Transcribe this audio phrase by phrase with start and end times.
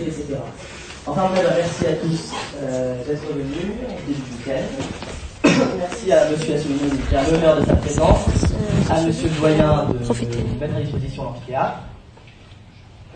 [0.00, 0.36] etc.
[1.06, 5.04] Enfin bref, merci à tous euh, d'être venus au début du week-end.
[5.78, 6.34] Merci à M.
[6.34, 8.24] Assouline qui a l'honneur de sa présence,
[8.90, 9.08] à M.
[9.08, 11.80] le doyen de mettre à disposition l'amphithéâtre.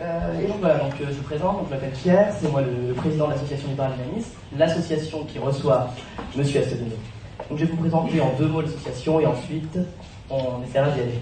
[0.01, 2.61] Euh, et donc voilà, donc, euh, je vous présente, donc, je m'appelle Pierre, c'est moi
[2.61, 5.89] le, président de l'association libérale humaniste, l'association qui reçoit
[6.37, 6.41] M.
[6.41, 6.91] Assouline.
[7.49, 9.77] Donc je vais vous présenter en deux mots l'association et ensuite
[10.29, 11.19] on essaiera d'y aller.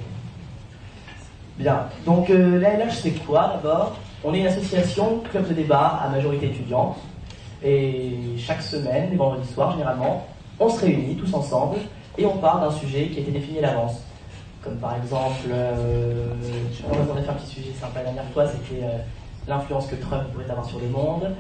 [1.57, 3.97] Bien, donc euh, l'ALH c'est quoi d'abord?
[4.23, 6.97] On est une association, club de débat à majorité étudiante.
[7.63, 10.27] Et chaque semaine, les vendredis soirs généralement,
[10.59, 11.77] on se réunit tous ensemble
[12.17, 14.01] et on parle d'un sujet qui a été défini à l'avance.
[14.63, 16.25] Comme par exemple, euh,
[16.89, 18.97] on a fait un petit sujet sympa la dernière fois, c'était euh,
[19.47, 21.35] l'influence que Trump pourrait avoir sur le monde.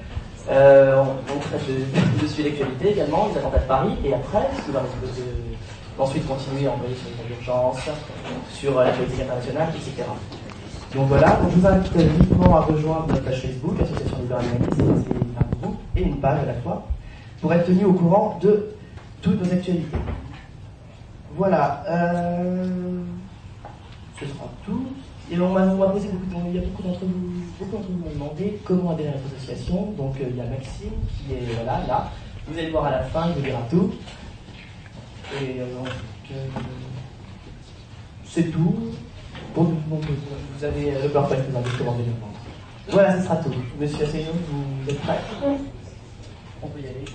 [0.49, 4.71] Euh, on, traite de, de, suivre l'actualité également, les attentats de Paris, et après, ce
[4.71, 4.81] va
[5.99, 7.79] ensuite continuer à envoyer sur les d'urgence,
[8.53, 10.03] sur la politique internationale, etc.
[10.95, 15.43] Donc voilà, je vous invite vivement à rejoindre notre page Facebook, Association libérale humaniste, c'est
[15.43, 16.87] un groupe et une page à la fois,
[17.41, 18.69] pour être tenu au courant de
[19.21, 19.97] toutes nos actualités.
[21.35, 23.03] Voilà, euh,
[24.19, 24.87] ce sera tout.
[25.29, 28.13] Et on m'a posé beaucoup, il y a beaucoup d'entre vous, beaucoup d'entre vous m'ont
[28.13, 29.91] demandé comment adhérer à notre association.
[29.97, 32.11] Donc euh, il y a Maxime qui est voilà, là.
[32.47, 33.91] Vous allez voir à la fin, il vous dira tout.
[35.41, 35.89] Et euh, donc,
[38.23, 38.75] c'est tout.
[39.57, 42.03] Bon, vous avez le PowerPoint que vous avez commandé
[42.91, 43.49] Voilà, ce sera tout.
[43.79, 45.19] Monsieur Asselineau, vous êtes prêt
[46.61, 47.05] On peut y aller.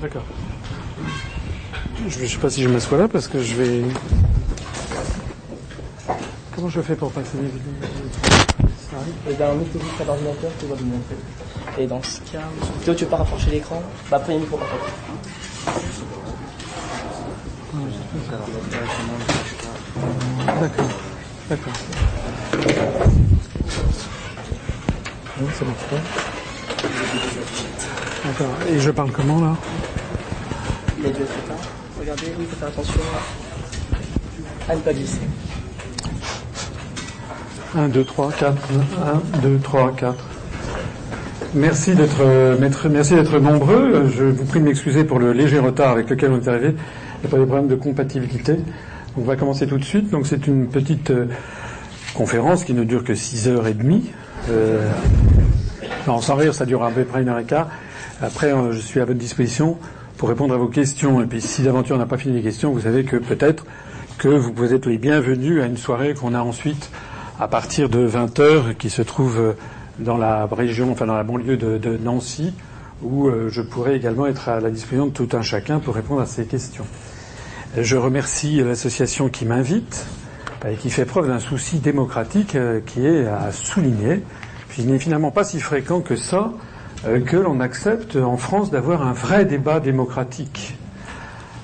[0.00, 0.22] D'accord.
[2.08, 3.82] Je ne sais pas si je m'assois là parce que je vais.
[6.54, 7.72] Comment je fais pour passer les vidéos
[8.90, 9.14] Ça arrive.
[9.28, 11.16] Eh bien, mettez-vous sur l'ordinateur, tu vas vous montrer.
[11.78, 12.42] Et dans ce cas,
[12.76, 14.68] plutôt tu veux pas rapprocher l'écran Bah, prenez le micro par
[20.60, 20.90] D'accord.
[21.48, 21.72] D'accord.
[25.40, 25.96] Non, ça marche pas.
[28.24, 28.54] D'accord.
[28.70, 29.56] Et je parle comment là?
[31.02, 31.26] Les deux
[31.98, 33.00] Regardez, oui, il faut faire attention
[34.68, 35.20] à ne pas glisser.
[37.76, 38.56] 1, 2, 3, 4.
[39.34, 40.24] 1, 2, 3, 4.
[41.54, 44.10] Merci d'être, merci d'être nombreux.
[44.16, 46.68] Je vous prie de m'excuser pour le léger retard avec lequel on est arrivé.
[46.68, 48.56] Il n'y a pas de problème de compatibilité.
[49.16, 50.10] On va commencer tout de suite.
[50.10, 51.26] Donc c'est une petite euh,
[52.14, 54.10] conférence qui ne dure que 6 heures et demie.
[54.48, 54.88] Euh,
[56.06, 57.68] sans rire, ça dure à peu près une heure et quart.
[58.22, 59.78] Après, euh, je suis à votre disposition
[60.16, 61.20] pour répondre à vos questions.
[61.22, 63.66] Et puis si d'aventure on n'a pas fini les questions, vous savez que peut-être
[64.18, 66.90] que vous pouvez être les bienvenus à une soirée qu'on a ensuite
[67.40, 69.54] à partir de 20 heures qui se trouve
[69.98, 72.52] dans la région, enfin dans la banlieue de, Nancy,
[73.02, 76.26] où je pourrais également être à la disposition de tout un chacun pour répondre à
[76.26, 76.84] ces questions.
[77.76, 80.04] Je remercie l'association qui m'invite
[80.68, 84.24] et qui fait preuve d'un souci démocratique euh, qui est à souligner.
[84.68, 86.52] Puis n'est finalement pas si fréquent que ça
[87.06, 90.76] euh, que l'on accepte en France d'avoir un vrai débat démocratique.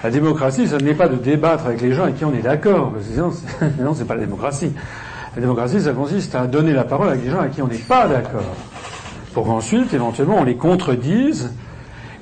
[0.05, 2.93] La démocratie, ce n'est pas de débattre avec les gens avec qui on est d'accord.
[3.03, 3.33] Sinon,
[3.81, 4.73] non, c'est pas la démocratie.
[5.35, 7.79] La démocratie, ça consiste à donner la parole à des gens avec qui on n'est
[7.79, 8.55] pas d'accord.
[9.35, 11.51] Pour qu'ensuite, éventuellement, on les contredise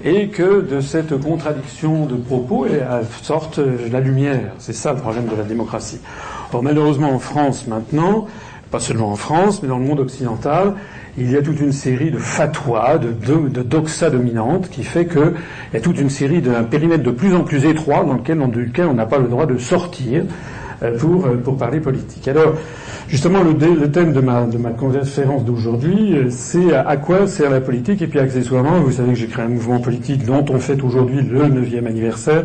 [0.04, 2.66] et que de cette contradiction de propos
[3.22, 3.59] sorte
[3.91, 4.53] la lumière.
[4.59, 6.00] C'est ça le problème de la démocratie.
[6.53, 8.26] Or, malheureusement, en France maintenant,
[8.70, 10.75] pas seulement en France, mais dans le monde occidental,
[11.16, 13.12] il y a toute une série de fatwas, de,
[13.48, 15.32] de, doxa dominantes, qui fait qu'il
[15.72, 18.48] y a toute une série d'un périmètre de plus en plus étroit dans lequel, dans
[18.48, 22.27] lequel on n'a pas le droit de sortir euh, pour, euh, pour parler politique.
[22.28, 22.55] Alors,
[23.09, 28.06] justement, le, thème de ma, conférence d'aujourd'hui, euh, c'est à quoi sert la politique et
[28.06, 31.49] puis accessoirement, vous savez que j'ai créé un mouvement politique dont on fête aujourd'hui le
[31.49, 32.45] neuvième anniversaire.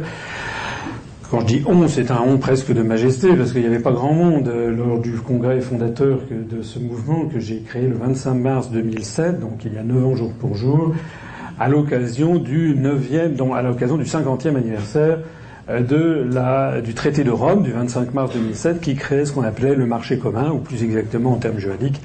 [1.32, 3.92] Quand je dis on, c'est un on presque de majesté, parce qu'il n'y avait pas
[3.92, 8.72] grand monde lors du congrès fondateur de ce mouvement que j'ai créé le 25 mars
[8.72, 10.96] 2007, donc il y a neuf ans jour pour jour,
[11.60, 15.39] à l'occasion du neuvième, donc à l'occasion du cinquantième anniversaire euh,
[15.70, 19.76] de la, du traité de Rome du 25 mars 2007 qui crée ce qu'on appelait
[19.76, 22.02] le marché commun, ou plus exactement en termes juridiques,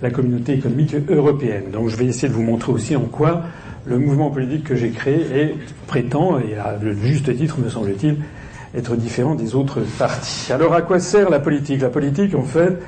[0.00, 1.70] la communauté économique européenne.
[1.72, 3.42] Donc je vais essayer de vous montrer aussi en quoi
[3.84, 5.54] le mouvement politique que j'ai créé est,
[5.86, 8.16] prétend, et à le juste titre me semble-t-il,
[8.74, 10.52] être différent des autres partis.
[10.52, 11.82] Alors à quoi sert la politique?
[11.82, 12.78] La politique, en fait,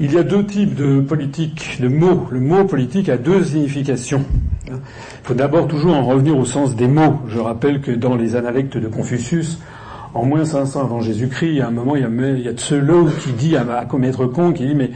[0.00, 2.26] il y a deux types de politique, de mots.
[2.30, 4.24] Le mot politique a deux significations.
[4.72, 7.18] Il faut d'abord toujours en revenir au sens des mots.
[7.28, 9.58] Je rappelle que dans les analectes de Confucius,
[10.14, 13.20] en moins 500 avant Jésus-Christ, il y a un moment, il y a, il y
[13.20, 14.90] qui dit à, à Maître Kong, qui dit, mais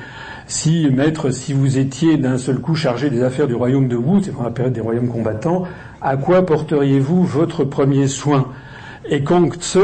[0.47, 4.23] si, maître, si vous étiez d'un seul coup chargé des affaires du royaume de Wu,
[4.23, 5.65] c'est pendant la période des royaumes combattants,
[6.01, 8.49] à quoi porteriez-vous votre premier soin?
[9.09, 9.79] Et Kong Tse,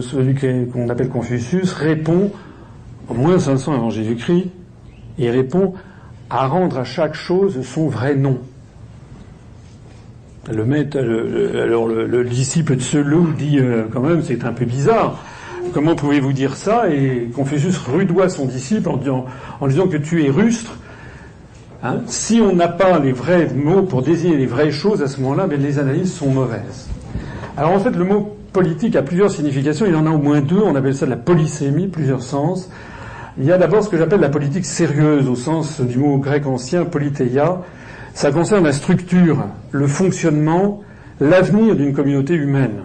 [0.00, 0.34] celui
[0.70, 2.30] qu'on appelle Confucius, répond,
[3.08, 4.46] en moins 500 avant Jésus-Christ,
[5.18, 5.74] il répond
[6.28, 8.38] à rendre à chaque chose son vrai nom.
[10.52, 14.64] Le maître, alors le, disciple de ce loup dit euh, quand même c'est un peu
[14.64, 15.22] bizarre.
[15.72, 19.26] Comment pouvez-vous dire ça Et Confucius rudoie son disciple en, disant,
[19.60, 20.78] en disant que tu es rustre.
[21.82, 21.98] Hein?
[22.06, 25.46] Si on n'a pas les vrais mots pour désigner les vraies choses, à ce moment-là,
[25.46, 26.88] ben, les analyses sont mauvaises.
[27.56, 29.86] Alors en fait, le mot politique a plusieurs significations.
[29.86, 30.60] Il en a au moins deux.
[30.62, 32.70] On appelle ça de la polysémie, plusieurs sens.
[33.38, 36.46] Il y a d'abord ce que j'appelle la politique sérieuse, au sens du mot grec
[36.46, 37.62] ancien politéia.
[38.14, 40.82] Ça concerne la structure, le fonctionnement,
[41.20, 42.82] l'avenir d'une communauté humaine.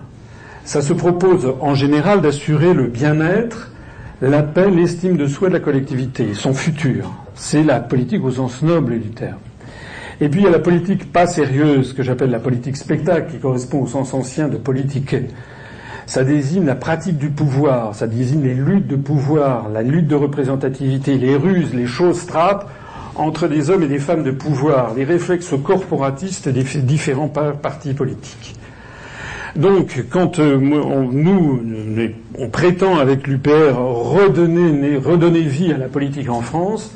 [0.63, 3.71] Ça se propose en général d'assurer le bien-être,
[4.21, 7.11] la paix, l'estime de soi de la collectivité, son futur.
[7.35, 9.37] C'est la politique au sens noble du terme.
[10.21, 13.39] Et puis il y a la politique pas sérieuse, que j'appelle la politique spectacle, qui
[13.39, 15.15] correspond au sens ancien de politique.
[16.05, 20.15] Ça désigne la pratique du pouvoir, ça désigne les luttes de pouvoir, la lutte de
[20.15, 22.67] représentativité, les ruses, les choses strates
[23.15, 28.55] entre des hommes et des femmes de pouvoir, les réflexes corporatistes des différents partis politiques.
[29.55, 31.61] Donc, quand euh, on, nous,
[32.37, 36.91] on prétend avec l'UPR redonner, vie à la politique en France,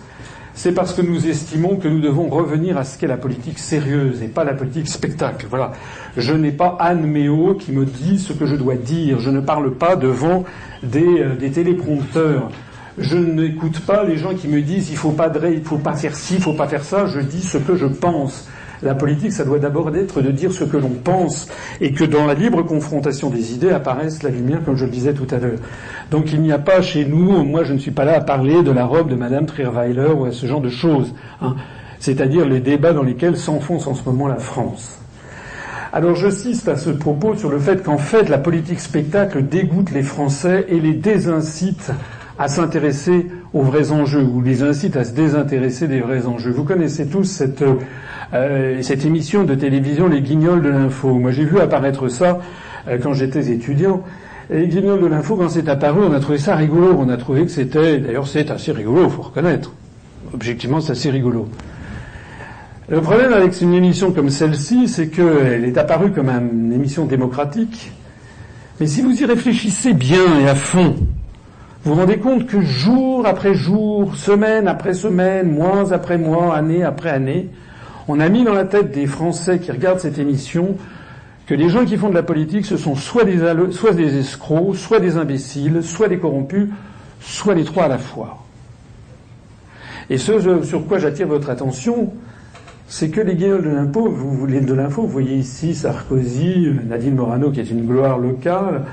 [0.54, 4.21] c'est parce que nous estimons que nous devons revenir à ce qu'est la politique sérieuse
[4.21, 5.48] et pas la politique spectacle.
[5.50, 5.71] Voilà.
[6.18, 9.21] Je n'ai pas Anne Méo qui me dit ce que je dois dire.
[9.21, 10.44] Je ne parle pas devant
[10.83, 12.51] des, euh, des téléprompteurs.
[13.00, 16.16] Je n'écoute pas les gens qui me disent il faut pas il faut pas faire
[16.16, 17.06] ci, il faut pas faire ça.
[17.06, 18.48] Je dis ce que je pense.
[18.81, 21.48] La politique, ça doit d'abord être de dire ce que l'on pense
[21.81, 25.13] et que dans la libre confrontation des idées apparaisse la lumière, comme je le disais
[25.13, 25.60] tout à l'heure.
[26.12, 28.63] Donc il n'y a pas chez nous, moi je ne suis pas là à parler
[28.63, 31.56] de la robe de Madame Trierweiler ou à ce genre de choses, hein.
[32.00, 34.98] c'est-à-dire les débats dans lesquels s'enfonce en ce moment la France.
[35.92, 40.04] Alors j'insiste à ce propos sur le fait qu'en fait la politique spectacle dégoûte les
[40.04, 41.92] Français et les désincite
[42.40, 46.52] à s'intéresser aux vrais enjeux ou les incite à se désintéresser des vrais enjeux.
[46.52, 47.64] Vous connaissez tous cette
[48.34, 51.14] euh, cette émission de télévision Les Guignols de l'info.
[51.16, 52.40] Moi, j'ai vu apparaître ça
[52.88, 54.04] euh, quand j'étais étudiant.
[54.52, 56.96] Les Guignols de l'info, quand c'est apparu, on a trouvé ça rigolo.
[56.98, 59.74] On a trouvé que c'était, d'ailleurs, c'est assez rigolo, faut reconnaître.
[60.34, 61.48] Objectivement, c'est assez rigolo.
[62.88, 67.92] Le problème avec une émission comme celle-ci, c'est qu'elle est apparue comme une émission démocratique.
[68.80, 70.96] Mais si vous y réfléchissez bien et à fond,
[71.84, 76.84] vous vous rendez compte que jour après jour, semaine après semaine, mois après mois, année
[76.84, 77.50] après année,
[78.10, 80.76] on a mis dans la tête des Français qui regardent cette émission
[81.48, 83.40] que les gens qui font de la politique, ce sont soit des,
[83.72, 86.68] soit des escrocs, soit des imbéciles, soit des corrompus,
[87.22, 88.46] soit les trois à la fois.
[90.10, 92.12] Et ce sur quoi j'attire votre attention,
[92.90, 97.14] c'est que les guignols de l'impôt, vous voulez de l'info, vous voyez ici Sarkozy, Nadine
[97.14, 98.86] Morano qui est une gloire locale.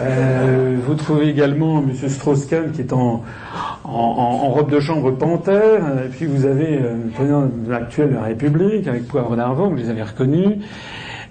[0.00, 1.92] Euh, vous trouvez également M.
[2.08, 3.22] Strauss-Kahn qui est en,
[3.84, 5.82] robe de chambre panthère.
[6.06, 9.90] Et puis vous avez euh, le président de la République avec Poivre d'Arvon, vous les
[9.90, 10.64] avez reconnus.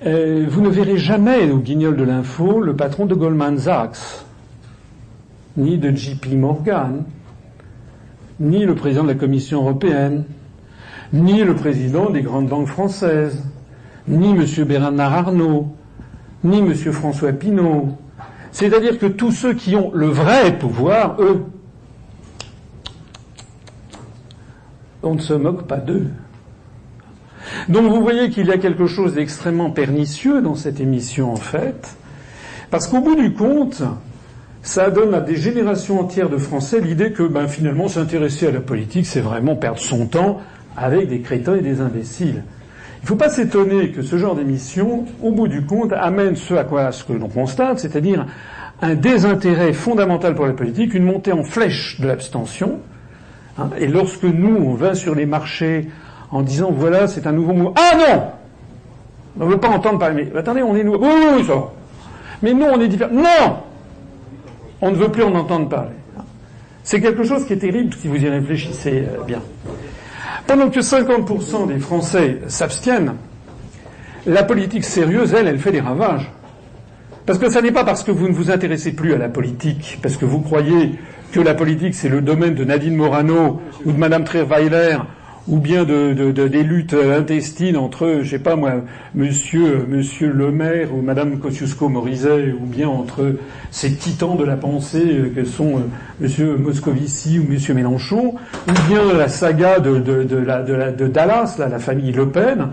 [0.06, 4.24] Euh, vous ne verrez jamais au guignol de l'info le patron de Goldman Sachs,
[5.58, 7.06] ni de JP Morgan,
[8.40, 10.26] ni le président de la Commission européenne,
[11.14, 13.44] ni le président des grandes banques françaises,
[14.08, 14.46] ni M.
[14.66, 15.68] Bernard Arnault,
[16.44, 16.74] ni M.
[16.74, 17.98] François Pinault.
[18.52, 21.46] C'est-à-dire que tous ceux qui ont le vrai pouvoir, eux,
[25.04, 26.08] on ne se moque pas d'eux.
[27.70, 31.96] Donc vous voyez qu'il y a quelque chose d'extrêmement pernicieux dans cette émission en fait,
[32.72, 33.84] parce qu'au bout du compte,
[34.62, 38.62] ça donne à des générations entières de Français l'idée que ben, finalement s'intéresser à la
[38.62, 40.40] politique, c'est vraiment perdre son temps
[40.78, 42.44] avec des crétins et des imbéciles.
[43.00, 46.54] Il ne faut pas s'étonner que ce genre d'émission, au bout du compte, amène ce
[46.54, 48.26] à quoi ce que l'on constate, c'est-à-dire
[48.82, 52.80] un désintérêt fondamental pour la politique, une montée en flèche de l'abstention.
[53.58, 53.70] Hein.
[53.78, 55.90] et lorsque nous, on va sur les marchés
[56.32, 57.74] en disant voilà, c'est un nouveau mouvement.
[57.78, 58.24] Ah non
[59.40, 60.30] On ne veut pas entendre parler.
[60.34, 61.00] Mais attendez, on est nouveau.
[61.02, 61.54] Oui, oui, ça.
[62.42, 63.14] Mais nous, on est différents.
[63.14, 63.58] Non
[64.82, 65.92] On ne veut plus en entendre parler.
[66.84, 69.42] C'est quelque chose qui est terrible si vous y réfléchissez euh, bien.
[70.48, 73.16] Pendant que 50% des Français s'abstiennent,
[74.26, 76.32] la politique sérieuse, elle, elle fait des ravages.
[77.26, 80.00] Parce que ce n'est pas parce que vous ne vous intéressez plus à la politique,
[80.02, 80.96] parce que vous croyez
[81.32, 84.98] que la politique c'est le domaine de Nadine Morano ou de Madame Trierweiler
[85.48, 88.76] ou bien de, des luttes intestines entre, je sais pas moi,
[89.14, 93.36] Monsieur, Monsieur Le Maire ou Madame Kosciusko-Morizet, ou bien entre
[93.70, 95.82] ces titans de la pensée que sont euh,
[96.22, 98.36] Monsieur Moscovici ou Monsieur Mélenchon,
[98.68, 102.70] ou bien la saga de, de, la, de, Dallas, la famille Le Pen.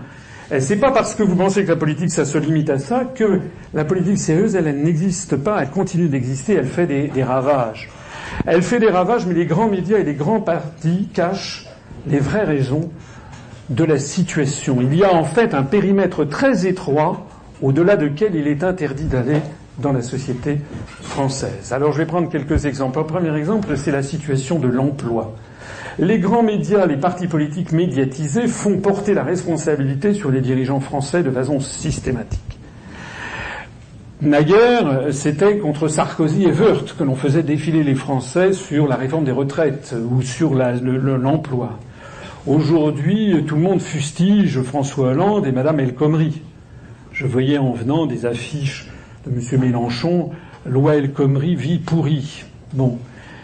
[0.59, 3.39] C'est pas parce que vous pensez que la politique ça se limite à ça que
[3.73, 7.89] la politique sérieuse, elle, n'existe pas, elle continue d'exister, elle fait des, des ravages.
[8.45, 11.70] Elle fait des ravages, mais les grands médias et les grands partis cachent
[12.07, 12.89] les vraies raisons
[13.69, 14.79] de la situation.
[14.81, 17.25] Il y a en fait un périmètre très étroit
[17.61, 19.39] au-delà duquel il est interdit d'aller
[19.77, 20.59] dans la société
[21.01, 21.71] française.
[21.71, 22.99] Alors je vais prendre quelques exemples.
[22.99, 25.33] Un premier exemple, c'est la situation de l'emploi.
[25.99, 31.23] Les grands médias, les partis politiques médiatisés font porter la responsabilité sur les dirigeants français
[31.23, 32.39] de façon systématique.
[34.21, 39.25] Naguère, c'était contre Sarkozy et Wörth que l'on faisait défiler les Français sur la réforme
[39.25, 41.79] des retraites ou sur l'emploi.
[42.47, 46.41] Aujourd'hui, tout le monde fustige François Hollande et Madame El Khomri.
[47.13, 48.89] Je voyais en venant des affiches
[49.27, 49.61] de M.
[49.61, 50.31] Mélenchon,
[50.65, 52.45] loi El Khomri, vie pourrie.
[52.73, 52.97] Bon.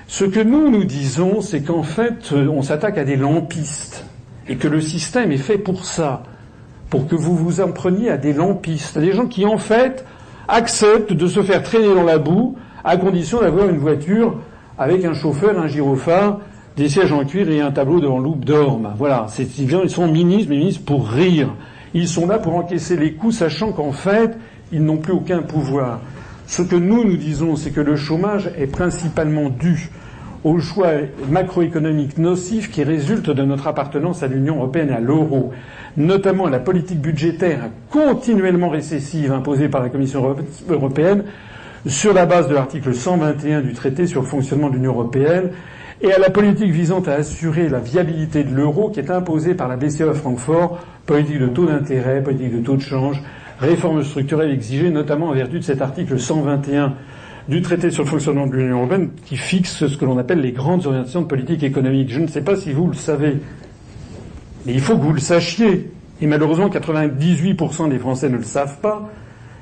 [0.08, 4.04] Ce que nous nous disons, c'est qu'en fait, on s'attaque à des lampistes
[4.48, 6.24] et que le système est fait pour ça,
[6.90, 10.06] pour que vous vous en preniez à des lampistes, à des gens qui en fait
[10.48, 14.40] acceptent de se faire traîner dans la boue à condition d'avoir une voiture
[14.76, 16.40] avec un chauffeur, un gyrophare,
[16.78, 18.94] des sièges en cuir et un tableau devant loupe d'orme.
[18.98, 21.50] Voilà, ils sont ministres, mais ministres pour rire.
[21.96, 24.38] Ils sont là pour encaisser les coups, sachant qu'en fait,
[24.72, 26.02] ils n'ont plus aucun pouvoir.
[26.46, 29.90] Ce que nous nous disons, c'est que le chômage est principalement dû
[30.44, 30.92] aux choix
[31.30, 35.52] macroéconomiques nocifs qui résultent de notre appartenance à l'Union européenne et à l'euro,
[35.98, 40.36] notamment la politique budgétaire continuellement récessive imposée par la Commission
[40.70, 41.24] européenne
[41.88, 45.50] sur la base de l'article 121 du traité sur le fonctionnement de l'Union européenne
[46.02, 49.68] et à la politique visant à assurer la viabilité de l'euro qui est imposée par
[49.68, 53.22] la BCE à Francfort, politique de taux d'intérêt, politique de taux de change,
[53.60, 56.94] réforme structurelle exigée notamment en vertu de cet article 121
[57.48, 60.52] du traité sur le fonctionnement de l'Union européenne qui fixe ce que l'on appelle les
[60.52, 62.12] grandes orientations de politique économique.
[62.12, 63.38] Je ne sais pas si vous le savez,
[64.66, 65.90] mais il faut que vous le sachiez,
[66.22, 69.10] et malheureusement 98% des Français ne le savent pas,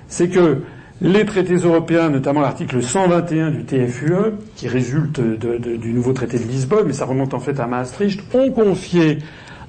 [0.08, 0.64] c'est que
[1.02, 6.88] les traités européens, notamment l'article 121 du TFUE, qui résulte du nouveau traité de Lisbonne,
[6.88, 9.20] mais ça remonte en fait à Maastricht, ont confié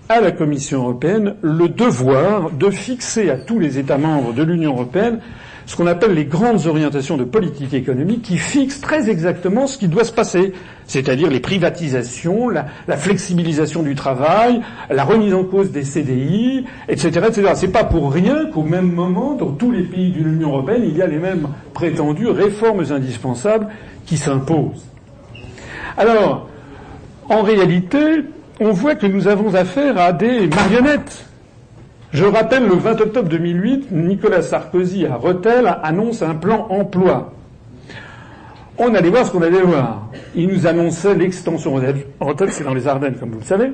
[0.09, 4.73] à la Commission européenne le devoir de fixer à tous les États membres de l'Union
[4.73, 5.21] européenne
[5.67, 9.89] ce qu'on appelle les grandes orientations de politique économique qui fixent très exactement ce qui
[9.89, 10.53] doit se passer,
[10.87, 17.53] c'est-à-dire les privatisations, la, flexibilisation du travail, la remise en cause des CDI, etc., etc.
[17.57, 20.97] C'est pas pour rien qu'au même moment, dans tous les pays de l'Union européenne, il
[20.97, 23.67] y a les mêmes prétendues réformes indispensables
[24.07, 24.87] qui s'imposent.
[25.97, 26.49] Alors,
[27.29, 28.25] en réalité,
[28.61, 31.27] on voit que nous avons affaire à des marionnettes.
[32.17, 37.35] Je rappelle, le 20 octobre 2008, Nicolas Sarkozy à Rethel annonce un plan emploi.
[38.79, 40.09] On allait voir ce qu'on allait voir.
[40.35, 41.75] Il nous annonçait l'extension.
[42.19, 43.71] Rethel, c'est dans les Ardennes, comme vous le savez.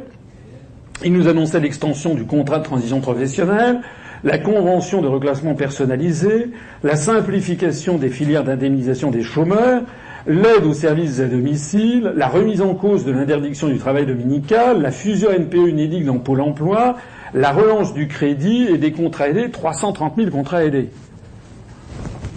[1.04, 3.78] Il nous annonçait l'extension du contrat de transition professionnelle,
[4.24, 6.50] la convention de reclassement personnalisé,
[6.82, 9.82] la simplification des filières d'indemnisation des chômeurs,
[10.26, 14.90] l'aide aux services à domicile, la remise en cause de l'interdiction du travail dominical, la
[14.90, 16.96] fusion NPE-UNEDIC dans Pôle emploi,
[17.34, 20.90] la relance du crédit et des contrats aidés, 330 000 contrats aidés.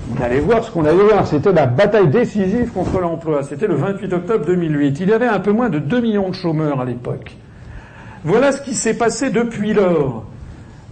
[0.10, 1.28] Vous allez voir ce qu'on allait voir.
[1.28, 3.44] C'était la bataille décisive contre l'emploi.
[3.44, 5.00] C'était le 28 octobre 2008.
[5.00, 7.32] Il y avait un peu moins de 2 millions de chômeurs à l'époque.
[8.24, 10.25] Voilà ce qui s'est passé depuis lors.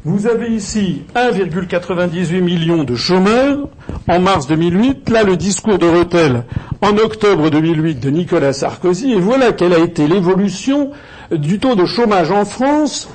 [0.05, 3.69] Vous avez ici 1,98 million de chômeurs
[4.09, 5.09] en mars 2008.
[5.09, 6.43] Là, le discours de Rethel
[6.81, 9.13] en octobre 2008 de Nicolas Sarkozy.
[9.13, 10.91] Et voilà quelle a été l'évolution
[11.31, 13.09] du taux de chômage en France,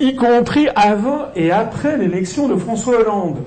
[0.00, 3.38] y compris avant et après l'élection de François Hollande.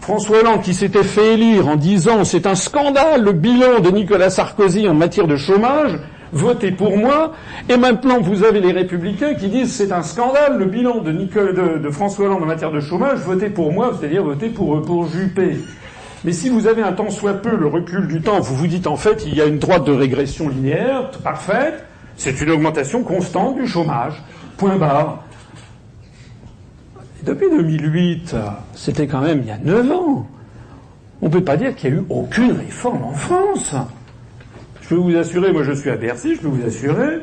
[0.00, 4.30] François Hollande qui s'était fait élire en disant c'est un scandale le bilan de Nicolas
[4.30, 5.98] Sarkozy en matière de chômage
[6.32, 7.32] votez pour moi.
[7.68, 12.26] Et maintenant, vous avez les républicains qui disent c'est un scandale, le bilan de, François
[12.26, 15.58] Hollande en matière de chômage, votez pour moi, c'est-à-dire votez pour, pour Juppé.
[16.24, 18.86] Mais si vous avez un temps soit peu le recul du temps, vous vous dites
[18.86, 21.84] en fait il y a une droite de régression linéaire parfaite,
[22.16, 24.22] c'est une augmentation constante du chômage.
[24.58, 25.24] Point barre.
[27.24, 28.36] Depuis 2008,
[28.74, 30.26] c'était quand même il y a 9 ans.
[31.22, 33.74] On ne peut pas dire qu'il n'y a eu aucune réforme en France.
[34.80, 37.20] Je peux vous assurer, moi je suis à Bercy, je peux vous assurer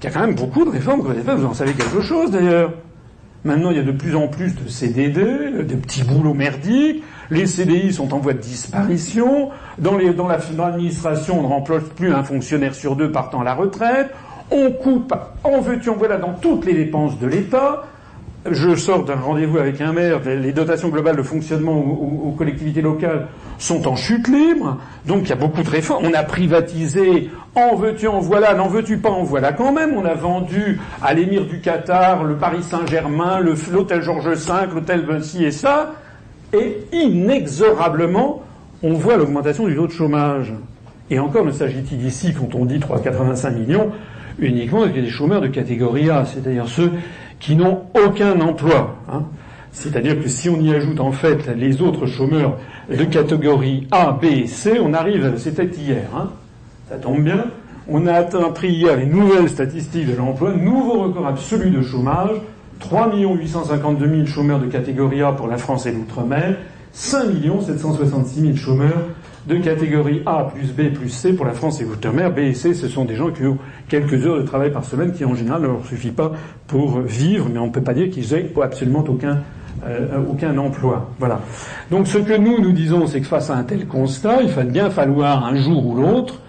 [0.00, 1.36] qu'il y a quand même beaucoup de réformes que vous avez faites.
[1.36, 2.72] Vous en savez quelque chose d'ailleurs.
[3.44, 7.04] Maintenant, il y a de plus en plus de CDD, de petits boulots merdiques.
[7.30, 9.50] Les CDI sont en voie de disparition.
[9.78, 13.54] Dans, les, dans l'administration, on ne remplace plus un fonctionnaire sur deux partant à la
[13.54, 14.10] retraite.
[14.50, 15.14] On coupe,
[15.44, 17.84] en veux-tu, en voilà, dans toutes les dépenses de l'État
[18.50, 23.26] je sors d'un rendez-vous avec un maire, les dotations globales de fonctionnement aux, collectivités locales
[23.58, 26.06] sont en chute libre, donc il y a beaucoup de réformes.
[26.06, 29.94] On a privatisé, en veux-tu, en voilà, n'en veux-tu pas, en voilà quand même.
[29.96, 34.34] On a vendu à l'émir du Qatar le Paris Saint-Germain, l'hôtel Georges V,
[34.74, 35.94] l'hôtel Vinci et ça,
[36.52, 38.42] et inexorablement,
[38.82, 40.52] on voit l'augmentation du taux de chômage.
[41.10, 43.92] Et encore ne s'agit-il ici, quand on dit 3,85 millions,
[44.38, 46.92] uniquement avec des chômeurs de catégorie A, c'est-à-dire ceux
[47.40, 48.96] qui n'ont aucun emploi.
[49.10, 49.22] Hein.
[49.72, 52.56] C'est-à-dire que si on y ajoute en fait les autres chômeurs
[52.90, 56.30] de catégorie A, B et C, on arrive, c'était hier, hein,
[56.88, 57.44] ça tombe bien,
[57.88, 62.30] on a atteint pris hier les nouvelles statistiques de l'emploi, nouveau record absolu de chômage,
[62.80, 66.56] 3 852 000 chômeurs de catégorie A pour la France et l'outre-mer,
[66.92, 67.26] 5
[67.66, 69.02] 766 000 chômeurs
[69.46, 72.32] de catégorie A plus B plus C pour la France et l'outre-mer.
[72.32, 75.12] B et C, ce sont des gens qui ont quelques heures de travail par semaine
[75.12, 76.32] qui en général ne leur suffit pas
[76.66, 79.40] pour vivre, mais on ne peut pas dire qu'ils aient absolument aucun
[79.84, 81.10] euh, aucun emploi.
[81.18, 81.40] Voilà.
[81.90, 84.64] Donc ce que nous nous disons, c'est que face à un tel constat, il va
[84.64, 86.40] bien falloir un jour ou l'autre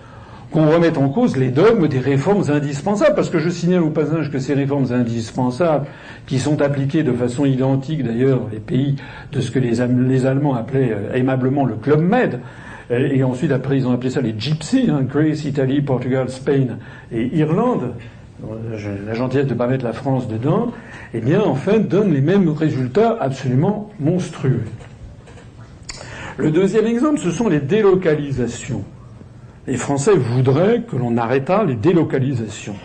[0.52, 4.32] qu'on remette en cause les dogmes des réformes indispensables, parce que je signale au passage
[4.32, 5.88] que ces réformes indispensables,
[6.26, 8.96] qui sont appliquées de façon identique d'ailleurs dans les pays
[9.34, 12.40] de ce que les, Allemands appelaient euh, aimablement le Club Med,
[12.92, 16.78] euh, et ensuite après ils ont appelé ça les Gypsies, hein, Greece, Italie, Portugal, Spain
[17.12, 17.94] et Irlande,
[19.06, 20.72] la gentillesse de ne pas mettre la France dedans,
[21.14, 24.64] eh bien, en fait, donne les mêmes résultats absolument monstrueux.
[26.38, 28.84] Le deuxième exemple, ce sont les délocalisations.
[29.66, 32.76] Les Français voudraient que l'on arrêtât les délocalisations.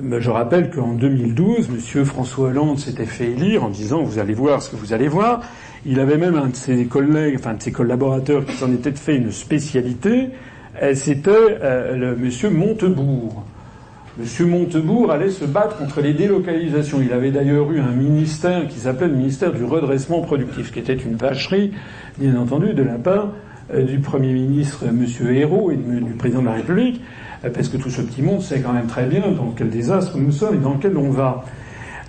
[0.00, 2.04] Je rappelle qu'en 2012, M.
[2.04, 5.40] François Hollande s'était fait élire en disant vous allez voir ce que vous allez voir.
[5.88, 9.16] Il avait même un de ses collègues, enfin de ses collaborateurs qui s'en était fait
[9.16, 10.30] une spécialité.
[10.94, 12.52] C'était euh, le M.
[12.52, 13.44] Montebourg.
[14.18, 14.48] M.
[14.48, 17.00] Montebourg allait se battre contre les délocalisations.
[17.00, 20.94] Il avait d'ailleurs eu un ministère qui s'appelait le ministère du redressement productif, qui était
[20.94, 21.72] une vacherie,
[22.18, 23.28] bien entendu, de la part
[23.72, 25.06] euh, du Premier ministre M.
[25.30, 27.00] Hérault et du Président de la République,
[27.44, 30.18] euh, parce que tout ce petit monde sait quand même très bien dans quel désastre
[30.18, 31.44] nous sommes et dans lequel on va.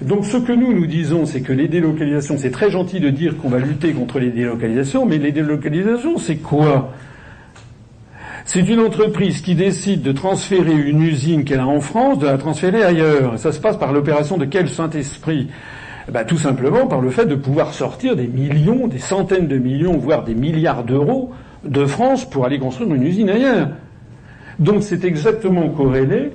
[0.01, 3.37] Donc ce que nous nous disons, c'est que les délocalisations, c'est très gentil de dire
[3.37, 6.93] qu'on va lutter contre les délocalisations, mais les délocalisations, c'est quoi?
[8.45, 12.37] C'est une entreprise qui décide de transférer une usine qu'elle a en France, de la
[12.37, 13.37] transférer ailleurs.
[13.39, 15.49] Ça se passe par l'opération de quel Saint-Esprit?
[16.07, 19.57] Eh ben, Tout simplement par le fait de pouvoir sortir des millions, des centaines de
[19.57, 21.31] millions, voire des milliards d'euros
[21.65, 23.69] de France pour aller construire une usine ailleurs.
[24.59, 26.31] Donc c'est exactement corrélé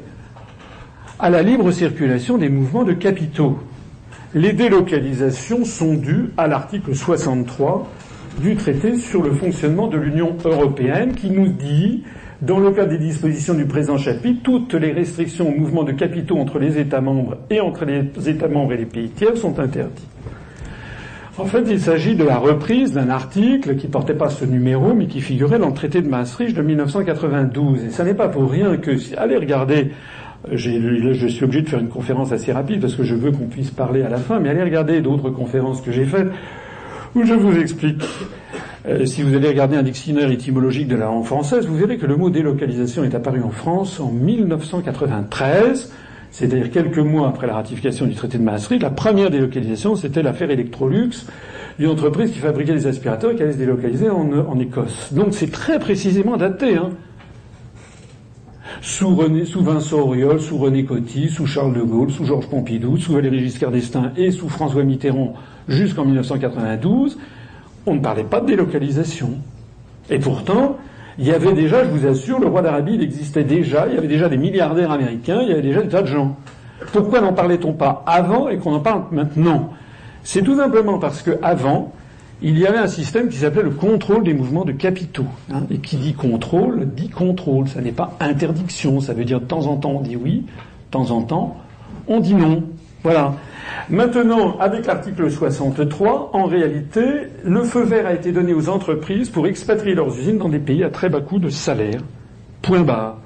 [1.22, 3.56] à la libre circulation des mouvements de capitaux.
[4.34, 7.88] Les délocalisations sont dues à l'article 63
[8.40, 12.02] du traité sur le fonctionnement de l'Union européenne qui nous dit,
[12.40, 16.38] dans le cadre des dispositions du présent chapitre, toutes les restrictions au mouvement de capitaux
[16.38, 20.08] entre les États membres et entre les États membres et les pays tiers sont interdites.
[21.38, 25.06] En fait, il s'agit de la reprise d'un article qui portait pas ce numéro, mais
[25.06, 27.84] qui figurait dans le traité de Maastricht de 1992.
[27.84, 29.92] Et ça n'est pas pour rien que, allez regarder,
[30.50, 33.70] je suis obligé de faire une conférence assez rapide parce que je veux qu'on puisse
[33.70, 36.28] parler à la fin, mais allez regarder d'autres conférences que j'ai faites
[37.14, 38.02] où je vous explique.
[38.86, 42.06] Euh, si vous allez regarder un dictionnaire étymologique de la langue française, vous verrez que
[42.06, 45.92] le mot délocalisation est apparu en France en 1993,
[46.30, 48.82] c'est-à-dire quelques mois après la ratification du traité de Maastricht.
[48.82, 51.10] La première délocalisation, c'était l'affaire Electrolux,
[51.78, 55.12] une entreprise qui fabriquait des aspirateurs et qui allait se délocaliser en, Écosse.
[55.12, 56.76] Donc c'est très précisément daté.
[56.76, 56.90] Hein.
[58.84, 62.96] Sous, René, sous Vincent Auriol, sous René Coty, sous Charles de Gaulle, sous Georges Pompidou,
[62.96, 65.34] sous Valéry Giscard d'Estaing et sous François Mitterrand
[65.68, 67.16] jusqu'en 1992,
[67.86, 69.38] on ne parlait pas de délocalisation.
[70.10, 70.78] Et pourtant,
[71.16, 73.98] il y avait déjà, je vous assure, le roi d'Arabie, il existait déjà, il y
[73.98, 76.36] avait déjà des milliardaires américains, il y avait déjà des tas de gens.
[76.92, 79.70] Pourquoi n'en parlait-on pas avant et qu'on en parle maintenant?
[80.24, 81.92] C'est tout simplement parce que avant,
[82.42, 85.26] il y avait un système qui s'appelait le contrôle des mouvements de capitaux.
[85.52, 85.62] Hein.
[85.70, 87.68] et qui dit contrôle, dit contrôle.
[87.68, 89.00] Ça n'est pas interdiction.
[89.00, 91.56] Ça veut dire de temps en temps on dit oui, de temps en temps
[92.08, 92.64] on dit non.
[93.02, 93.34] Voilà.
[93.90, 97.02] Maintenant, avec l'article 63, en réalité,
[97.44, 100.84] le feu vert a été donné aux entreprises pour expatrier leurs usines dans des pays
[100.84, 102.00] à très bas coût de salaire.
[102.60, 103.18] Point barre.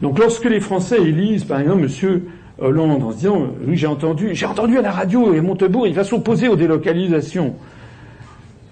[0.00, 2.20] Donc lorsque les Français élisent, par exemple, M.
[2.58, 5.94] Hollande en se disant Oui, j'ai entendu, j'ai entendu à la radio et Montebourg, il
[5.94, 7.54] va s'opposer aux délocalisations.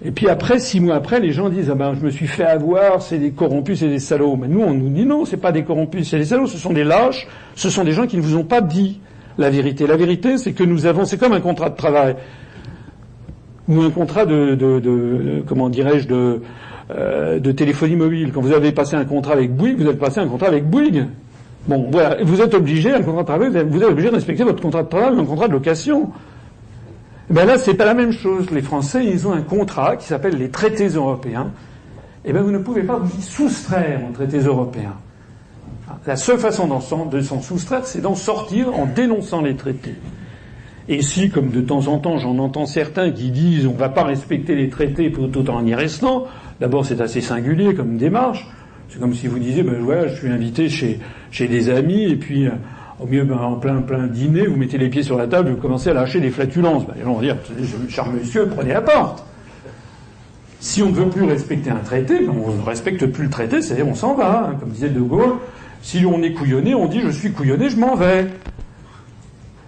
[0.05, 2.43] Et puis après, six mois après, les gens disent Ah ben je me suis fait
[2.43, 4.35] avoir, c'est des corrompus, c'est des salauds.
[4.35, 6.73] Mais nous, on nous dit non, c'est pas des corrompus, c'est des salauds, ce sont
[6.73, 8.99] des lâches, ce sont des gens qui ne vous ont pas dit
[9.37, 9.87] la vérité.
[9.87, 12.15] La vérité, c'est que nous avons, c'est comme un contrat de travail
[13.69, 16.41] ou un contrat de, de, comment dirais-je, de,
[16.91, 18.31] euh, de téléphonie mobile.
[18.33, 21.05] Quand vous avez passé un contrat avec Bouygues, vous avez passé un contrat avec Bouygues.
[21.67, 24.61] Bon, voilà, vous êtes obligé, un contrat de travail, vous êtes obligé de respecter votre
[24.61, 26.09] contrat de travail, un contrat de location.
[27.29, 28.51] Ben là, c'est pas la même chose.
[28.51, 31.51] Les Français, ils ont un contrat qui s'appelle les traités européens.
[32.25, 34.95] Et eh ben, vous ne pouvez pas vous y soustraire aux traités européens.
[36.05, 36.67] La seule façon
[37.07, 39.95] de s'en soustraire, c'est d'en sortir en dénonçant les traités.
[40.89, 43.89] Et si, comme de temps en temps, j'en entends certains qui disent on ne va
[43.89, 46.25] pas respecter les traités tout en y restant,
[46.59, 48.47] d'abord c'est assez singulier comme démarche.
[48.89, 50.99] C'est comme si vous disiez ben voilà, je suis invité chez,
[51.31, 52.47] chez des amis et puis
[52.99, 55.57] Au mieux, ben, en plein, plein dîner, vous mettez les pieds sur la table, vous
[55.57, 56.85] commencez à lâcher des flatulences.
[56.85, 57.37] Ben, les gens vont dire,
[57.89, 59.25] cher monsieur, prenez la porte.
[60.59, 63.61] Si on ne veut plus respecter un traité, ben, on ne respecte plus le traité,
[63.61, 64.49] c'est-à-dire on s'en va.
[64.49, 64.55] Hein.
[64.59, 65.35] Comme disait De Gaulle,
[65.81, 68.27] si on est couillonné, on dit je suis couillonné, je m'en vais.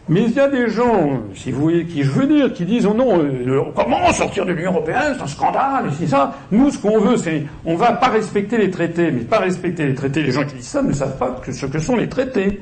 [0.08, 2.86] Mais il y a des gens, si vous voyez qui je veux dire, qui disent
[2.86, 6.36] oh non, euh, comment sortir de l'Union européenne, c'est un scandale, c'est ça.
[6.52, 9.96] Nous, ce qu'on veut, c'est on va pas respecter les traités, mais pas respecter les
[9.96, 10.22] traités.
[10.22, 12.62] Les gens qui disent ça ne savent pas ce que sont les traités.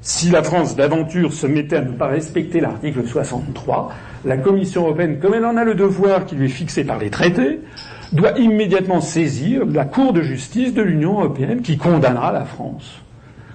[0.00, 3.92] Si la France d'aventure se mettait à ne pas respecter l'article 63,
[4.24, 7.10] la Commission européenne, comme elle en a le devoir qui lui est fixé par les
[7.10, 7.60] traités,
[8.12, 13.02] doit immédiatement saisir la Cour de justice de l'Union européenne qui condamnera la France.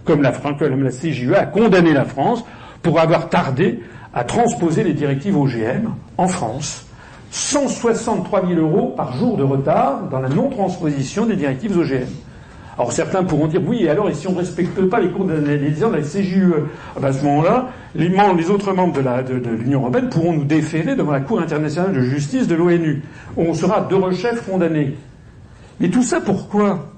[0.04, 2.44] Comme la, comme la CJE a condamné la France
[2.82, 3.80] pour avoir tardé
[4.14, 6.86] à transposer les directives OGM en France.
[7.32, 12.06] 163 000 euros par jour de retard dans la non-transposition des directives OGM.
[12.78, 15.34] Alors certains pourront dire oui, alors et si on ne respecte pas les cours de,
[15.34, 16.54] la CJUE
[16.96, 21.12] ah ben, À ce moment-là, les, autres membres de, l'Union européenne pourront nous déférer devant
[21.12, 23.04] la Cour internationale de justice de l'ONU,
[23.38, 24.96] où on sera de rechef condamnés.
[25.80, 26.90] Mais tout ça pourquoi?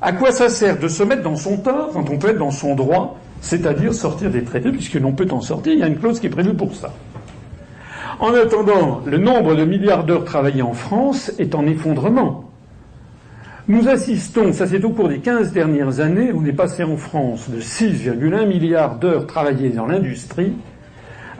[0.00, 2.50] À quoi ça sert de se mettre dans son tort quand on peut être dans
[2.50, 5.98] son droit, c'est-à-dire sortir des traités, puisque l'on peut en sortir, il y a une
[5.98, 6.92] clause qui est prévue pour ça.
[8.20, 12.53] En attendant, le nombre de milliards d'heures travaillées en France est en effondrement.
[13.66, 17.48] Nous assistons, ça c'est au cours des 15 dernières années, on est passé en France
[17.48, 20.52] de 6,1 milliards d'heures travaillées dans l'industrie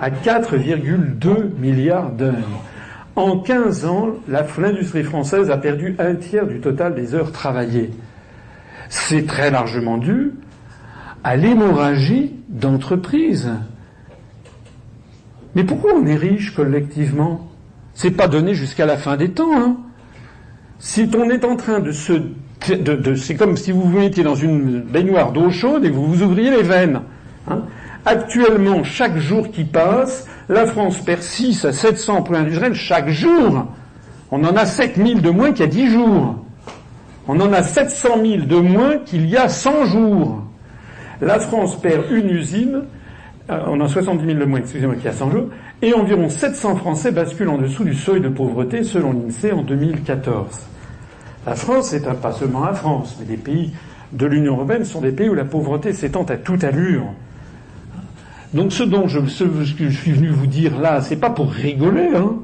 [0.00, 2.64] à 4,2 milliards d'heures.
[3.14, 7.90] En 15 ans, l'industrie française a perdu un tiers du total des heures travaillées.
[8.88, 10.32] C'est très largement dû
[11.24, 13.50] à l'hémorragie d'entreprises.
[15.54, 17.50] Mais pourquoi on est riche collectivement?
[17.92, 19.54] C'est pas donné jusqu'à la fin des temps.
[19.54, 19.76] Hein
[20.85, 22.12] si on est en train de se...
[22.68, 26.23] De, c'est comme si vous vous mettiez dans une baignoire d'eau chaude et vous vous
[26.23, 27.01] ouvriez les veines.
[27.49, 27.62] Hein.
[28.05, 33.66] Actuellement, chaque jour qui passe, la France perd 6 à 700 points industriels chaque jour.
[34.31, 36.37] On en a 7000 de moins qu'il y a 10 jours.
[37.29, 40.42] On en a 700 000 de moins qu'il y a 100 jours.
[41.23, 42.83] La France perd une usine,
[43.51, 45.49] euh, on a 70 000 de moins, excusez-moi, qu'il y a 100 jours,
[45.81, 50.73] et environ 700 Français basculent en dessous du seuil de pauvreté selon l'INSEE en 2014.
[51.46, 53.72] La France, c'est pas seulement la France, mais les pays
[54.12, 57.07] de l'Union européenne sont des pays où la pauvreté s'étend à toute allure.
[58.54, 62.37] Donc ce dont je, je suis venu vous dire là, c'est pas pour rigoler, hein.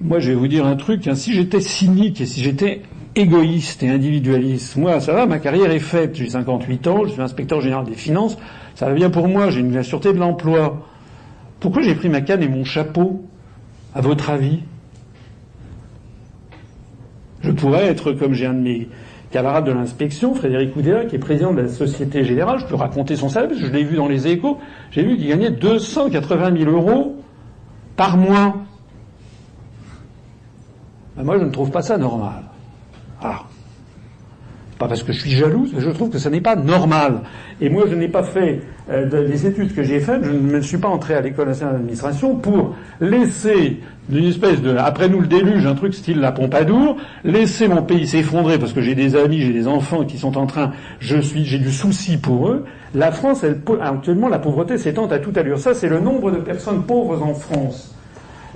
[0.00, 1.06] Moi, je vais vous dire un truc.
[1.08, 1.14] Hein.
[1.14, 2.82] si j'étais cynique et si j'étais
[3.14, 6.16] égoïste et individualiste, moi, ça va, ma carrière est faite.
[6.16, 8.36] J'ai 58 ans, je suis inspecteur général des finances.
[8.74, 9.50] Ça va bien pour moi.
[9.50, 10.86] J'ai une la sûreté de l'emploi.
[11.60, 13.24] Pourquoi j'ai pris ma canne et mon chapeau
[13.94, 14.60] À votre avis?
[17.40, 18.88] Je pourrais être comme j'ai un de mes
[19.30, 22.58] camarades de l'inspection, Frédéric Oudéa, qui est président de la Société Générale.
[22.60, 24.58] Je peux raconter son salaire, parce que je l'ai vu dans les échos.
[24.90, 27.16] J'ai vu qu'il gagnait 280 000 euros
[27.96, 28.56] par mois.
[31.16, 32.42] Ben moi, je ne trouve pas ça normal.
[34.78, 37.20] Pas parce que je suis jalouse, je trouve que ce n'est pas normal.
[37.62, 38.60] Et moi, je n'ai pas fait
[38.90, 41.76] euh, les études que j'ai faites, je ne me suis pas entré à l'école nationale
[41.76, 46.98] d'administration pour laisser d'une espèce de, après nous le déluge, un truc style la Pompadour,
[47.24, 50.46] laisser mon pays s'effondrer parce que j'ai des amis, j'ai des enfants qui sont en
[50.46, 52.64] train, je suis, j'ai du souci pour eux.
[52.94, 55.58] La France, elle, actuellement, la pauvreté s'étend à toute allure.
[55.58, 57.95] Ça, c'est le nombre de personnes pauvres en France.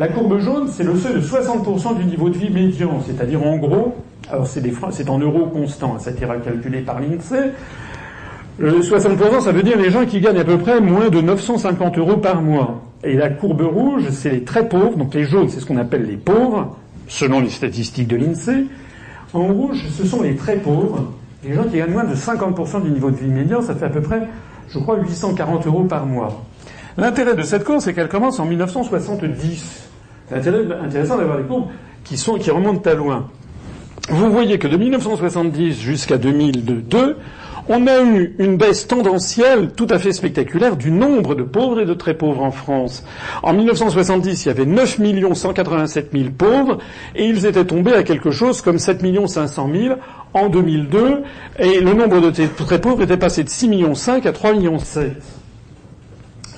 [0.00, 3.58] La courbe jaune, c'est le seuil de 60% du niveau de vie médian, c'est-à-dire en
[3.58, 3.94] gros,
[4.30, 7.52] alors c'est en euros constants, ça ira calculé par l'INSEE.
[8.56, 11.98] Le 60%, ça veut dire les gens qui gagnent à peu près moins de 950
[11.98, 12.80] euros par mois.
[13.04, 16.06] Et la courbe rouge, c'est les très pauvres, donc les jaunes, c'est ce qu'on appelle
[16.06, 18.68] les pauvres, selon les statistiques de l'INSEE.
[19.34, 21.12] En rouge, ce sont les très pauvres,
[21.44, 23.90] les gens qui gagnent moins de 50% du niveau de vie médian, ça fait à
[23.90, 24.26] peu près,
[24.70, 26.42] je crois, 840 euros par mois.
[26.96, 29.89] L'intérêt de cette courbe, c'est qu'elle commence en 1970.
[30.31, 31.69] C'est intéressant d'avoir les courbes
[32.05, 33.27] qui, sont, qui remontent à loin.
[34.09, 37.16] Vous voyez que de 1970 jusqu'à 2002,
[37.69, 41.85] on a eu une baisse tendancielle tout à fait spectaculaire du nombre de pauvres et
[41.85, 43.05] de très pauvres en France.
[43.43, 44.99] En 1970, il y avait 9
[45.35, 46.79] 187 000 pauvres
[47.14, 49.95] et ils étaient tombés à quelque chose comme 7 500 000
[50.33, 51.23] en 2002
[51.59, 52.31] et le nombre de
[52.64, 55.12] très pauvres était passé de 6 millions 5 à 3 millions 7.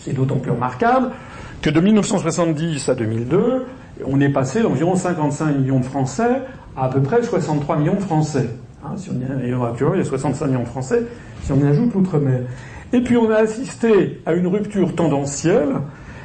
[0.01, 1.11] C'est d'autant plus remarquable
[1.63, 3.67] que de 1970 à 2002,
[4.05, 6.43] on est passé d'environ 55 millions de Français
[6.77, 8.49] à à peu près 63 millions de Français.
[8.85, 11.05] Hein, si on y, actuellement, il y a 65 millions de Français,
[11.45, 12.41] si on y ajoute l'outre-mer.
[12.93, 15.77] Et puis on a assisté à une rupture tendancielle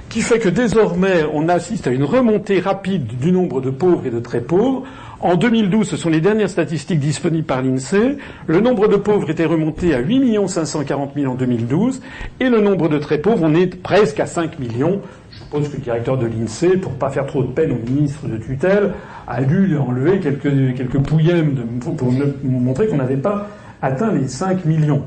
[0.09, 4.09] qui fait que désormais on assiste à une remontée rapide du nombre de pauvres et
[4.09, 4.83] de très pauvres.
[5.19, 8.17] En 2012, ce sont les dernières statistiques disponibles par l'INSEE.
[8.45, 12.01] Le nombre de pauvres était remonté à 8 540 000 en 2012
[12.39, 15.01] et le nombre de très pauvres, on est presque à 5 millions.
[15.47, 18.27] Je suppose que le directeur de l'INSEE, pour pas faire trop de peine au ministre
[18.27, 18.91] de tutelle,
[19.29, 22.11] a dû enlever quelques, quelques pouillèmes pour
[22.43, 23.47] montrer qu'on n'avait pas
[23.81, 25.03] atteint les 5 millions.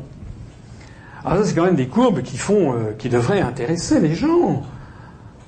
[1.27, 4.63] Alors ça, c'est quand même des courbes qui font, euh, qui devraient intéresser les gens.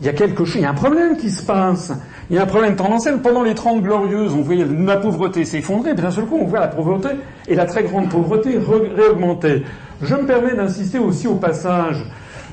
[0.00, 1.92] Il y a quelque chose, il y a un problème qui se passe.
[2.28, 3.22] Il y a un problème tendanciel.
[3.22, 6.60] Pendant les Trente Glorieuses, on voyait la pauvreté s'effondrer, puis d'un seul coup, on voit
[6.60, 7.08] la pauvreté
[7.48, 9.62] et la très grande pauvreté réaugmenter.
[10.02, 12.04] Je me permets d'insister aussi au passage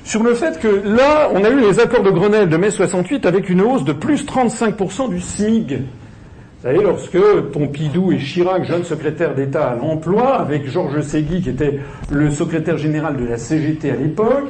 [0.03, 3.25] sur le fait que là, on a eu les accords de Grenelle de mai 68
[3.25, 5.81] avec une hausse de plus 35% du SMIG.
[6.62, 7.19] Vous savez, lorsque
[7.53, 11.79] Pompidou et Chirac, jeune secrétaire d'État à l'emploi, avec Georges Segui, qui était
[12.12, 14.49] le secrétaire général de la CGT à l'époque,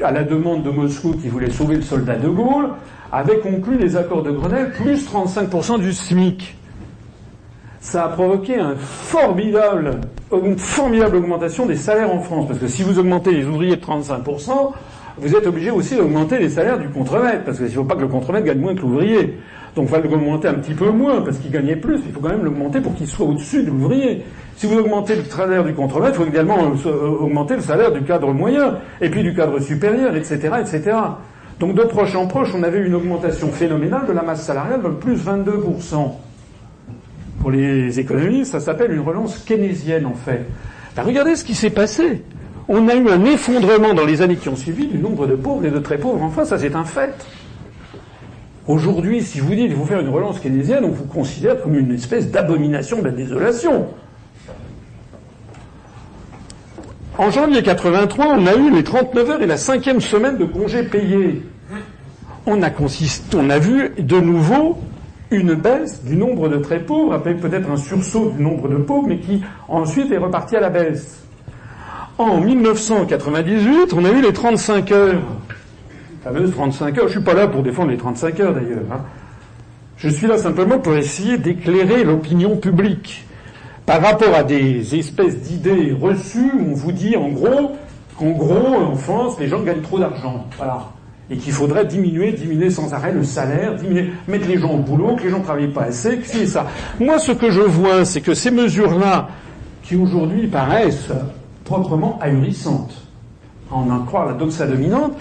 [0.00, 2.68] à la demande de Moscou qui voulait sauver le soldat de Gaulle,
[3.10, 6.56] avaient conclu les accords de Grenelle plus 35% du SMIC.
[7.82, 12.84] Ça a provoqué un formidable, une formidable augmentation des salaires en France, parce que si
[12.84, 14.50] vous augmentez les ouvriers de 35%,
[15.18, 18.02] vous êtes obligé aussi d'augmenter les salaires du contremaître, parce qu'il ne faut pas que
[18.02, 19.36] le contremaître gagne moins que l'ouvrier.
[19.74, 21.98] Donc il va l'augmenter un petit peu moins parce qu'il gagnait plus.
[22.06, 24.22] Il faut quand même l'augmenter pour qu'il soit au-dessus de l'ouvrier.
[24.54, 28.02] Si vous augmentez le salaire du contremaître, il faut également euh, augmenter le salaire du
[28.02, 30.96] cadre moyen et puis du cadre supérieur, etc., etc.
[31.58, 34.88] Donc de proche en proche, on avait une augmentation phénoménale de la masse salariale de
[34.88, 36.12] plus 22%.
[37.42, 40.46] Pour les économistes, ça s'appelle une relance keynésienne en fait.
[40.94, 42.22] Ben, regardez ce qui s'est passé.
[42.68, 45.66] On a eu un effondrement dans les années qui ont suivi du nombre de pauvres
[45.66, 46.22] et de très pauvres.
[46.22, 47.12] Enfin, ça c'est un fait.
[48.68, 51.92] Aujourd'hui, si vous dites qu'il faut faire une relance keynésienne, on vous considère comme une
[51.92, 53.88] espèce d'abomination de la désolation.
[57.18, 60.84] En janvier 83, on a eu les 39 heures et la cinquième semaine de congés
[60.84, 61.42] payés.
[62.46, 62.70] On a,
[63.34, 64.78] on a vu de nouveau
[65.32, 69.08] une baisse du nombre de très pauvres, avec peut-être un sursaut du nombre de pauvres,
[69.08, 71.24] mais qui ensuite est reparti à la baisse.
[72.18, 75.22] En 1998, on a eu les 35 heures
[76.22, 77.08] fameuse 35 heures.
[77.08, 78.84] Je suis pas là pour défendre les 35 heures d'ailleurs.
[78.92, 79.00] Hein.
[79.96, 83.26] Je suis là simplement pour essayer d'éclairer l'opinion publique
[83.86, 87.72] par rapport à des espèces d'idées reçues où on vous dit en gros
[88.16, 90.46] qu'en gros en France les gens gagnent trop d'argent.
[90.56, 90.88] Voilà.
[91.32, 95.16] Et qu'il faudrait diminuer, diminuer sans arrêt le salaire, diminuer, mettre les gens au boulot,
[95.16, 96.66] que les gens ne travaillent pas assez, que c'est ça.
[97.00, 99.28] Moi, ce que je vois, c'est que ces mesures-là,
[99.82, 101.08] qui aujourd'hui paraissent
[101.64, 102.94] proprement ahurissantes,
[103.70, 105.14] en en croire la doxa dominante,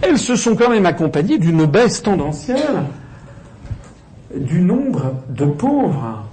[0.00, 2.84] elles se sont quand même accompagnées d'une baisse tendancielle
[4.34, 6.24] du nombre de pauvres.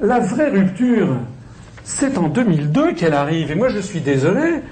[0.00, 1.08] La vraie rupture,
[1.84, 3.52] c'est en 2002 qu'elle arrive.
[3.52, 4.62] Et moi, je suis désolé,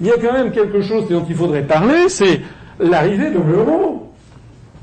[0.00, 2.40] il y a quand même quelque chose dont il faudrait parler, c'est
[2.80, 4.12] l'arrivée de l'euro.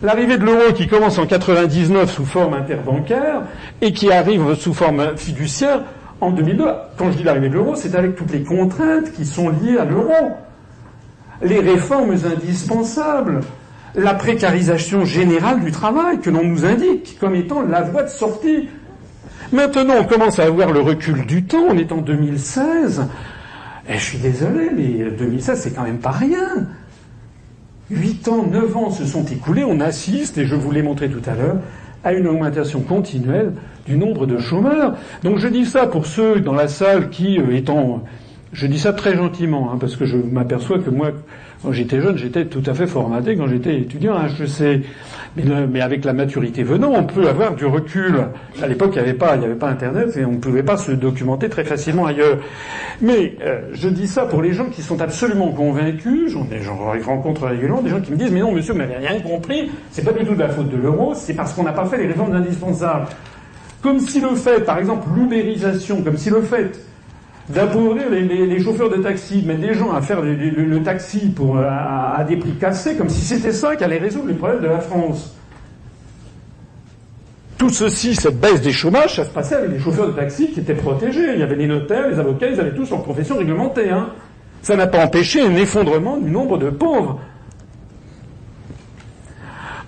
[0.02, 3.44] L'arrivée de l'euro qui commence en 99 sous forme interbancaire
[3.82, 5.82] et qui arrive sous forme fiduciaire
[6.22, 6.66] en 2002.
[6.98, 9.86] Quand je dis l'arrivée de l'euro, c'est avec toutes les contraintes qui sont liées à
[9.86, 10.12] l'euro
[11.42, 13.42] les réformes indispensables,
[13.96, 18.70] la précarisation générale du travail que l'on nous indique comme étant la voie de sortie.
[19.52, 23.06] Maintenant, on commence à avoir le recul du temps, on est en 2016.
[23.88, 26.68] Et je suis désolé, mais 2016, c'est quand même pas rien.
[27.92, 31.22] Huit ans, neuf ans se sont écoulés, on assiste, et je vous l'ai montré tout
[31.30, 31.58] à l'heure,
[32.04, 33.54] à une augmentation continuelle
[33.86, 34.96] du nombre de chômeurs.
[35.24, 38.02] Donc je dis ça pour ceux dans la salle qui, euh, étant
[38.54, 41.12] je dis ça très gentiment, hein, parce que je m'aperçois que moi,
[41.66, 44.86] quand j'étais jeune, j'étais tout à fait formaté quand j'étais étudiant à HEC.
[45.36, 48.28] Mais, mais, avec la maturité venant, on peut avoir du recul.
[48.62, 49.34] À l'époque, il n'y avait pas,
[49.68, 52.38] Internet et on ne pouvait pas se documenter très facilement ailleurs.
[53.02, 56.32] Mais euh, je dis ça pour les gens qui sont absolument convaincus.
[56.32, 56.76] J'en, j'en
[57.06, 59.72] rencontre régulièrement des gens qui me disent mais non, monsieur, vous n'avez rien compris.
[59.92, 61.14] C'est pas du tout de la faute de l'euro.
[61.16, 63.08] C'est parce qu'on n'a pas fait les réformes indispensables.
[63.82, 66.80] Comme si le fait, par exemple, l'ubérisation, comme si le fait
[67.50, 72.24] d'appauvrir les, chauffeurs de taxi, de mettre des gens à faire le, taxi pour, à,
[72.28, 75.36] des prix cassés, comme si c'était ça qui allait résoudre les problèmes de la France.
[77.58, 80.60] Tout ceci, cette baisse des chômages, ça se passait avec les chauffeurs de taxi qui
[80.60, 81.34] étaient protégés.
[81.34, 83.90] Il y avait les notaires, les avocats, ils avaient tous leur profession réglementée.
[83.90, 84.10] Hein.
[84.62, 87.20] Ça n'a pas empêché un effondrement du nombre de pauvres.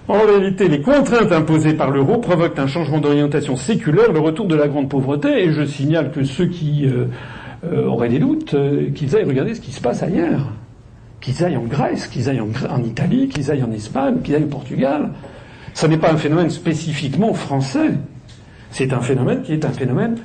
[0.08, 4.56] En réalité, les contraintes imposées par l'euro provoquent un changement d'orientation séculaire, le retour de
[4.56, 7.08] la grande pauvreté, et je signale que ceux qui euh,
[7.64, 10.52] euh, auraient des doutes, euh, qu'ils aillent regarder ce qui se passe ailleurs.
[11.22, 14.48] Qu'ils aillent en Grèce, qu'ils aillent en, Italie, qu'ils aillent en Espagne, qu'ils aillent au
[14.48, 15.12] Portugal.
[15.74, 17.92] Ce n'est pas un phénomène spécifiquement français.
[18.70, 20.18] C'est un phénomène qui est un phénomène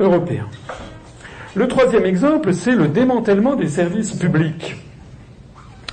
[0.00, 0.46] européen.
[1.54, 4.76] Le troisième exemple, c'est le démantèlement des services publics.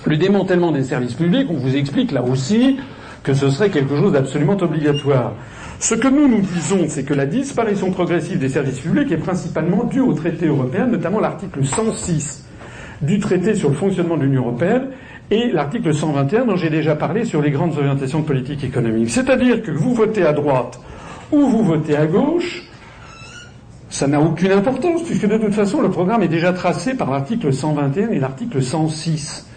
[0.06, 2.78] Le démantèlement des services publics, on vous explique là aussi
[3.24, 5.34] que ce serait quelque chose d'absolument obligatoire.
[5.80, 9.84] Ce que nous nous disons, c'est que la disparition progressive des services publics est principalement
[9.84, 12.46] due au traité européen, notamment l'article 106
[13.02, 14.88] du traité sur le fonctionnement de l'Union européenne
[15.32, 19.10] et l'article 121 dont j'ai déjà parlé sur les grandes orientations de politique économique.
[19.10, 20.80] C'est-à-dire que vous votez à droite
[21.32, 22.64] ou vous votez à gauche,
[23.90, 27.54] ça n'a aucune importance, puisque de toute façon, le programme est déjà tracé par l'article
[27.54, 29.48] 121 et l'article 106.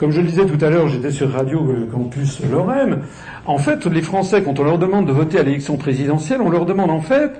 [0.00, 1.60] Comme je le disais tout à l'heure, j'étais sur Radio
[1.92, 3.00] Campus Lorraine.
[3.44, 6.64] En fait, les Français, quand on leur demande de voter à l'élection présidentielle, on leur
[6.64, 7.32] demande en fait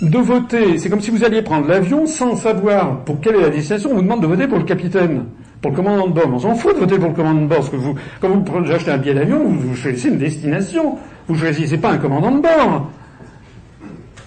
[0.00, 0.78] de voter.
[0.78, 3.90] C'est comme si vous alliez prendre l'avion sans savoir pour quelle est la destination.
[3.90, 5.24] On vous demande de voter pour le capitaine,
[5.60, 6.30] pour le commandant de bord.
[6.32, 8.70] On s'en fout de voter pour le commandant de bord, parce que vous, quand vous
[8.70, 10.96] achetez un billet d'avion, vous choisissez une destination.
[11.26, 12.88] Vous choisissez pas un commandant de bord.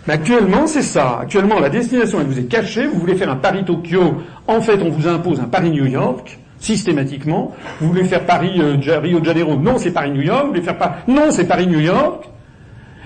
[0.06, 1.19] Mais actuellement, c'est ça.
[1.21, 2.88] Actuellement, la destination, elle vous est cachée.
[2.88, 4.15] Vous voulez faire un Paris-Tokyo.
[4.47, 7.52] En fait, on vous impose un Paris-New York, systématiquement.
[7.80, 8.78] Vous voulez faire Paris-Rio
[9.19, 9.56] de Janeiro.
[9.58, 10.43] Non, c'est Paris-New York.
[10.43, 11.02] Vous voulez faire Paris...
[11.08, 12.30] Non, c'est Paris-New York.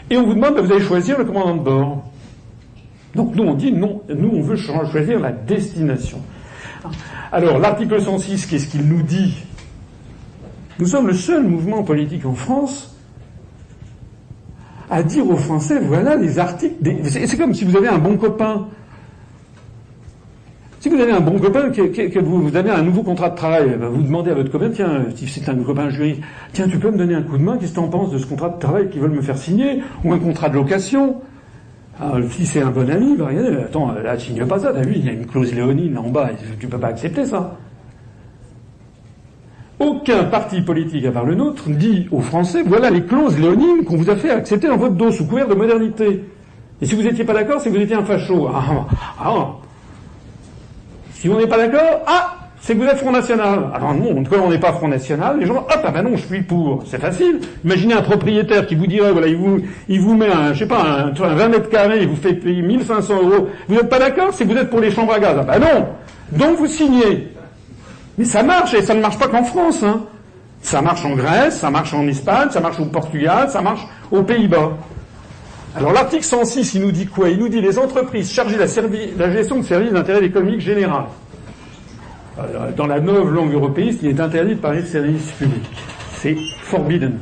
[0.10, 2.04] Et on vous demande, bah, vous allez choisir le commandant de bord.
[3.16, 4.04] Donc nous, on dit non.
[4.16, 6.22] Nous, on veut choisir la destination.
[7.32, 9.44] Alors, l'article 106, qu'est-ce qu'il nous dit?
[10.80, 12.96] Nous sommes le seul mouvement politique en France
[14.90, 16.76] à dire aux Français, voilà les articles.
[17.04, 18.68] C'est comme si vous avez un bon copain.
[20.80, 23.76] Si vous avez un bon copain, que, vous, vous avez un nouveau contrat de travail,
[23.80, 26.22] ben, vous demandez à votre copain, tiens, si c'est un copain juriste,
[26.54, 28.20] tiens, tu peux me donner un coup de main, qu'est-ce que tu en penses de
[28.20, 31.16] ce contrat de travail qu'ils veulent me faire signer, ou un contrat de location?
[32.00, 34.94] Alors, si c'est un bon ami, bah, regardez, attends, là, signe pas ça, t'as vu,
[34.98, 37.58] il y a une clause léonine en bas, tu peux pas accepter ça.
[39.80, 43.96] Aucun parti politique à part le nôtre dit aux Français voilà les clauses léonines qu'on
[43.96, 46.24] vous a fait accepter dans votre dos sous couvert de modernité.
[46.82, 48.48] Et si vous n'étiez pas d'accord, c'est que vous étiez un facho.
[48.48, 48.88] Ah,
[49.20, 49.56] ah, ah.
[51.20, 53.72] Si on n'est pas d'accord, ah, c'est que vous êtes Front National.
[53.74, 56.44] Alors non, quand on n'est pas Front National, les gens, ah ben non, je suis
[56.44, 56.84] pour.
[56.86, 57.40] C'est facile.
[57.66, 60.68] Imaginez un propriétaire qui vous dirait, voilà, il vous, il vous met un, je sais
[60.68, 63.48] pas, un, 20 mètres carrés, il vous fait payer 1500 euros.
[63.68, 65.38] Vous n'êtes pas d'accord, c'est que vous êtes pour les chambres à gaz.
[65.40, 65.88] Ah ben non.
[66.34, 67.30] Donc vous signez.
[68.20, 69.82] Mais ça marche, et ça ne marche pas qu'en France.
[69.82, 70.02] Hein.
[70.62, 74.22] Ça marche en Grèce, ça marche en Espagne, ça marche au Portugal, ça marche aux
[74.22, 74.74] Pays-Bas.
[75.78, 77.30] Alors l'article 106, il nous dit quoi?
[77.30, 81.06] Il nous dit les entreprises chargées de la, gestion de services d'intérêt économique général.
[82.76, 85.70] Dans la nouvelle langue européenne, il est interdit de parler de services publics.
[86.20, 87.20] C'est forbidden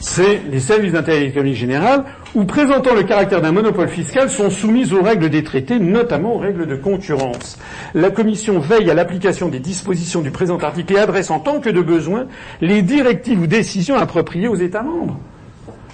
[0.00, 4.94] c'est les services d'intérêt économique général, ou présentant le caractère d'un monopole fiscal, sont soumis
[4.94, 7.58] aux règles des traités, notamment aux règles de concurrence.
[7.94, 11.68] La Commission veille à l'application des dispositions du présent article et adresse en tant que
[11.68, 12.26] de besoin
[12.62, 15.18] les directives ou décisions appropriées aux États membres.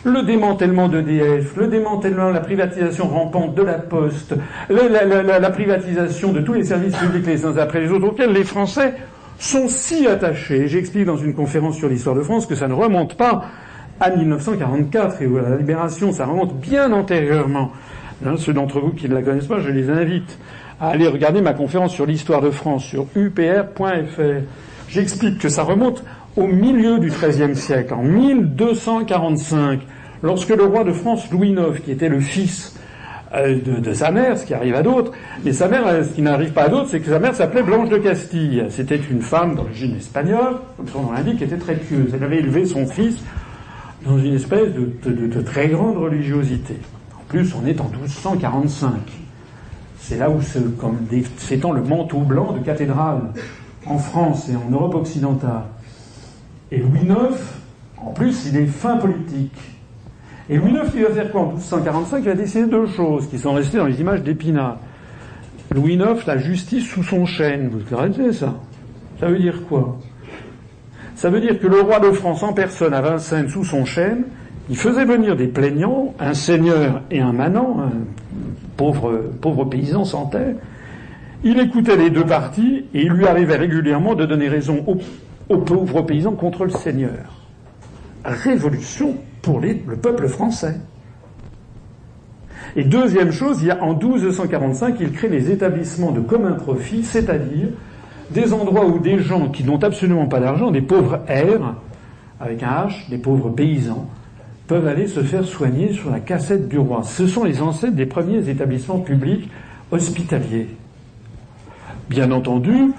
[0.07, 4.37] Le démantèlement d'EDF, le démantèlement, la privatisation rampante de la Poste,
[4.71, 8.95] la, privatisation de tous les services publics les uns après les autres, auxquels les Français
[9.41, 10.69] sont si attachés.
[10.69, 13.47] J'explique dans une conférence sur l'histoire de France que ça ne remonte pas
[13.99, 17.73] à 1944 et où la libération, ça remonte bien antérieurement.
[18.25, 20.39] Hein, ceux d'entre vous qui ne la connaissent pas, je les invite
[20.81, 24.21] à aller regarder ma conférence sur l'histoire de France sur upr.fr.
[24.89, 26.05] J'explique que ça remonte
[26.37, 29.81] au milieu du XIIIe siècle, en 1245,
[30.23, 32.75] lorsque le roi de France Louis IX, qui était le fils
[33.35, 35.13] euh, de, sa mère, ce qui arrive à d'autres,
[35.45, 37.89] mais sa mère, ce qui n'arrive pas à d'autres, c'est que sa mère s'appelait Blanche
[37.89, 38.65] de Castille.
[38.71, 42.13] C'était une femme d'origine espagnole, comme son nom l'indique, qui était très pieuse.
[42.15, 43.17] Elle avait élevé son fils
[44.05, 46.77] dans une espèce de, très grande religiosité.
[47.15, 48.93] En plus, on est en 1245.
[49.99, 53.23] C'est là où s'étend le manteau blanc de cathédrale
[53.87, 55.65] en France et en Europe occidentale.
[56.71, 57.37] Et Louis IX,
[57.97, 59.59] en plus, il est fin politique.
[60.49, 63.39] Et Louis IX, il va faire quoi en 1245 Il va décider deux choses qui
[63.39, 64.77] sont restées dans les images d'Épinal.
[65.75, 67.69] Louis IX, la justice sous son chêne.
[67.69, 68.55] Vous connaissez ça?
[69.19, 69.99] Ça veut dire quoi?
[71.17, 74.25] Ça veut dire que le roi de France en personne à Vincennes sous son chêne,
[74.69, 77.93] il faisait venir des plaignants, un seigneur et un manant, un
[78.77, 80.57] pauvre, pauvre paysan sans terre.
[81.45, 84.85] Il écoutait les deux parties et il lui arrivait régulièrement de donner raison
[85.49, 87.45] aux, pauvres paysans contre le seigneur.
[88.25, 90.75] Révolution pour le peuple français.
[92.75, 97.05] Et deuxième chose, il y a en 1245, il crée les établissements de commun profit,
[97.05, 97.69] c'est-à-dire
[98.33, 101.77] des endroits où des gens qui n'ont absolument pas d'argent, des pauvres airs,
[102.41, 104.09] avec un H, des pauvres paysans,
[104.67, 107.05] peuvent aller se faire soigner sur la cassette du roi.
[107.05, 109.49] Ce sont les ancêtres des premiers établissements publics
[109.93, 110.67] hospitaliers.
[112.11, 112.91] Bien entendu,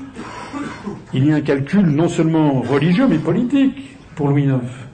[1.14, 4.87] il y a un calcul non seulement religieux mais politique pour Louis IX.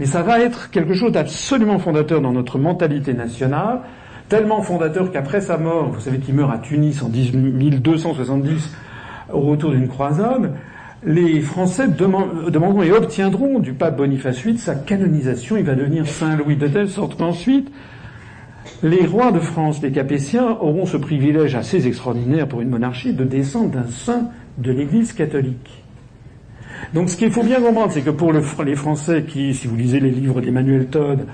[0.00, 3.80] Mais ça va être quelque chose d'absolument fondateur dans notre mentalité nationale,
[4.30, 8.74] tellement fondateur qu'après sa mort, vous savez qu'il meurt à Tunis en 1270,
[9.30, 10.54] au retour d'une croisade,
[11.04, 15.58] les Français demanderont et obtiendront du pape Boniface VIII sa canonisation.
[15.58, 17.70] Il va devenir Saint Louis de telle sorte qu'ensuite,
[18.82, 23.24] les rois de France, les Capétiens, auront ce privilège assez extraordinaire pour une monarchie de
[23.24, 25.79] descendre d'un saint de l'Église catholique.
[26.94, 30.00] Donc ce qu'il faut bien comprendre, c'est que pour les Français qui, si vous lisez
[30.00, 31.26] les livres d'Emmanuel Todd,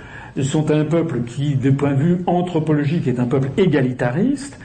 [0.43, 4.59] sont un peuple qui, de point de vue anthropologique, est un peuple égalitariste,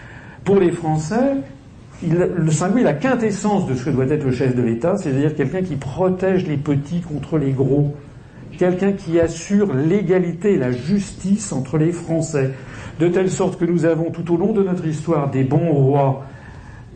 [0.43, 1.35] pour les Français,
[2.03, 5.35] le Saint-Louis est la quintessence de ce que doit être le chef de l'État, c'est-à-dire
[5.35, 7.95] quelqu'un qui protège les petits contre les gros,
[8.57, 12.51] quelqu'un qui assure l'égalité et la justice entre les Français,
[12.99, 16.25] de telle sorte que nous avons tout au long de notre histoire des bons rois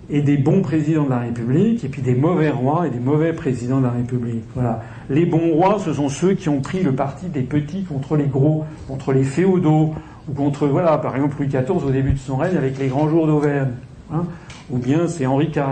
[0.09, 3.33] et des bons présidents de la République, et puis des mauvais rois et des mauvais
[3.33, 4.43] présidents de la République.
[4.53, 4.83] Voilà.
[5.09, 8.27] Les bons rois, ce sont ceux qui ont pris le parti des petits contre les
[8.27, 9.93] gros, contre les féodaux,
[10.27, 13.09] ou contre, voilà, par exemple Louis XIV au début de son règne avec les grands
[13.09, 13.71] jours d'Auvergne.
[14.13, 14.25] Hein
[14.69, 15.63] ou bien c'est Henri IV,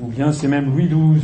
[0.00, 1.22] ou bien c'est même Louis XII.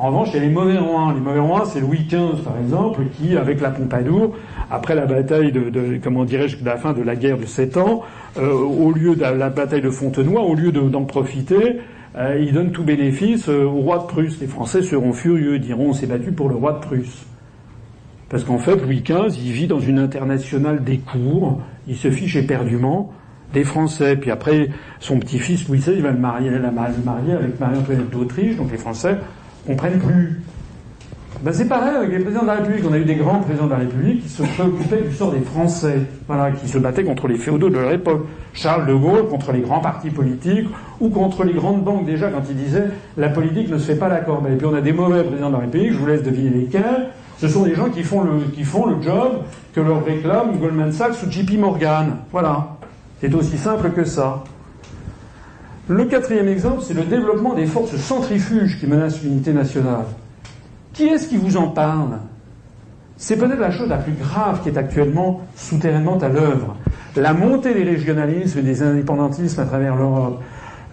[0.00, 1.12] En revanche, il y a les mauvais rois.
[1.14, 4.34] Les mauvais rois, c'est Louis XV, par exemple, qui, avec la Pompadour,
[4.70, 8.00] après la bataille de, comment dirais-je, la fin de la guerre de Sept Ans,
[8.38, 11.80] euh, au lieu de la bataille de Fontenoy, au lieu d'en profiter,
[12.16, 14.40] euh, il donne tout bénéfice euh, au roi de Prusse.
[14.40, 17.26] Les Français seront furieux, diront on s'est battu pour le roi de Prusse.
[18.30, 22.36] Parce qu'en fait, Louis XV, il vit dans une internationale des cours, il se fiche
[22.36, 23.12] éperdument
[23.52, 24.16] des Français.
[24.16, 28.78] Puis après, son petit-fils Louis XVI, il va le marier avec Marie-Antoinette d'Autriche, donc les
[28.78, 29.18] Français
[29.66, 30.40] comprennent plus.
[31.42, 32.84] Ben c'est pareil avec les présidents de la République.
[32.86, 35.40] On a eu des grands présidents de la République qui se préoccupaient du sort des
[35.40, 38.26] Français, voilà, qui se battaient contre les féodaux de leur époque.
[38.52, 40.68] Charles de Gaulle contre les grands partis politiques
[41.00, 44.08] ou contre les grandes banques déjà quand il disait la politique ne se fait pas
[44.08, 44.54] la corbeille.
[44.54, 47.08] Et puis on a des mauvais présidents de la République, je vous laisse deviner lesquels.
[47.38, 50.92] Ce sont des gens qui font le, qui font le job que leur réclame Goldman
[50.92, 52.16] Sachs ou JP Morgan.
[52.32, 52.76] Voilà.
[53.22, 54.44] C'est aussi simple que ça.
[55.90, 60.04] Le quatrième exemple, c'est le développement des forces centrifuges qui menacent l'unité nationale.
[60.92, 62.18] Qui est-ce qui vous en parle?
[63.16, 66.76] C'est peut-être la chose la plus grave qui est actuellement souterrainement à l'œuvre.
[67.16, 70.40] La montée des régionalismes et des indépendantismes à travers l'Europe.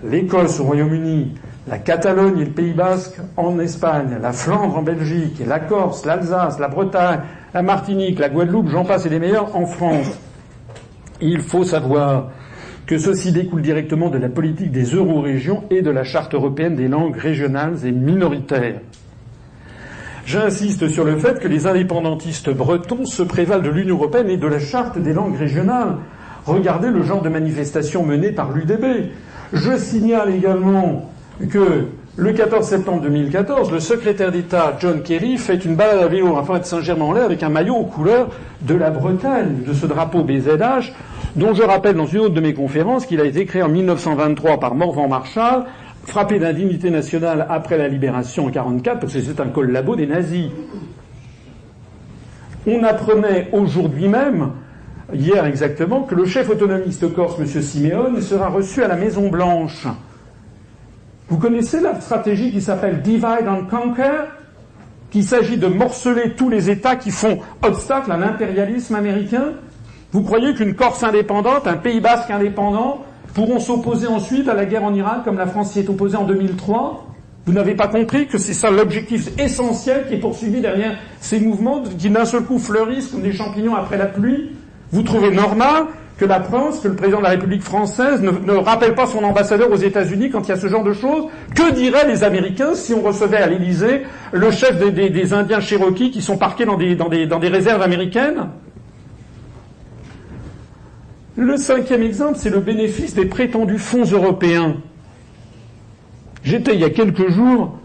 [0.04, 1.36] L'Écosse au Royaume-Uni,
[1.68, 6.58] la Catalogne et le Pays basque en Espagne, la Flandre en Belgique, la Corse, l'Alsace,
[6.58, 7.20] la Bretagne,
[7.54, 10.18] la Martinique, la Guadeloupe, j'en passe et les meilleurs en France.
[11.22, 12.30] Il faut savoir
[12.88, 16.88] que ceci découle directement de la politique des euro-régions et de la charte européenne des
[16.88, 18.80] langues régionales et minoritaires.
[20.26, 24.48] J'insiste sur le fait que les indépendantistes bretons se prévalent de l'Union européenne et de
[24.48, 25.98] la charte des langues régionales.
[26.46, 29.10] Regardez le genre de manifestation menée par l'UDB.
[29.52, 31.12] Je signale également
[31.50, 36.36] que le 14 septembre 2014, le secrétaire d'État John Kerry fait une balade à vélo
[36.38, 38.30] à de Saint-Germain-en-Laye avec un maillot aux couleurs
[38.62, 40.94] de la Bretagne, de ce drapeau BZH,
[41.38, 44.60] dont je rappelle dans une autre de mes conférences qu'il a été créé en 1923
[44.60, 45.66] par Morvan Marshall,
[46.04, 50.50] frappé d'indignité nationale après la libération en 1944, parce que c'est un collabo des nazis.
[52.66, 54.52] On apprenait aujourd'hui même,
[55.14, 57.46] hier exactement, que le chef autonomiste corse, M.
[57.46, 59.88] Simeone, sera reçu à la Maison Blanche.
[61.30, 64.26] Vous connaissez la stratégie qui s'appelle Divide and Conquer?
[65.12, 69.54] Qu'il s'agit de morceler tous les États qui font obstacle à l'impérialisme américain?
[70.14, 73.04] Vous croyez qu'une Corse indépendante, un Pays basque indépendant,
[73.34, 76.24] pourront s'opposer ensuite à la guerre en Irak comme la France s'y est opposée en
[76.24, 77.06] 2003
[77.46, 81.84] Vous n'avez pas compris que c'est ça l'objectif essentiel qui est poursuivi derrière ces mouvements
[82.00, 84.52] qui d'un seul coup fleurissent comme des champignons après la pluie?
[84.92, 85.86] Vous trouvez normal
[86.18, 89.70] que la France, que le président de la République française ne, rappelle pas son ambassadeur
[89.72, 91.26] aux États-Unis quand il y a ce genre de choses?
[91.54, 96.22] Que diraient les Américains si on recevait à l'Élysée le chef des, Indiens Cherokees qui
[96.22, 98.48] sont parqués dans des, dans des réserves américaines?
[101.38, 104.78] Le cinquième exemple, c'est le bénéfice des prétendus fonds européens.
[106.44, 107.78] J'étais il y a quelques jours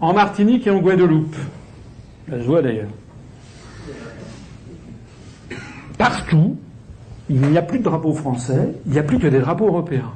[0.00, 1.36] en Martinique et en Guadeloupe.
[2.28, 2.88] La joie d'ailleurs.
[5.98, 6.56] Partout,
[7.28, 10.12] il n'y a plus de drapeau français, il n'y a plus que des drapeaux européens.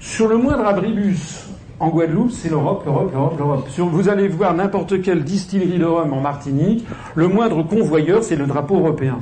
[0.00, 1.48] Sur le moindre abribus
[1.80, 3.68] en Guadeloupe, c'est l'Europe, l'Europe, l'Europe, l'Europe.
[3.92, 8.46] vous allez voir n'importe quelle distillerie de rhum en Martinique, le moindre convoyeur, c'est le
[8.46, 9.18] drapeau européen.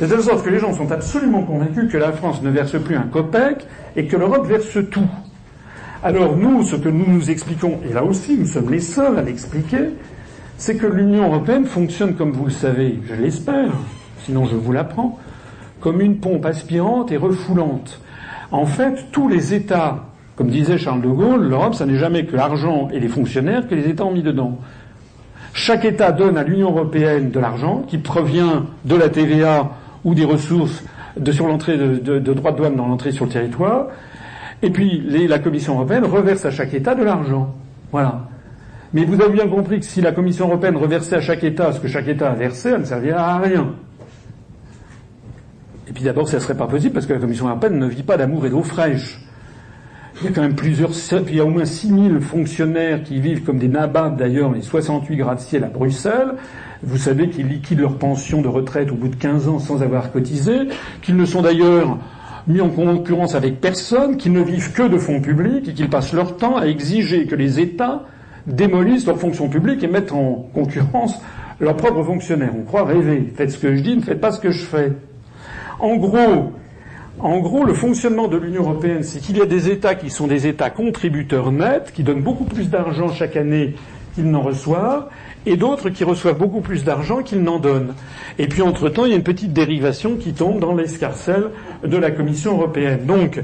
[0.00, 2.94] De telle sorte que les gens sont absolument convaincus que la France ne verse plus
[2.94, 5.08] un copec et que l'Europe verse tout.
[6.04, 9.22] Alors nous, ce que nous nous expliquons, et là aussi nous sommes les seuls à
[9.22, 9.90] l'expliquer,
[10.56, 13.72] c'est que l'Union européenne fonctionne comme vous le savez, je l'espère,
[14.24, 15.18] sinon je vous l'apprends,
[15.80, 18.00] comme une pompe aspirante et refoulante.
[18.52, 20.04] En fait, tous les États,
[20.36, 23.74] comme disait Charles de Gaulle, l'Europe, ça n'est jamais que l'argent et les fonctionnaires que
[23.74, 24.58] les États ont mis dedans.
[25.54, 29.72] Chaque État donne à l'Union européenne de l'argent qui provient de la TVA
[30.04, 30.84] ou des ressources
[31.16, 33.88] de, sur l'entrée de, de, droits de douane dans l'entrée sur le territoire.
[34.62, 37.54] Et puis la Commission européenne reverse à chaque État de l'argent.
[37.92, 38.28] Voilà.
[38.92, 41.80] Mais vous avez bien compris que si la Commission européenne reversait à chaque État ce
[41.80, 43.74] que chaque État a versé, elle ne servirait à rien.
[45.88, 48.02] Et puis d'abord, ça ne serait pas possible parce que la Commission européenne ne vit
[48.02, 49.20] pas d'amour et d'eau fraîche.
[50.20, 50.90] Il y a quand même plusieurs,
[51.28, 55.16] il y a au moins 6000 fonctionnaires qui vivent comme des nababs d'ailleurs, les 68
[55.16, 56.34] gratte-ciel à Bruxelles.
[56.82, 60.10] Vous savez qu'ils liquident leur pension de retraite au bout de 15 ans sans avoir
[60.10, 60.56] cotisé,
[61.02, 61.98] qu'ils ne sont d'ailleurs
[62.48, 66.12] mis en concurrence avec personne, qu'ils ne vivent que de fonds publics et qu'ils passent
[66.12, 68.02] leur temps à exiger que les États
[68.48, 71.14] démolissent leurs fonctions publiques et mettent en concurrence
[71.60, 72.54] leurs propres fonctionnaires.
[72.58, 73.32] On croit rêver.
[73.36, 74.92] Faites ce que je dis, ne faites pas ce que je fais.
[75.78, 76.52] En gros,
[77.20, 80.26] en gros, le fonctionnement de l'Union européenne, c'est qu'il y a des États qui sont
[80.26, 83.74] des États contributeurs nets, qui donnent beaucoup plus d'argent chaque année
[84.14, 85.06] qu'ils n'en reçoivent,
[85.46, 87.94] et d'autres qui reçoivent beaucoup plus d'argent qu'ils n'en donnent.
[88.38, 91.50] Et puis, entre-temps, il y a une petite dérivation qui tombe dans l'escarcelle
[91.84, 93.06] de la Commission européenne.
[93.06, 93.40] Donc,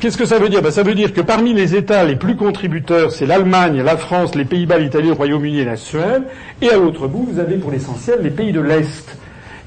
[0.00, 0.62] qu'est-ce que ça veut dire?
[0.62, 4.34] Ben, Ça veut dire que parmi les États les plus contributeurs, c'est l'Allemagne, la France,
[4.34, 6.22] les Pays-Bas, l'Italie, le Royaume-Uni et la Suède,
[6.60, 9.16] et à l'autre bout, vous avez pour l'essentiel les pays de l'Est,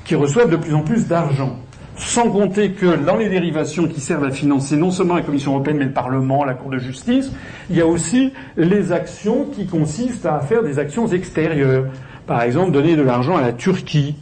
[0.06, 1.58] qui reçoivent de plus en plus d'argent.
[2.00, 5.78] Sans compter que dans les dérivations qui servent à financer non seulement la Commission européenne,
[5.78, 7.32] mais le Parlement, la Cour de justice,
[7.70, 11.86] il y a aussi les actions qui consistent à faire des actions extérieures.
[12.26, 14.16] Par exemple, donner de l'argent à la Turquie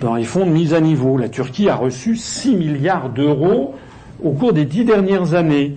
[0.00, 1.18] dans les fonds de mise à niveau.
[1.18, 3.74] La Turquie a reçu 6 milliards d'euros
[4.22, 5.76] au cours des dix dernières années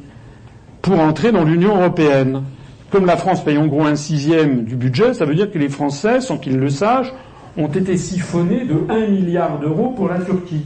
[0.81, 2.43] pour entrer dans l'Union européenne.
[2.91, 5.69] Comme la France paye en gros un sixième du budget, ça veut dire que les
[5.69, 7.13] Français, sans qu'ils le sachent,
[7.57, 10.63] ont été siphonnés de 1 milliard d'euros pour la Turquie.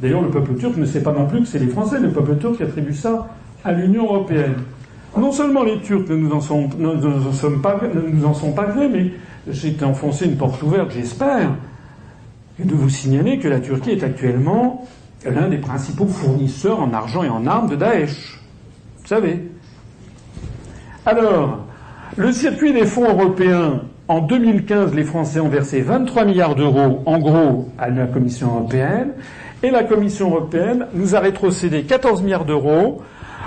[0.00, 2.36] D'ailleurs, le peuple turc ne sait pas non plus que c'est les Français, le peuple
[2.36, 3.28] turc qui attribue ça
[3.64, 4.54] à l'Union européenne.
[5.16, 6.68] Non seulement les Turcs ne nous en sont,
[7.60, 9.12] pas, ne mais
[9.48, 11.54] j'ai enfoncé une porte ouverte, j'espère,
[12.58, 14.86] de vous signaler que la Turquie est actuellement
[15.24, 18.40] l'un des principaux fournisseurs en argent et en armes de Daesh.
[19.00, 19.48] Vous savez.
[21.06, 21.64] Alors,
[22.16, 27.18] le circuit des fonds européens, en 2015, les Français ont versé 23 milliards d'euros, en
[27.18, 29.12] gros, à la Commission européenne.
[29.60, 33.02] Et la Commission européenne nous a rétrocédé 14 milliards d'euros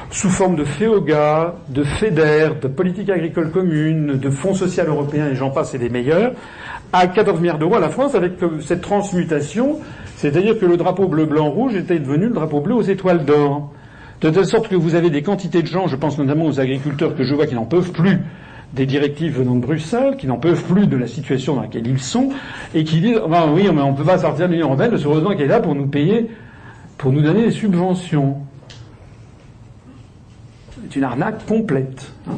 [0.09, 5.35] sous forme de FEOGA, de FEDER, de politique agricole commune, de fonds social européen et
[5.35, 6.33] j'en passe et des meilleurs,
[6.91, 9.79] à 14 milliards d'euros à la France avec cette transmutation,
[10.17, 13.71] c'est-à-dire que le drapeau bleu-blanc-rouge était devenu le drapeau bleu aux étoiles d'or.
[14.19, 17.15] De telle sorte que vous avez des quantités de gens, je pense notamment aux agriculteurs
[17.15, 18.19] que je vois qui n'en peuvent plus
[18.73, 21.99] des directives venant de Bruxelles, qui n'en peuvent plus de la situation dans laquelle ils
[21.99, 22.29] sont,
[22.73, 23.19] et qui disent
[23.53, 25.75] oui, mais on ne peut pas sortir de l'Union européenne, heureusement qu'elle est là pour
[25.75, 26.29] nous payer,
[26.97, 28.37] pour nous donner des subventions.
[30.83, 32.11] C'est une arnaque complète.
[32.29, 32.37] Hein.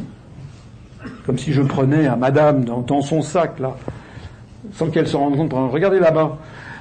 [1.26, 3.76] Comme si je prenais à madame dans, son sac, là,
[4.74, 6.38] sans qu'elle se rende compte, regardez là-bas.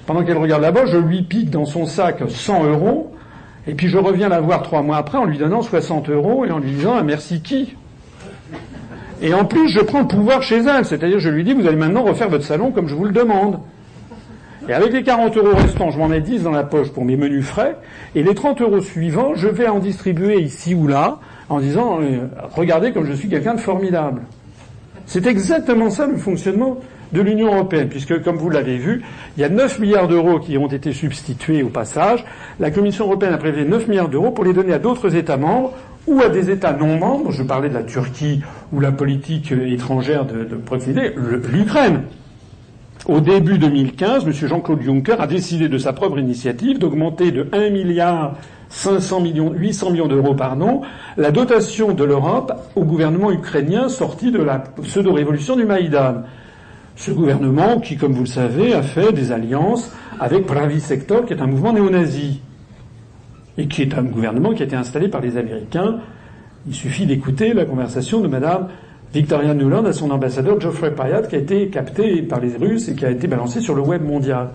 [0.07, 3.15] Pendant qu'elle regarde là-bas, je lui pique dans son sac 100 euros,
[3.67, 6.51] et puis je reviens la voir trois mois après en lui donnant 60 euros et
[6.51, 7.77] en lui disant ah, merci qui?
[9.23, 10.85] Et en plus, je prends le pouvoir chez elle.
[10.85, 13.61] C'est-à-dire, je lui dis, vous allez maintenant refaire votre salon comme je vous le demande.
[14.69, 17.17] Et avec les 40 euros restants, je m'en ai 10 dans la poche pour mes
[17.17, 17.77] menus frais.
[18.15, 21.19] Et les 30 euros suivants, je vais en distribuer ici ou là,
[21.49, 24.23] en disant, euh, regardez comme je suis quelqu'un de formidable.
[25.07, 26.79] C'est exactement ça le fonctionnement
[27.13, 29.03] de l'Union européenne, puisque, comme vous l'avez vu,
[29.37, 32.25] il y a 9 milliards d'euros qui ont été substitués au passage.
[32.59, 35.75] La Commission européenne a prévu 9 milliards d'euros pour les donner à d'autres États membres
[36.07, 38.43] ou à des États non membres, je parlais de la Turquie
[38.73, 42.03] ou la politique étrangère de, de l'Ukraine.
[43.07, 44.33] Au début 2015, M.
[44.33, 48.37] Jean-Claude Juncker a décidé de sa propre initiative d'augmenter de 1 milliard
[48.69, 50.83] 500 millions, 800 millions d'euros, pardon,
[51.17, 56.23] la dotation de l'Europe au gouvernement ukrainien sorti de la pseudo-révolution du Maïdan.
[56.97, 61.33] Ce gouvernement qui, comme vous le savez, a fait des alliances avec Pravi Sector, qui
[61.33, 62.41] est un mouvement néo-nazi
[63.59, 65.99] et qui est un gouvernement qui a été installé par les Américains.
[66.67, 68.69] Il suffit d'écouter la conversation de Madame
[69.13, 72.95] Victoria Nuland à son ambassadeur Geoffrey Payat qui a été capté par les Russes et
[72.95, 74.51] qui a été balancé sur le web mondial.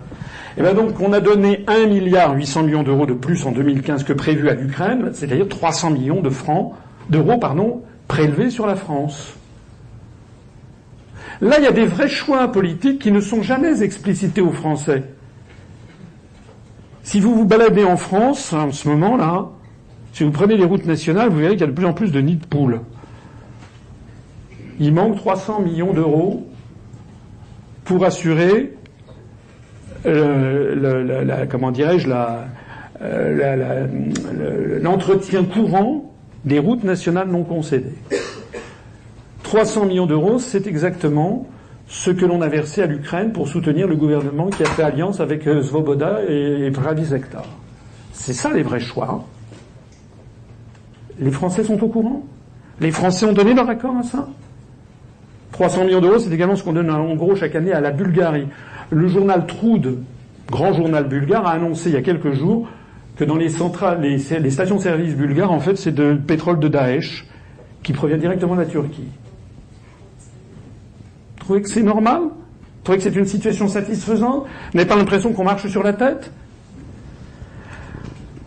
[0.57, 4.03] Et bien donc on a donné 1 milliard 800 millions d'euros de plus en 2015
[4.03, 6.73] que prévu à l'Ukraine, c'est-à-dire 300 millions de francs,
[7.09, 9.33] d'euros, pardon, prélevés sur la France.
[11.41, 15.03] Là, il y a des vrais choix politiques qui ne sont jamais explicités aux Français.
[17.07, 19.47] Si vous vous baladez en France, en ce moment-là,
[20.11, 22.11] si vous prenez les routes nationales, vous verrez qu'il y a de plus en plus
[22.11, 22.81] de nids de poules.
[24.81, 26.45] Il manque 300 millions d'euros
[27.85, 28.73] pour assurer
[30.05, 32.09] euh, comment dirais-je
[33.01, 33.87] euh,
[34.81, 36.11] l'entretien courant
[36.43, 37.95] des routes nationales non concédées.
[39.43, 41.47] 300 millions d'euros, c'est exactement
[41.87, 45.19] ce que l'on a versé à l'Ukraine pour soutenir le gouvernement qui a fait alliance
[45.19, 47.05] avec euh, Svoboda et Pravi
[48.11, 49.25] C'est ça les vrais choix.
[51.19, 52.23] Les Français sont au courant?
[52.79, 54.27] Les Français ont donné leur accord à ça?
[55.53, 58.47] 300 millions d'euros, c'est également ce qu'on donne en gros chaque année à la Bulgarie.
[58.91, 59.99] Le journal Troud,
[60.49, 62.67] grand journal bulgare, a annoncé il y a quelques jours
[63.15, 67.25] que dans les centrales, les, stations-service bulgares, en fait, c'est de pétrole de Daesh
[67.81, 69.07] qui provient directement de la Turquie.
[71.47, 74.97] Vous trouvez que c'est normal Vous trouvez que c'est une situation satisfaisante Vous n'avez pas
[74.97, 76.29] l'impression qu'on marche sur la tête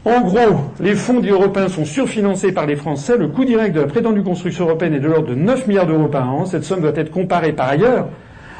[0.02, 3.18] en gros, les fonds dits européens sont surfinancés par les Français.
[3.18, 6.08] Le coût direct de la prétendue construction européenne est de l'ordre de 9 milliards d'euros
[6.08, 6.46] par an.
[6.46, 8.08] Cette somme doit être comparée par ailleurs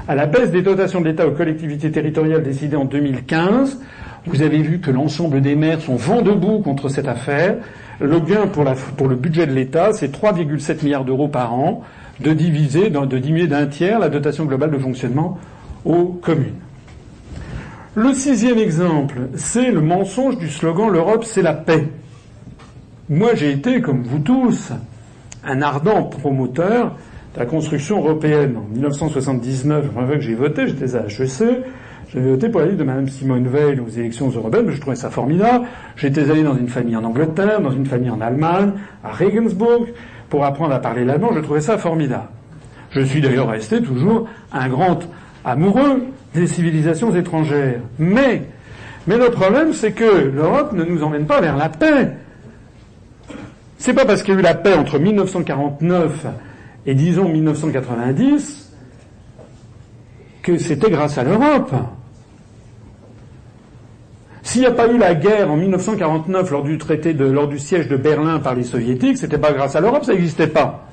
[0.06, 3.80] à la baisse des dotations de l'État aux collectivités territoriales décidée en 2015.
[4.26, 7.56] Vous avez vu que l'ensemble des maires sont vent debout contre cette affaire.
[8.00, 8.64] Le gain pour,
[8.98, 11.82] pour le budget de l'État, c'est 3,7 milliards d'euros par an
[12.22, 15.38] de diviser, de diminuer d'un tiers la dotation globale de fonctionnement
[15.84, 16.58] aux communes.
[17.94, 21.88] Le sixième exemple, c'est le mensonge du slogan L'Europe, c'est la paix.
[23.08, 24.72] Moi, j'ai été, comme vous tous,
[25.44, 26.96] un ardent promoteur
[27.34, 28.56] de la construction européenne.
[28.56, 31.64] En 1979, la première que j'ai voté, j'étais à HEC,
[32.12, 35.10] j'avais voté pour la liste de Mme Simone Veil aux élections européennes, je trouvais ça
[35.10, 35.66] formidable.
[35.96, 38.72] J'étais allé dans une famille en Angleterre, dans une famille en Allemagne,
[39.04, 39.86] à Regensburg,
[40.30, 42.28] pour apprendre à parler l'allemand, je trouvais ça formidable.
[42.92, 45.00] Je suis d'ailleurs resté toujours un grand
[45.44, 46.04] amoureux
[46.34, 47.80] des civilisations étrangères.
[47.98, 48.42] Mais,
[49.06, 52.12] mais le problème, c'est que l'Europe ne nous emmène pas vers la paix.
[53.78, 56.26] C'est pas parce qu'il y a eu la paix entre 1949
[56.86, 58.72] et disons 1990
[60.42, 61.72] que c'était grâce à l'Europe.
[64.50, 66.64] S'il n'y a pas eu la guerre en 1949 lors
[67.46, 70.88] du siège de Berlin par les soviétiques, c'était pas grâce à l'Europe, ça n'existait pas.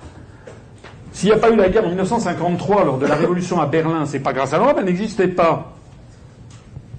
[1.12, 4.06] S'il n'y a pas eu la guerre en 1953 lors de la révolution à Berlin,
[4.06, 5.74] c'est pas grâce à l'Europe, elle n'existait pas.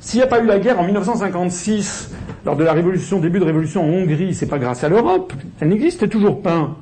[0.01, 2.11] S'il n'y a pas eu la guerre en 1956
[2.45, 5.69] lors de la révolution, début de révolution en Hongrie, c'est pas grâce à l'Europe, elle
[5.69, 6.75] n'existait toujours pas.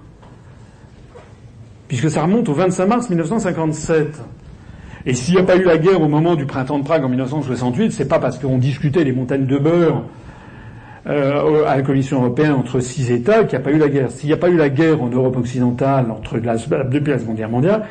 [1.86, 4.22] Puisque ça remonte au 25 mars 1957.
[5.08, 7.08] Et s'il n'y a pas eu la guerre au moment du printemps de Prague en
[7.08, 10.02] 1968, c'est pas parce qu'on discutait les montagnes de beurre
[11.06, 14.10] euh, à la Commission européenne entre six États qu'il n'y a pas eu la guerre.
[14.10, 17.36] S'il n'y a pas eu la guerre en Europe occidentale entre la, depuis la Seconde
[17.36, 17.84] Guerre mondiale,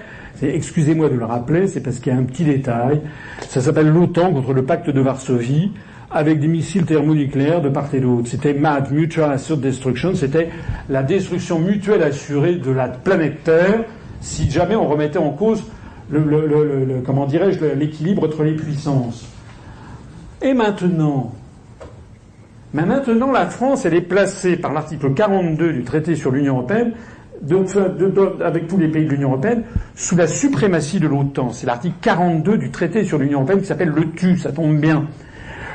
[0.43, 2.99] excusez-moi de le rappeler, c'est parce qu'il y a un petit détail.
[3.47, 5.72] Ça s'appelle l'OTAN contre le pacte de Varsovie,
[6.11, 8.28] avec des missiles thermonucléaires de part et d'autre.
[8.28, 10.49] C'était MAD, Mutual Assured Destruction, c'était
[10.89, 13.86] la destruction mutuelle assurée de la planète Terre
[14.20, 15.63] si jamais on remettait en cause
[16.09, 19.27] le, comment dirais-je l'équilibre entre les puissances.
[20.41, 21.33] Et maintenant,
[22.75, 26.91] mais maintenant, la France, elle est placée par l'article 42 du traité sur l'Union européenne,
[28.43, 29.63] avec tous les pays de l'Union européenne,
[29.95, 31.51] sous la suprématie de l'OTAN.
[31.53, 35.05] C'est l'article 42 du traité sur l'Union européenne qui s'appelle le TU, ça tombe bien.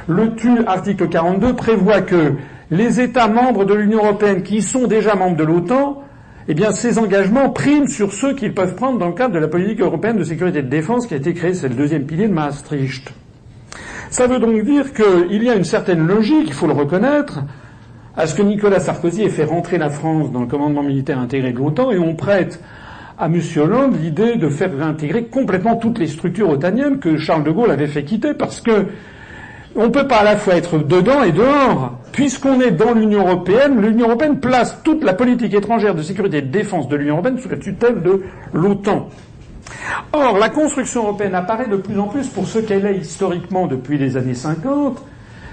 [0.08, 2.34] Le TU, article 42, prévoit que
[2.70, 6.02] les États membres de l'Union européenne qui sont déjà membres de l'OTAN,
[6.48, 9.48] eh bien, ces engagements priment sur ceux qu'ils peuvent prendre dans le cadre de la
[9.48, 12.28] politique européenne de sécurité et de défense qui a été créée, c'est le deuxième pilier
[12.28, 13.12] de Maastricht.
[14.10, 17.40] Ça veut donc dire qu'il y a une certaine logique, il faut le reconnaître,
[18.16, 21.52] à ce que Nicolas Sarkozy ait fait rentrer la France dans le commandement militaire intégré
[21.52, 22.60] de l'OTAN et on prête
[23.18, 23.40] à M.
[23.56, 27.86] Hollande l'idée de faire réintégrer complètement toutes les structures otaniennes que Charles de Gaulle avait
[27.86, 28.86] fait quitter parce que
[29.76, 31.99] on ne peut pas à la fois être dedans et dehors.
[32.12, 36.42] Puisqu'on est dans l'Union européenne, l'Union européenne place toute la politique étrangère de sécurité et
[36.42, 39.08] de défense de l'Union européenne sous la tutelle de l'OTAN.
[40.12, 43.96] Or, la construction européenne apparaît de plus en plus pour ce qu'elle est historiquement depuis
[43.98, 45.00] les années 50.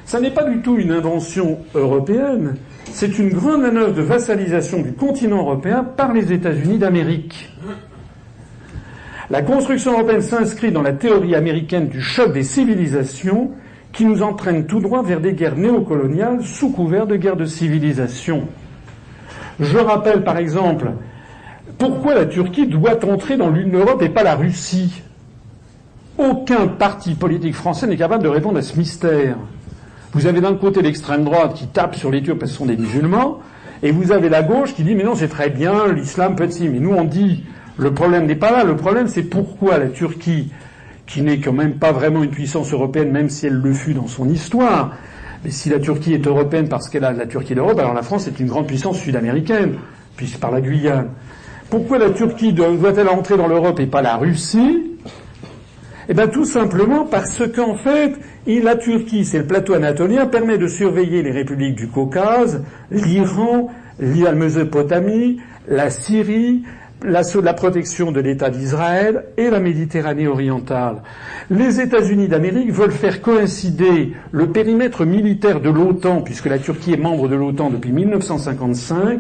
[0.06, 2.56] Ça n'est pas du tout une invention européenne,
[2.94, 7.50] c'est une grande manœuvre de vassalisation du continent européen par les États-Unis d'Amérique.
[9.30, 13.52] La construction européenne s'inscrit dans la théorie américaine du choc des civilisations
[13.98, 18.48] qui nous entraîne tout droit vers des guerres néocoloniales sous couvert de guerres de civilisation.
[19.60, 20.92] Je rappelle par exemple
[21.80, 25.02] pourquoi la Turquie doit entrer dans l'Union Europe et pas la Russie
[26.20, 29.36] Aucun parti politique français n'est capable de répondre à ce mystère.
[30.14, 32.78] Vous avez d'un côté l'extrême droite qui tape sur les Turcs parce ce sont des
[32.78, 33.40] musulmans,
[33.82, 36.60] et vous avez la gauche qui dit mais non c'est très bien, l'islam peut être
[36.60, 37.44] Mais nous on dit
[37.78, 40.52] le problème n'est pas là, le problème c'est pourquoi la Turquie,
[41.08, 44.08] qui n'est quand même pas vraiment une puissance européenne, même si elle le fut dans
[44.08, 44.96] son histoire,
[45.44, 48.28] mais si la Turquie est européenne parce qu'elle a la Turquie d'Europe, alors la France
[48.28, 49.76] est une grande puissance sud-américaine,
[50.16, 51.10] puisque par la Guyane.
[51.70, 54.84] Pourquoi la Turquie doit-elle entrer dans l'Europe et pas la Russie?
[56.10, 58.14] Eh bien tout simplement parce qu'en fait,
[58.46, 64.32] la Turquie, c'est le plateau anatolien, permet de surveiller les républiques du Caucase, l'Iran, la
[64.32, 66.64] Mésopotamie, la Syrie,
[67.04, 70.98] la, protection de l'État d'Israël et la Méditerranée orientale.
[71.50, 76.98] Les États-Unis d'Amérique veulent faire coïncider le périmètre militaire de l'OTAN, puisque la Turquie est
[76.98, 79.20] membre de l'OTAN depuis 1955,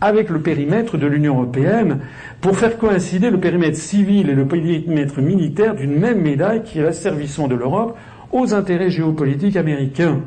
[0.00, 1.98] avec le périmètre de l'Union européenne
[2.40, 6.82] pour faire coïncider le périmètre civil et le périmètre militaire d'une même médaille qui est
[6.82, 7.96] l'asservissement de l'Europe
[8.30, 10.20] aux intérêts géopolitiques américains.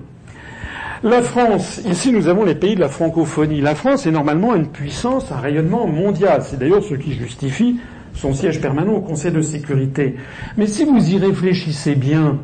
[1.03, 3.59] La France, ici nous avons les pays de la francophonie.
[3.59, 6.43] La France est normalement une puissance, un rayonnement mondial.
[6.43, 7.79] C'est d'ailleurs ce qui justifie
[8.13, 10.17] son siège permanent au Conseil de sécurité.
[10.57, 12.37] Mais si vous y réfléchissez bien,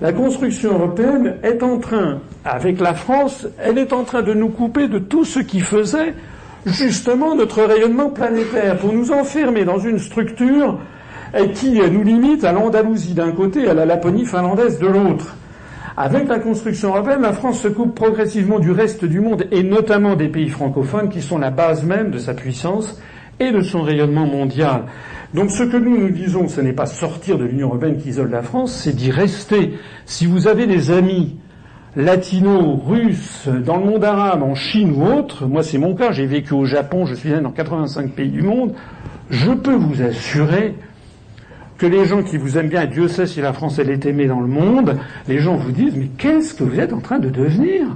[0.00, 4.48] la construction européenne est en train, avec la France, elle est en train de nous
[4.48, 6.14] couper de tout ce qui faisait
[6.64, 10.78] justement notre rayonnement planétaire pour nous enfermer dans une structure
[11.52, 15.36] qui nous limite à l'Andalousie d'un côté et à la Laponie finlandaise de l'autre.
[16.00, 20.14] Avec la construction européenne, la France se coupe progressivement du reste du monde et notamment
[20.14, 23.02] des pays francophones qui sont la base même de sa puissance
[23.40, 24.84] et de son rayonnement mondial.
[25.34, 28.30] Donc ce que nous nous disons, ce n'est pas sortir de l'Union européenne qui isole
[28.30, 29.74] la France, c'est d'y rester.
[30.06, 31.36] Si vous avez des amis
[31.96, 36.26] latino, russes, dans le monde arabe, en Chine ou autre, moi c'est mon cas, j'ai
[36.26, 38.72] vécu au Japon, je suis allé dans 85 pays du monde,
[39.30, 40.76] je peux vous assurer
[41.78, 44.04] que les gens qui vous aiment bien, et Dieu sait si la France elle est
[44.04, 44.98] aimée dans le monde,
[45.28, 47.86] les gens vous disent mais qu'est-ce que vous êtes en train de devenir?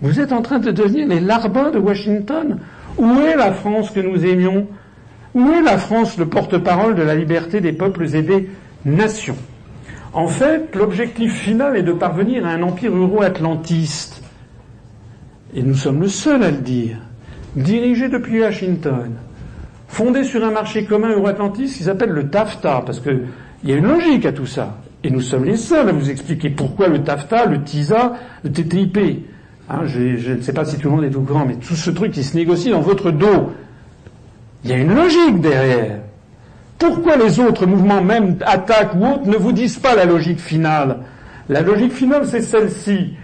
[0.00, 2.58] Vous êtes en train de devenir les larbins de Washington.
[2.96, 4.66] Où est la France que nous aimions?
[5.34, 8.48] Où est la France, le porte-parole de la liberté des peuples et des
[8.84, 9.36] nations?
[10.12, 14.22] En fait, l'objectif final est de parvenir à un empire euro-atlantiste.
[15.54, 16.96] Et nous sommes le seul à le dire.
[17.56, 19.12] Dirigé depuis Washington,
[19.90, 23.22] fondé sur un marché commun euro-atlantiste qui s'appelle le TAFTA, parce qu'il
[23.64, 24.78] y a une logique à tout ça.
[25.02, 28.14] Et nous sommes les seuls à vous expliquer pourquoi le TAFTA, le TISA,
[28.44, 28.98] le TTIP.
[29.68, 31.90] Hein, je, ne sais pas si tout le monde est au courant, mais tout ce
[31.90, 33.52] truc qui se négocie dans votre dos,
[34.64, 35.98] il y a une logique derrière.
[36.78, 40.98] Pourquoi les autres mouvements, même attaques ou autres, ne vous disent pas la logique finale?
[41.48, 43.14] La logique finale, c'est celle-ci,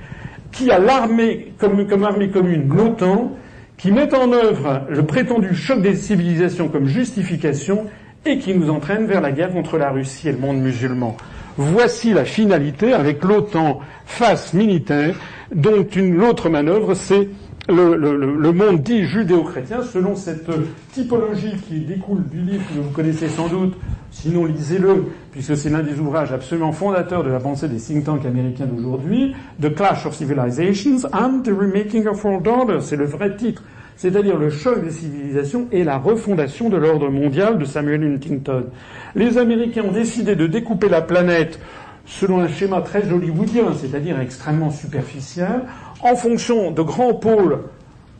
[0.50, 2.68] qui a l'armée comme, comme armée commune?
[2.68, 3.32] l'OTAN,
[3.78, 7.86] qui met en œuvre le prétendu choc des civilisations comme justification
[8.24, 11.16] et qui nous entraîne vers la guerre contre la Russie et le monde musulman.
[11.56, 15.18] Voici la finalité avec l'OTAN face militaire,
[15.54, 17.28] dont une autre manœuvre, c'est
[17.68, 20.48] le, monde dit judéo-chrétien selon cette
[20.92, 23.74] typologie qui découle du livre que vous connaissez sans doute,
[24.10, 28.24] sinon lisez-le, puisque c'est l'un des ouvrages absolument fondateurs de la pensée des think tanks
[28.24, 33.36] américains d'aujourd'hui, The Clash of Civilizations and the Remaking of World Order, c'est le vrai
[33.36, 33.62] titre,
[33.96, 38.66] c'est-à-dire le choc des civilisations et la refondation de l'ordre mondial de Samuel Huntington.
[39.14, 41.58] Les Américains ont décidé de découper la planète
[42.06, 45.62] selon un schéma très hollywoodien, c'est-à-dire extrêmement superficiel,
[46.02, 47.58] en fonction de grands pôles,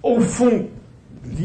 [0.02, 0.66] au fond,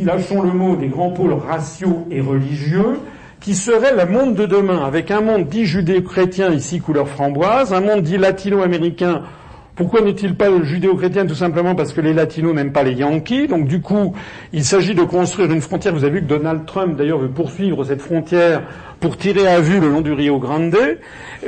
[0.04, 3.00] lâchons le mot, des grands pôles raciaux et religieux,
[3.40, 7.82] qui seraient le monde de demain, avec un monde dit judéo-chrétien, ici couleur framboise, un
[7.82, 9.24] monde dit latino-américain,
[9.76, 13.48] pourquoi n'est-il pas judéo-chrétien Tout simplement parce que les latinos n'aiment pas les Yankees?
[13.48, 14.14] Donc du coup,
[14.54, 15.94] il s'agit de construire une frontière.
[15.94, 18.62] Vous avez vu que Donald Trump, d'ailleurs, veut poursuivre cette frontière
[19.02, 20.78] pour tirer à vue le long du Rio Grande.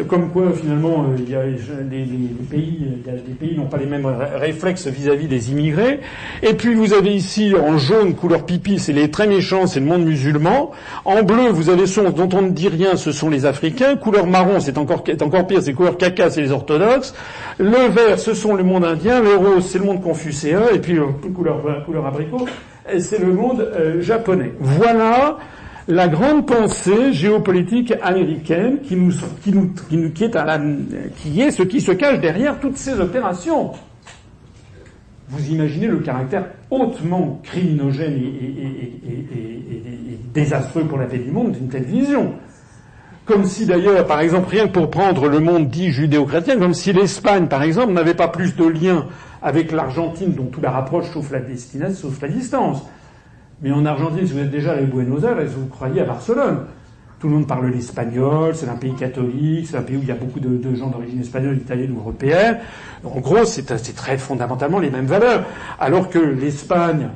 [0.07, 2.03] Comme quoi, finalement, euh, il y a les,
[2.49, 5.99] pays, il y a des pays n'ont pas les mêmes réflexes vis-à-vis des immigrés.
[6.41, 9.85] Et puis vous avez ici en jaune couleur pipi, c'est les très méchants, c'est le
[9.85, 10.71] monde musulman.
[11.05, 13.97] En bleu, vous avez ceux dont on ne dit rien, ce sont les Africains.
[13.97, 17.13] Couleur marron, c'est encore, encore pire, c'est couleur caca, c'est les orthodoxes.
[17.59, 19.21] Le vert, ce sont le monde indien.
[19.21, 20.63] Le rose, c'est le monde confucéen.
[20.73, 22.47] Et puis euh, couleur, couleur abricot,
[22.97, 24.53] c'est le monde euh, japonais.
[24.59, 25.37] Voilà
[25.87, 28.95] la grande pensée géopolitique américaine qui
[31.41, 33.71] est ce qui se cache derrière toutes ces opérations.
[35.29, 38.99] Vous imaginez le caractère hautement criminogène et,
[40.33, 42.33] désastreux pour la paix du monde d'une telle vision.
[43.25, 46.91] Comme si d'ailleurs, par exemple, rien que pour prendre le monde dit judéo-chrétien, comme si
[46.91, 49.07] l'Espagne, par exemple, n'avait pas plus de liens
[49.41, 52.83] avec l'Argentine, dont tout la rapproche sauf la destination, sauf la distance.
[53.63, 56.65] Mais en Argentine, si vous êtes déjà à Buenos Aires, vous croyez à Barcelone.
[57.19, 60.11] Tout le monde parle l'espagnol, c'est un pays catholique, c'est un pays où il y
[60.11, 62.57] a beaucoup de, gens d'origine espagnole, italienne ou européenne.
[63.05, 65.45] En gros, c'est très fondamentalement les mêmes valeurs.
[65.79, 67.07] Alors que l'Espagne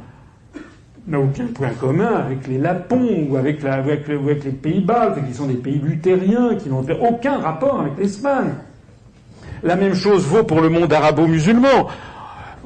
[1.06, 5.48] n'a aucun point commun avec les Lapons ou avec, avec, les pays baltes, qui sont
[5.48, 8.54] des pays luthériens, qui n'ont aucun rapport avec l'Espagne.
[9.64, 11.88] La même chose vaut pour le monde arabo-musulman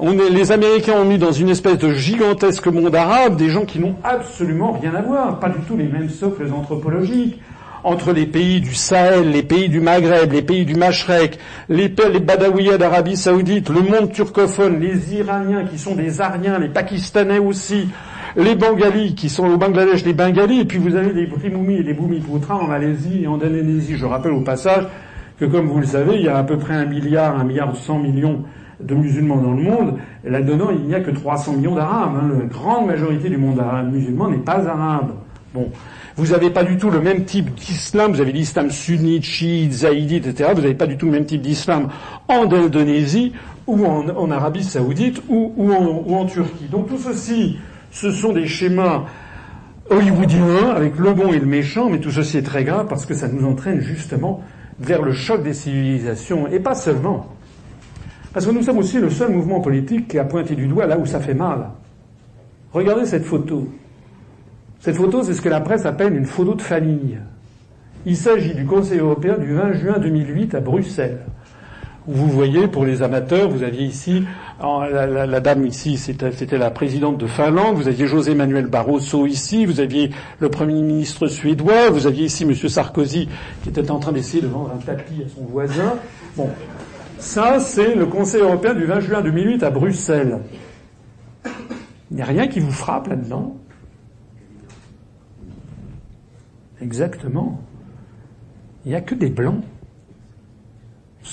[0.00, 3.96] les Américains ont mis dans une espèce de gigantesque monde arabe des gens qui n'ont
[4.02, 7.40] absolument rien à voir, pas du tout les mêmes socles anthropologiques
[7.84, 11.38] entre les pays du Sahel, les pays du Maghreb, les pays du Mashrek,
[11.68, 17.38] les, les d'Arabie Saoudite, le monde turcophone, les Iraniens qui sont des Ariens, les Pakistanais
[17.38, 17.88] aussi,
[18.36, 21.82] les Bengalis qui sont au Bangladesh, les Bengalis, et puis vous avez les Brimoumis et
[21.82, 23.96] les Boumipoutra en Malaisie et en Indonésie.
[23.96, 24.84] Je rappelle au passage
[25.38, 27.74] que, comme vous le savez, il y a à peu près un milliard, un milliard
[27.74, 28.44] cent millions
[28.82, 29.94] de musulmans dans le monde.
[30.24, 32.16] Là-dedans, il n'y a que 300 millions d'Arabes.
[32.16, 32.30] Hein.
[32.38, 35.12] La grande majorité du monde musulman n'est pas arabe.
[35.54, 35.68] Bon.
[36.16, 38.12] Vous n'avez pas du tout le même type d'islam.
[38.12, 40.50] Vous avez l'islam sunnite, chiite, zaïdite, etc.
[40.54, 41.88] Vous n'avez pas du tout le même type d'islam
[42.28, 43.32] en Indonésie
[43.66, 46.66] ou en, Arabie saoudite ou, en, ou en Turquie.
[46.70, 47.58] Donc tout ceci,
[47.90, 49.04] ce sont des schémas
[49.90, 53.14] hollywoodiens avec le bon et le méchant, mais tout ceci est très grave parce que
[53.14, 54.42] ça nous entraîne justement
[54.80, 57.26] vers le choc des civilisations, et pas seulement.
[58.32, 60.98] Parce que nous sommes aussi le seul mouvement politique qui a pointé du doigt là
[60.98, 61.68] où ça fait mal.
[62.72, 63.68] Regardez cette photo.
[64.80, 67.18] Cette photo, c'est ce que la presse appelle une photo de famille.
[68.06, 71.20] Il s'agit du Conseil européen du 20 juin 2008 à Bruxelles.
[72.06, 74.24] Vous voyez, pour les amateurs, vous aviez ici,
[74.60, 79.78] la, dame ici, c'était la présidente de Finlande, vous aviez José Manuel Barroso ici, vous
[79.78, 80.10] aviez
[80.40, 82.54] le Premier ministre suédois, vous aviez ici M.
[82.54, 83.28] Sarkozy
[83.62, 85.94] qui était en train d'essayer de vendre un tapis à son voisin.
[86.36, 86.48] Bon,
[87.22, 90.40] ça c'est le Conseil européen du 20 juin 2008 à Bruxelles.
[92.10, 93.56] Il n'y a rien qui vous frappe là-dedans
[96.82, 97.62] Exactement.
[98.84, 99.62] Il n'y a que des blancs.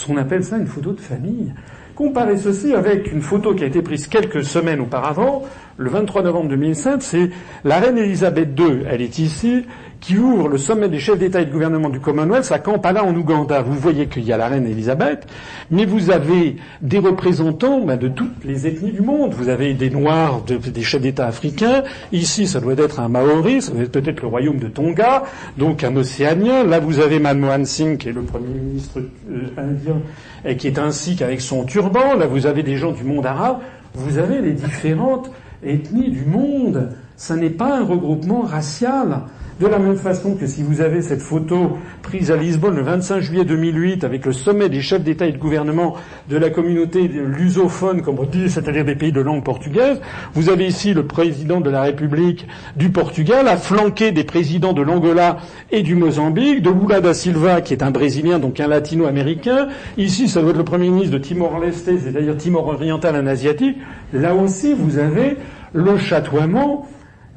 [0.08, 1.54] On appelle ça une photo de famille.
[1.96, 5.44] Comparez ceci avec une photo qui a été prise quelques semaines auparavant,
[5.78, 7.30] le 23 novembre 2005, c'est
[7.66, 9.66] la reine Elisabeth II, elle est ici,
[10.00, 13.16] qui ouvre le sommet des chefs d'État et de gouvernement du Commonwealth à Kampala en
[13.16, 13.62] Ouganda.
[13.62, 15.28] Vous voyez qu'il y a la reine Elisabeth,
[15.72, 19.34] mais vous avez des représentants ben, de toutes les ethnies du monde.
[19.34, 21.84] Vous avez des Noirs, des chefs d'État africains.
[22.12, 25.24] Ici, ça doit être un Maori, ça doit être peut-être le royaume de Tonga,
[25.58, 26.64] donc un Océanien.
[26.64, 29.98] Là, vous avez Manmohan Singh, qui est le premier ministre euh, indien,
[30.46, 32.16] et qui est ainsi qu'avec son turban.
[32.16, 33.58] Là, vous avez des gens du monde arabe.
[33.96, 35.30] Vous avez les différentes
[35.64, 36.90] ethnies du monde.
[37.18, 39.24] Ça n'est pas un regroupement racial.
[39.60, 43.20] De la même façon que si vous avez cette photo prise à Lisbonne le 25
[43.20, 45.96] juillet 2008 avec le sommet des chefs d'État et de gouvernement
[46.30, 50.00] de la communauté lusophone, comme on dit, c'est-à-dire des pays de langue portugaise,
[50.34, 52.48] vous avez ici le président de la République
[52.78, 55.40] du Portugal, à flanquer des présidents de l'Angola
[55.72, 59.68] et du Mozambique, de Lula da Silva, qui est un Brésilien, donc un latino-américain.
[59.98, 63.78] Ici, ça doit être le premier ministre de Timor-Leste, c'est-à-dire Timor oriental, un asiatique.
[64.14, 65.36] Là aussi, vous avez
[65.74, 66.88] le chatoiement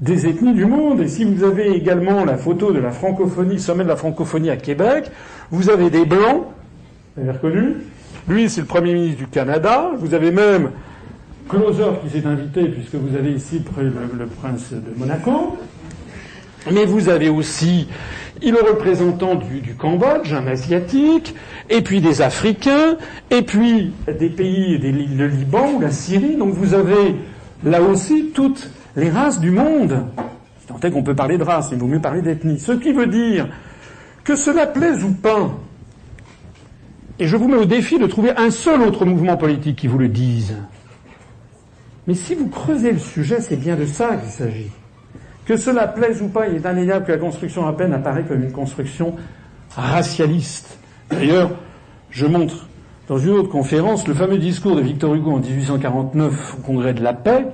[0.00, 1.00] des ethnies du monde.
[1.00, 4.56] Et si vous avez également la photo de la francophonie, sommet de la francophonie à
[4.56, 5.10] Québec,
[5.50, 6.44] vous avez des blancs,
[7.16, 7.76] vous avez reconnu
[8.28, 9.90] Lui, c'est le Premier ministre du Canada.
[9.98, 10.70] Vous avez même
[11.48, 15.58] Closer qui s'est invité, puisque vous avez ici le, prince de Monaco.
[16.70, 17.88] Mais vous avez aussi
[18.40, 21.34] le représentant du, du, Cambodge, un asiatique,
[21.68, 22.96] et puis des Africains,
[23.30, 26.36] et puis des pays, des, le Liban ou la Syrie.
[26.36, 27.16] Donc vous avez
[27.64, 30.04] là aussi toutes les races du monde.
[30.66, 32.58] Tant est qu'on peut parler de race, il vaut mieux parler d'ethnie.
[32.58, 33.48] Ce qui veut dire
[34.24, 35.50] que cela plaise ou pas,
[37.18, 39.98] et je vous mets au défi de trouver un seul autre mouvement politique qui vous
[39.98, 40.56] le dise.
[42.06, 44.70] Mais si vous creusez le sujet, c'est bien de ça qu'il s'agit.
[45.44, 48.42] Que cela plaise ou pas, il est indéniable que la construction à peine apparaît comme
[48.42, 49.14] une construction
[49.76, 50.78] racialiste.
[51.10, 51.50] D'ailleurs,
[52.10, 52.66] je montre
[53.08, 57.02] dans une autre conférence le fameux discours de Victor Hugo en 1849 au Congrès de
[57.02, 57.46] la paix,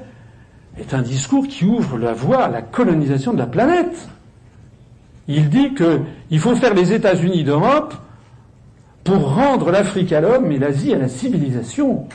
[0.78, 4.08] est un discours qui ouvre la voie à la colonisation de la planète.
[5.26, 7.94] Il dit qu'il faut faire les États-Unis d'Europe
[9.04, 12.06] pour rendre l'Afrique à l'homme et l'Asie à la civilisation.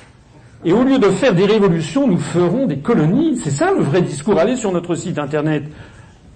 [0.65, 3.37] Et au lieu de faire des révolutions, nous ferons des colonies.
[3.37, 4.39] C'est ça le vrai discours.
[4.39, 5.63] Allez sur notre site internet.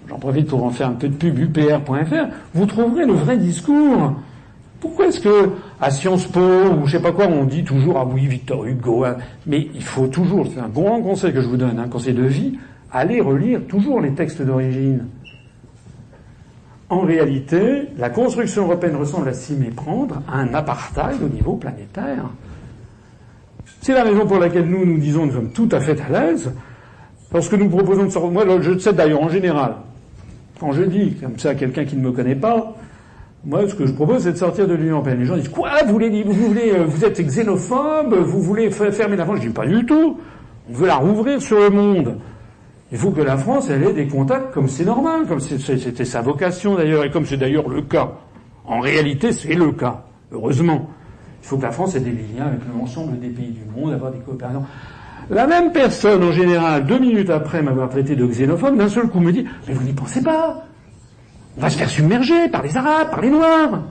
[0.08, 2.26] J'en profite pour en faire un peu de pub, upr.fr.
[2.54, 4.14] Vous trouverez le vrai discours.
[4.80, 5.50] Pourquoi est-ce que
[5.80, 9.04] à Sciences Po ou je sais pas quoi on dit toujours ah oui Victor Hugo
[9.04, 9.16] hein.
[9.46, 12.22] mais il faut toujours c'est un grand conseil que je vous donne un conseil de
[12.22, 12.58] vie
[12.92, 15.06] allez relire toujours les textes d'origine.
[16.90, 22.24] En réalité, la construction européenne ressemble à s'y méprendre à un apartheid au niveau planétaire.
[23.82, 26.50] C'est la raison pour laquelle nous nous disons nous sommes tout à fait à l'aise
[27.30, 28.30] parce que nous proposons de sortir.
[28.30, 29.74] Moi, je sais d'ailleurs en général,
[30.58, 32.74] quand je dis comme ça à quelqu'un qui ne me connaît pas,
[33.48, 35.20] moi, ce que je propose, c'est de sortir de l'Union européenne.
[35.20, 39.38] Les gens disent quoi Vous voulez, vous euh, êtes xénophobe Vous voulez fermer la France?
[39.40, 40.18] Je dis pas du tout.
[40.68, 42.18] On veut la rouvrir sur le monde.
[42.92, 46.74] Il faut que la France, ait des contacts comme c'est normal, comme c'était sa vocation
[46.74, 48.12] d'ailleurs, et comme c'est d'ailleurs le cas.
[48.66, 50.04] En réalité, c'est le cas.
[50.30, 50.90] Heureusement.
[51.42, 54.12] Il faut que la France ait des liens avec l'ensemble des pays du monde, avoir
[54.12, 54.64] des coopérations.
[55.30, 59.20] La même personne, en général, deux minutes après m'avoir traité de xénophobe, d'un seul coup
[59.20, 60.67] me dit, mais vous n'y pensez pas?
[61.56, 63.82] On va se faire submerger par les Arabes, par les Noirs.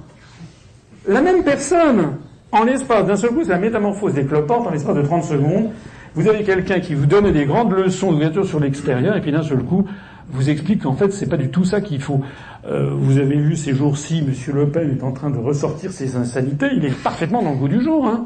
[1.08, 2.18] La même personne,
[2.51, 5.70] en l'espace d'un seul coup, c'est la métamorphose des en l'espace de 30 secondes.
[6.16, 9.43] Vous avez quelqu'un qui vous donne des grandes leçons d'ouverture sur l'extérieur, et puis d'un
[9.43, 9.86] seul coup,
[10.30, 12.22] vous explique qu'en fait, c'est pas du tout ça qu'il faut.
[12.66, 14.34] Euh, vous avez vu ces jours-ci, M.
[14.53, 16.68] Le Pen est en train de ressortir ses insanités.
[16.76, 18.08] Il est parfaitement dans le goût du jour.
[18.08, 18.26] Hein.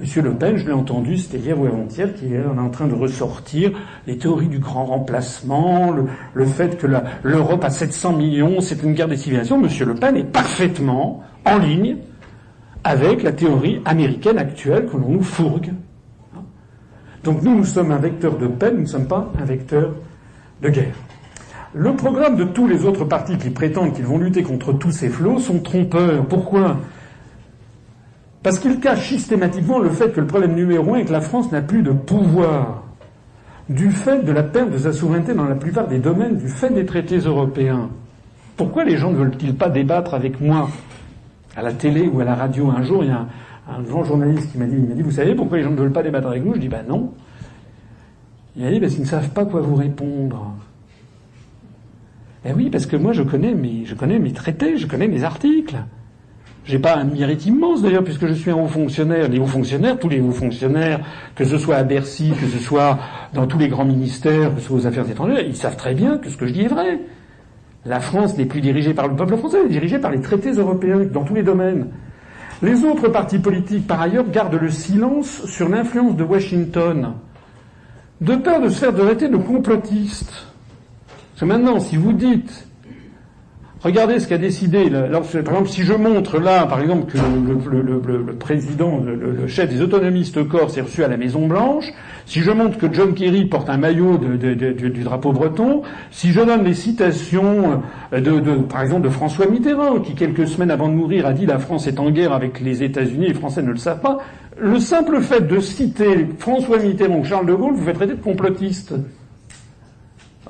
[0.00, 2.94] Monsieur Le Pen, je l'ai entendu, c'était hier ou avant-hier, qu'il est en train de
[2.94, 3.72] ressortir
[4.06, 5.94] les théories du grand remplacement,
[6.32, 6.86] le, fait que
[7.22, 9.58] l'Europe a 700 millions, c'est une guerre des civilisations.
[9.58, 11.98] Monsieur Le Pen est parfaitement en ligne
[12.82, 15.74] avec la théorie américaine actuelle que l'on nous fourgue.
[17.22, 19.96] Donc nous, nous sommes un vecteur de paix, nous ne sommes pas un vecteur
[20.62, 20.94] de guerre.
[21.74, 25.10] Le programme de tous les autres partis qui prétendent qu'ils vont lutter contre tous ces
[25.10, 26.24] flots sont trompeurs.
[26.24, 26.78] Pourquoi?
[28.42, 31.52] Parce qu'ils cachent systématiquement le fait que le problème numéro un est que la France
[31.52, 32.84] n'a plus de pouvoir
[33.68, 36.70] du fait de la perte de sa souveraineté dans la plupart des domaines, du fait
[36.70, 37.90] des traités européens.
[38.56, 40.68] Pourquoi les gens ne veulent-ils pas débattre avec moi
[41.56, 43.26] à la télé ou à la radio Un jour, il y a
[43.68, 45.76] un, grand journaliste qui m'a dit, il m'a dit, vous savez pourquoi les gens ne
[45.76, 46.54] veulent pas débattre avec nous?
[46.54, 47.12] Je dis, ben non.
[48.56, 50.54] Il m'a dit, parce qu'ils ne savent pas quoi vous répondre.
[52.44, 55.24] Eh oui, parce que moi je connais mes, je connais mes traités, je connais mes
[55.24, 55.76] articles.
[56.64, 59.28] J'ai pas un mérite immense d'ailleurs puisque je suis un haut fonctionnaire.
[59.28, 61.00] Les hauts fonctionnaires, tous les hauts fonctionnaires,
[61.34, 62.98] que ce soit à Bercy, que ce soit
[63.32, 66.18] dans tous les grands ministères, que ce soit aux affaires étrangères, ils savent très bien
[66.18, 67.00] que ce que je dis est vrai.
[67.86, 70.52] La France n'est plus dirigée par le peuple français, elle est dirigée par les traités
[70.52, 71.86] européens dans tous les domaines.
[72.62, 77.14] Les autres partis politiques, par ailleurs, gardent le silence sur l'influence de Washington,
[78.20, 80.46] de peur de se faire traiter de complotistes.
[81.30, 82.68] Parce que maintenant, si vous dites,
[83.82, 89.00] regardez ce qu'a décidé, par exemple, si je montre là, par exemple, que le, président,
[89.04, 91.86] le, chef des autonomistes corse est reçu à la Maison Blanche,
[92.26, 96.64] si je montre que John Kerry porte un maillot du drapeau breton, si je donne
[96.64, 101.32] les citations de, par exemple, de François Mitterrand, qui quelques semaines avant de mourir a
[101.32, 104.18] dit la France est en guerre avec les États-Unis, les Français ne le savent pas,
[104.58, 108.22] le simple fait de citer François Mitterrand ou Charles de Gaulle vous fait traiter de
[108.22, 108.94] complotiste.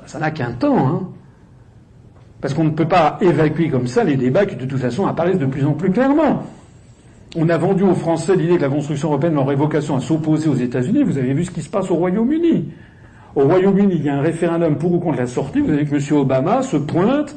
[0.05, 1.07] Ça n'a qu'un temps, hein.
[2.41, 5.37] Parce qu'on ne peut pas évacuer comme ça les débats qui, de toute façon, apparaissent
[5.37, 6.43] de plus en plus clairement.
[7.37, 10.55] On a vendu aux Français l'idée que la construction européenne aurait vocation à s'opposer aux
[10.55, 11.03] États-Unis.
[11.03, 12.71] Vous avez vu ce qui se passe au Royaume-Uni.
[13.35, 15.61] Au Royaume-Uni, il y a un référendum pour ou contre la sortie.
[15.61, 16.17] Vous avez que M.
[16.17, 17.35] Obama se pointe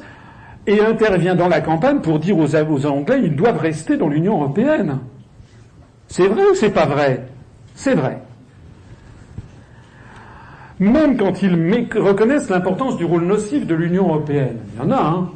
[0.67, 4.97] et intervient dans la campagne pour dire aux Anglais qu'ils doivent rester dans l'Union européenne.
[6.07, 7.27] C'est vrai ou c'est pas vrai?
[7.75, 8.24] C'est vrai
[10.79, 11.53] même quand ils
[11.95, 14.57] reconnaissent l'importance du rôle nocif de l'Union européenne.
[14.73, 15.29] Il y en a, hein.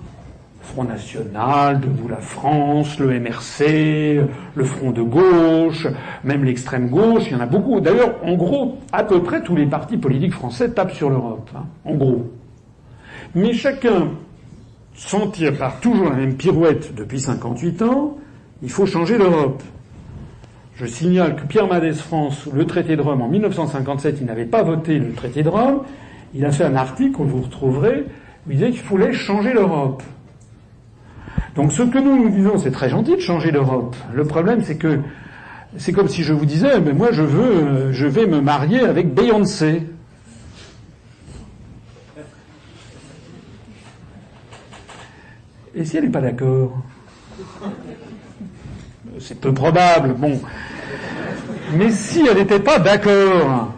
[0.61, 4.21] Front National, Debout la France, le MRC,
[4.55, 5.87] le Front de gauche,
[6.23, 7.79] même l'extrême gauche, il y en a beaucoup.
[7.79, 11.63] D'ailleurs, en gros, à peu près tous les partis politiques français tapent sur l'Europe, hein,
[11.85, 12.29] en gros.
[13.33, 14.09] Mais chacun
[14.93, 18.17] s'en tire par toujours la même pirouette depuis 58 ans,
[18.61, 19.63] il faut changer l'Europe.
[20.79, 24.63] Je signale que Pierre Mendès France, le traité de Rome, en 1957, il n'avait pas
[24.63, 25.81] voté le traité de Rome.
[26.33, 28.05] Il a fait un article que vous retrouverez
[28.47, 30.01] où il disait qu'il fallait changer l'Europe.
[31.55, 33.93] Donc ce que nous nous disons, c'est très gentil de changer l'Europe.
[34.13, 34.99] Le problème, c'est que
[35.75, 39.13] c'est comme si je vous disais, mais moi je veux, je vais me marier avec
[39.13, 39.83] Beyoncé.
[45.75, 46.81] Et si elle n'est pas d'accord?
[49.19, 50.13] C'est peu probable.
[50.13, 50.39] Bon,
[51.73, 53.73] mais si elle n'était pas d'accord,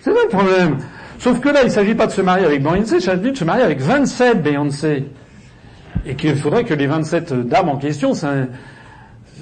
[0.00, 0.78] c'est ça le problème.
[1.18, 3.36] Sauf que là, il ne s'agit pas de se marier avec Beyoncé, il s'agit de
[3.36, 5.04] se marier avec 27 Beyoncé.
[6.06, 8.32] Et qu'il faudrait que les 27 dames en question, ça,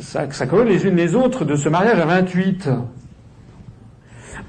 [0.01, 2.70] ça, ça les unes les autres de ce mariage à 28.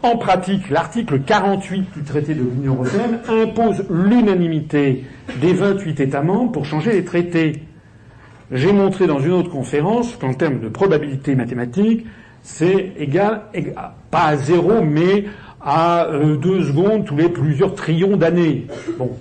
[0.04, 5.06] En pratique, l'article 48 du traité de l'Union européenne impose l'unanimité
[5.42, 7.64] des 28 États membres pour changer les traités.
[8.52, 12.06] J'ai montré dans une autre conférence qu'en termes de probabilité mathématique,
[12.44, 13.42] c'est égal,
[14.10, 15.26] pas à zéro, mais
[15.62, 18.68] à euh, deux secondes tous les plusieurs trillions d'années.
[18.98, 19.12] Bon,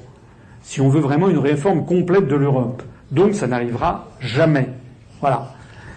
[0.62, 2.82] si on veut vraiment une réforme complète de l'Europe.
[3.10, 4.68] Donc ça n'arrivera jamais.
[5.20, 5.54] Voilà.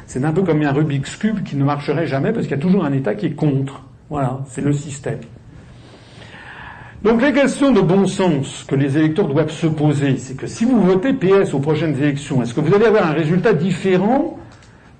[0.07, 2.61] C'est un peu comme un Rubik's Cube qui ne marcherait jamais parce qu'il y a
[2.61, 3.83] toujours un État qui est contre.
[4.09, 5.19] Voilà, c'est le système.
[7.01, 10.65] Donc les questions de bon sens que les électeurs doivent se poser, c'est que si
[10.65, 14.37] vous votez PS aux prochaines élections, est-ce que vous allez avoir un résultat différent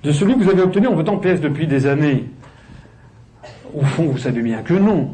[0.04, 2.30] de celui que vous avez obtenu en votant PS depuis des années?
[3.76, 5.10] Au fond, vous savez bien que non.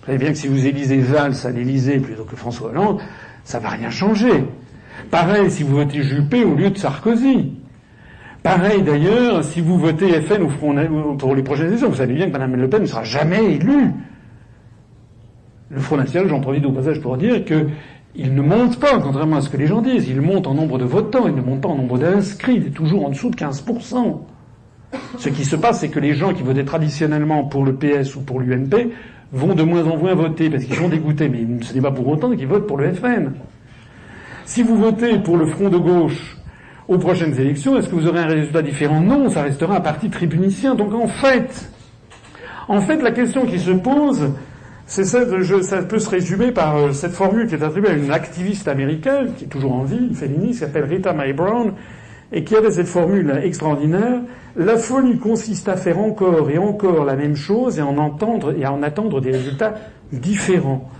[0.00, 3.00] Vous savez bien que si vous élisez Valls à l'Élysée plutôt que François Hollande,
[3.44, 4.44] ça va rien changer.
[5.12, 7.52] Pareil si vous votez Juppé au lieu de Sarkozy.
[8.42, 11.88] Pareil d'ailleurs si vous votez FN ou pour les prochaines élections.
[11.88, 13.92] Vous savez bien que Mme Le Pen ne sera jamais élue.
[15.70, 17.68] Le Front National, j'en profite au passage pour dire que
[18.16, 20.08] il ne monte pas, contrairement à ce que les gens disent.
[20.08, 22.56] Il monte en nombre de votants, il ne monte pas en nombre d'inscrits.
[22.56, 24.18] Il est toujours en dessous de 15%.
[25.18, 28.22] Ce qui se passe, c'est que les gens qui votaient traditionnellement pour le PS ou
[28.22, 28.90] pour l'UNP
[29.32, 31.28] vont de moins en moins voter parce qu'ils sont dégoûtés.
[31.28, 33.30] Mais ce n'est pas pour autant qu'ils votent pour le FN.
[34.44, 36.36] Si vous votez pour le Front de gauche
[36.88, 39.00] aux prochaines élections, est-ce que vous aurez un résultat différent?
[39.00, 40.74] Non, ça restera un parti tribunicien.
[40.74, 41.70] Donc en fait,
[42.70, 44.32] En fait, la question qui se pose,
[44.90, 45.20] c'est ça,
[45.62, 49.34] ça peut se résumer par euh, cette formule qui est attribuée à une activiste américaine,
[49.36, 51.74] qui est toujours en vie, une féministe, qui s'appelle Rita Mae Brown,
[52.32, 54.22] et qui avait cette formule extraordinaire.
[54.56, 58.64] La folie consiste à faire encore et encore la même chose et, en entendre, et
[58.64, 59.74] à en attendre des résultats
[60.10, 60.90] différents.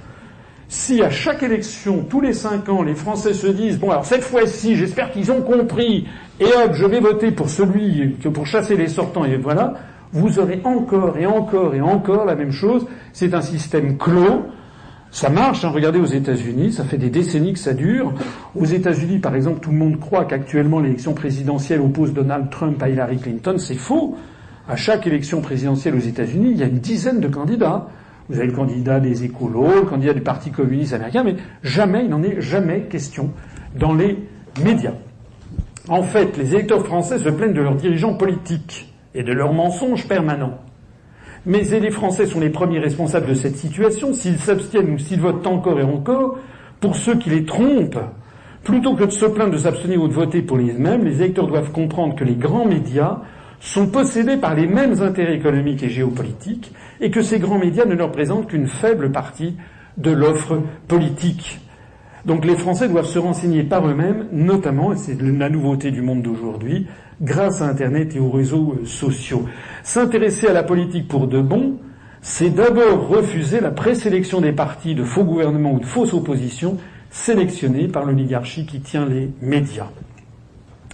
[0.68, 4.22] Si à chaque élection, tous les cinq ans, les Français se disent bon alors cette
[4.22, 6.07] fois-ci, j'espère qu'ils ont compris,
[6.38, 9.74] et hop, je vais voter pour celui que pour chasser les sortants, et voilà,
[10.12, 12.86] vous aurez encore et encore et encore la même chose.
[13.12, 14.46] C'est un système clos.
[15.12, 15.70] Ça marche, hein.
[15.70, 18.14] regardez aux États-Unis, ça fait des décennies que ça dure.
[18.54, 22.88] Aux États-Unis, par exemple, tout le monde croit qu'actuellement l'élection présidentielle oppose Donald Trump à
[22.88, 23.56] Hillary Clinton.
[23.58, 24.16] C'est faux.
[24.68, 27.88] À chaque élection présidentielle aux États-Unis, il y a une dizaine de candidats.
[28.28, 31.34] Vous avez le candidat des écolos, le candidat du Parti communiste américain, mais
[31.64, 33.32] jamais, il n'en est jamais question
[33.76, 34.16] dans les
[34.62, 34.94] médias.
[35.88, 40.06] En fait, les électeurs français se plaignent de leurs dirigeants politiques et de leurs mensonges
[40.06, 40.58] permanents.
[41.46, 45.46] Mais les Français sont les premiers responsables de cette situation s'ils s'abstiennent ou s'ils votent
[45.46, 46.38] encore et encore
[46.80, 47.98] pour ceux qui les trompent.
[48.62, 51.46] Plutôt que de se plaindre de s'abstenir ou de voter pour les mêmes, les électeurs
[51.46, 53.20] doivent comprendre que les grands médias
[53.58, 57.94] sont possédés par les mêmes intérêts économiques et géopolitiques et que ces grands médias ne
[57.94, 59.56] leur présentent qu'une faible partie
[59.96, 61.58] de l'offre politique.
[62.24, 66.22] Donc les Français doivent se renseigner par eux-mêmes, notamment, et c'est la nouveauté du monde
[66.22, 66.86] d'aujourd'hui,
[67.22, 69.46] grâce à Internet et aux réseaux euh, sociaux.
[69.82, 71.76] S'intéresser à la politique pour de bon,
[72.22, 76.76] c'est d'abord refuser la présélection des partis de faux gouvernements ou de fausses oppositions
[77.10, 79.88] sélectionnés par l'oligarchie qui tient les médias.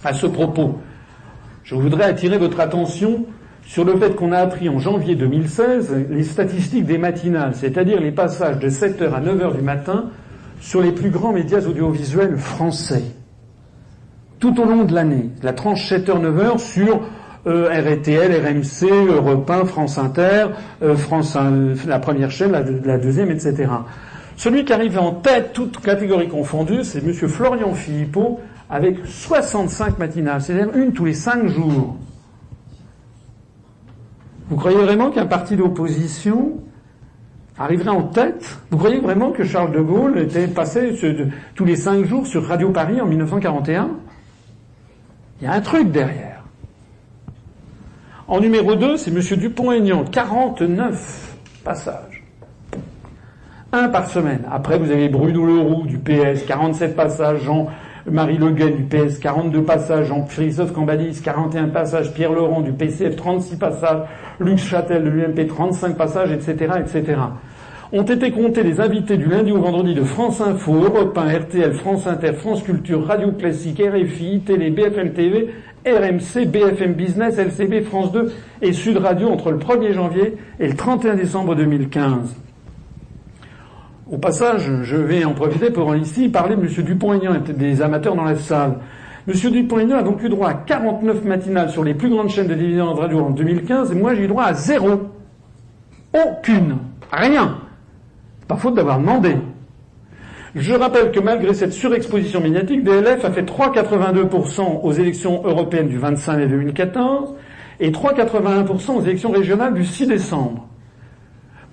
[0.03, 0.79] À ce propos,
[1.63, 3.25] je voudrais attirer votre attention
[3.65, 8.11] sur le fait qu'on a appris en janvier 2016 les statistiques des matinales, c'est-à-dire les
[8.11, 10.09] passages de 7h à 9h du matin
[10.59, 13.03] sur les plus grands médias audiovisuels français.
[14.39, 17.01] Tout au long de l'année, la tranche 7h-9h sur
[17.47, 20.47] euh, RTL, RMC, Europe 1, France Inter,
[20.83, 21.37] euh, France
[21.87, 23.71] la première chaîne, la, deuxième, etc.
[24.35, 27.13] Celui qui arrive en tête, toutes catégories confondues, c'est M.
[27.13, 28.39] Florian Philippot,
[28.69, 31.95] avec 65 matinales, c'est-à-dire une tous les cinq jours.
[34.49, 36.59] Vous croyez vraiment qu'un parti d'opposition
[37.57, 40.95] arriverait en tête Vous croyez vraiment que Charles de Gaulle était passé
[41.55, 43.89] tous les cinq jours sur Radio Paris en 1941
[45.41, 46.43] Il y a un truc derrière.
[48.27, 49.21] En numéro 2, c'est M.
[49.39, 52.23] Dupont-Aignan, 49 passages.
[53.71, 54.43] Un par semaine.
[54.51, 57.41] Après, vous avez Bruno Leroux du PS, 47 passages,
[58.07, 63.17] Jean-Marie Le Guen du PS, 42 passages, Jean-Christophe Cambadis, 41 passages, Pierre Laurent du PCF,
[63.17, 64.07] 36 passages,
[64.39, 67.15] Luc Châtel de l'UMP, 35 passages, etc., etc
[67.93, 71.73] ont été comptés les invités du lundi au vendredi de France Info, Europe 1, RTL,
[71.73, 75.53] France Inter, France Culture, Radio Classique, RFI, Télé, BFM TV,
[75.85, 78.31] RMC, BFM Business, LCB, France 2
[78.61, 82.46] et Sud Radio entre le 1er janvier et le 31 décembre 2015.
[84.09, 86.67] Au passage, je vais en profiter pour ici parler de M.
[86.85, 88.77] Dupont-Aignan et des amateurs dans la salle.
[89.27, 89.33] M.
[89.51, 92.79] Dupont-Aignan a donc eu droit à 49 matinales sur les plus grandes chaînes de de
[92.79, 95.09] radio en 2015 et moi j'ai eu droit à zéro.
[96.13, 96.77] Aucune.
[97.11, 97.57] Rien.
[98.47, 99.35] Pas faute d'avoir demandé.
[100.55, 105.97] Je rappelle que malgré cette surexposition médiatique, DLF a fait 3,82% aux élections européennes du
[105.97, 107.33] 25 mai 2014
[107.81, 110.65] et 3,81% aux élections régionales du 6 décembre.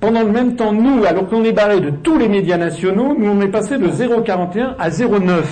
[0.04, 3.30] Pendant le même temps, nous, alors qu'on est barré de tous les médias nationaux, nous
[3.30, 5.44] on est passé de 0,41 à 0,9.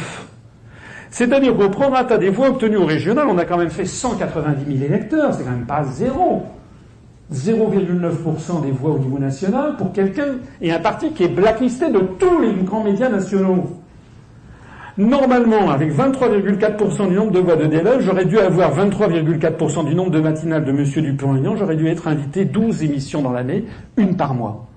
[1.08, 4.92] C'est-à-dire qu'au prorata des voix obtenues au régional, on a quand même fait 190 000
[4.92, 6.42] électeurs, c'est quand même pas zéro.
[7.32, 12.00] 0,9% des voix au niveau national pour quelqu'un et un parti qui est blacklisté de
[12.18, 13.81] tous les grands médias nationaux.
[15.02, 20.12] Normalement, avec 23,4% du nombre de voix de DLF, j'aurais dû avoir 23,4% du nombre
[20.12, 20.84] de matinales de M.
[20.84, 23.64] Dupont-Aignan, j'aurais dû être invité 12 émissions dans l'année,
[23.96, 24.68] une par mois.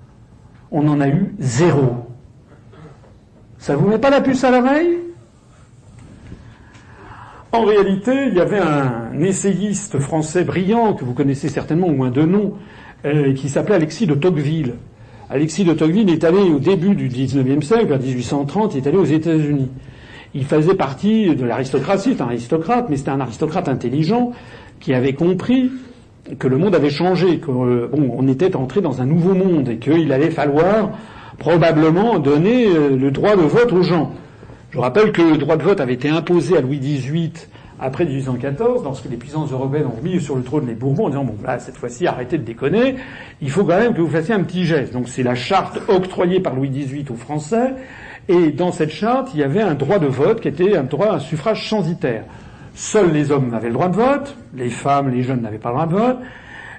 [0.72, 2.06] On en a eu zéro.
[3.58, 4.98] Ça vous met pas la puce à l'oreille?
[7.52, 12.10] En réalité, il y avait un essayiste français brillant, que vous connaissez certainement au moins
[12.10, 12.54] de nom,
[13.04, 14.74] euh, qui s'appelait Alexis de Tocqueville.
[15.30, 18.98] Alexis de Tocqueville est allé au début du XIXe siècle, vers 1830, il est allé
[18.98, 19.70] aux États-Unis.
[20.36, 24.32] Il faisait partie de l'aristocratie, c'est un aristocrate, mais c'était un aristocrate intelligent
[24.80, 25.72] qui avait compris
[26.38, 30.12] que le monde avait changé, qu'on euh, était entré dans un nouveau monde et qu'il
[30.12, 30.90] allait falloir
[31.38, 34.12] probablement donner euh, le droit de vote aux gens.
[34.72, 37.32] Je rappelle que le droit de vote avait été imposé à Louis XVIII
[37.80, 41.24] après 1814, lorsque les puissances européennes ont mis sur le trône les Bourbons en disant
[41.24, 42.96] bon là cette fois-ci arrêtez de déconner,
[43.40, 44.92] il faut quand même que vous fassiez un petit geste.
[44.92, 47.74] Donc c'est la charte octroyée par Louis XVIII aux Français,
[48.28, 51.08] et dans cette charte il y avait un droit de vote qui était un droit
[51.08, 52.24] à un suffrage censitaire.
[52.74, 55.74] Seuls les hommes avaient le droit de vote, les femmes, les jeunes n'avaient pas le
[55.74, 56.18] droit de vote,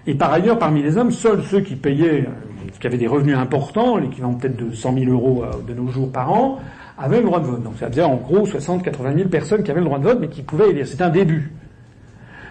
[0.05, 3.35] Et par ailleurs, parmi les hommes, seuls ceux qui payaient, euh, qui avaient des revenus
[3.35, 6.59] importants, l'équivalent peut-être de 100 000 euros euh, de nos jours par an,
[6.97, 7.63] avaient le droit de vote.
[7.63, 10.19] Donc ça faisait en gros 60 80 000 personnes qui avaient le droit de vote,
[10.21, 10.87] mais qui pouvaient élire.
[10.87, 11.51] C'était un début.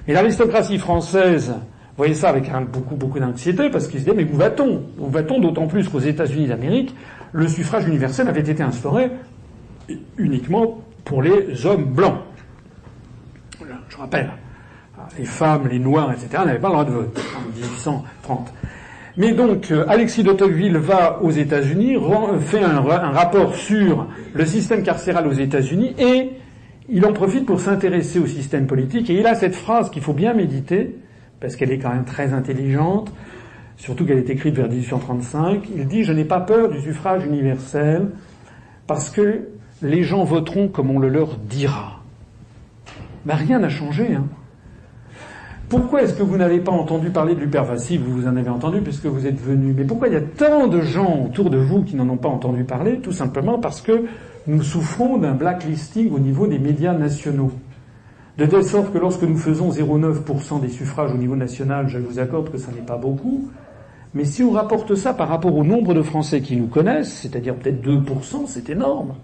[0.08, 1.54] Et l'aristocratie française
[1.96, 4.82] voyait ça avec beaucoup, beaucoup d'anxiété, parce qu'ils se disaient, mais où va-t-on?
[4.98, 5.40] Où va-t-on?
[5.40, 6.94] D'autant plus qu'aux États-Unis d'Amérique,
[7.32, 9.10] le suffrage universel avait été instauré
[10.18, 12.18] uniquement pour les hommes blancs.
[13.88, 14.30] Je rappelle,
[15.18, 18.52] les femmes, les noirs, etc., n'avaient pas le droit de vote en 1830.
[19.16, 21.96] Mais donc, euh, Alexis de Tocqueville va aux États-Unis,
[22.40, 26.32] fait un, rapport sur le système carcéral aux États-Unis et
[26.88, 29.08] il en profite pour s'intéresser au système politique.
[29.08, 30.96] Et il a cette phrase qu'il faut bien méditer,
[31.40, 33.10] parce qu'elle est quand même très intelligente,
[33.76, 35.68] surtout qu'elle est écrite vers 1835.
[35.76, 38.08] Il dit Je n'ai pas peur du suffrage universel,
[38.86, 39.48] parce que
[39.82, 42.00] les gens voteront comme on le leur dira.
[43.24, 44.14] Mais rien n'a changé.
[44.14, 44.24] Hein.
[45.68, 49.06] Pourquoi est-ce que vous n'avez pas entendu parler de l'hypervasif Vous en avez entendu puisque
[49.06, 49.74] vous êtes venu.
[49.76, 52.28] Mais pourquoi il y a tant de gens autour de vous qui n'en ont pas
[52.28, 53.00] entendu parler?
[53.00, 54.04] Tout simplement parce que
[54.46, 57.50] nous souffrons d'un blacklisting au niveau des médias nationaux.
[58.38, 62.20] De telle sorte que lorsque nous faisons 0,9% des suffrages au niveau national, je vous
[62.20, 63.48] accorde que ça n'est pas beaucoup,
[64.14, 67.54] mais si on rapporte ça par rapport au nombre de Français qui nous connaissent, c'est-à-dire
[67.54, 69.14] peut-être 2%, c'est énorme.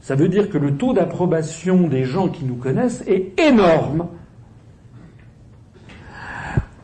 [0.00, 4.08] Ça veut dire que le taux d'approbation des gens qui nous connaissent est énorme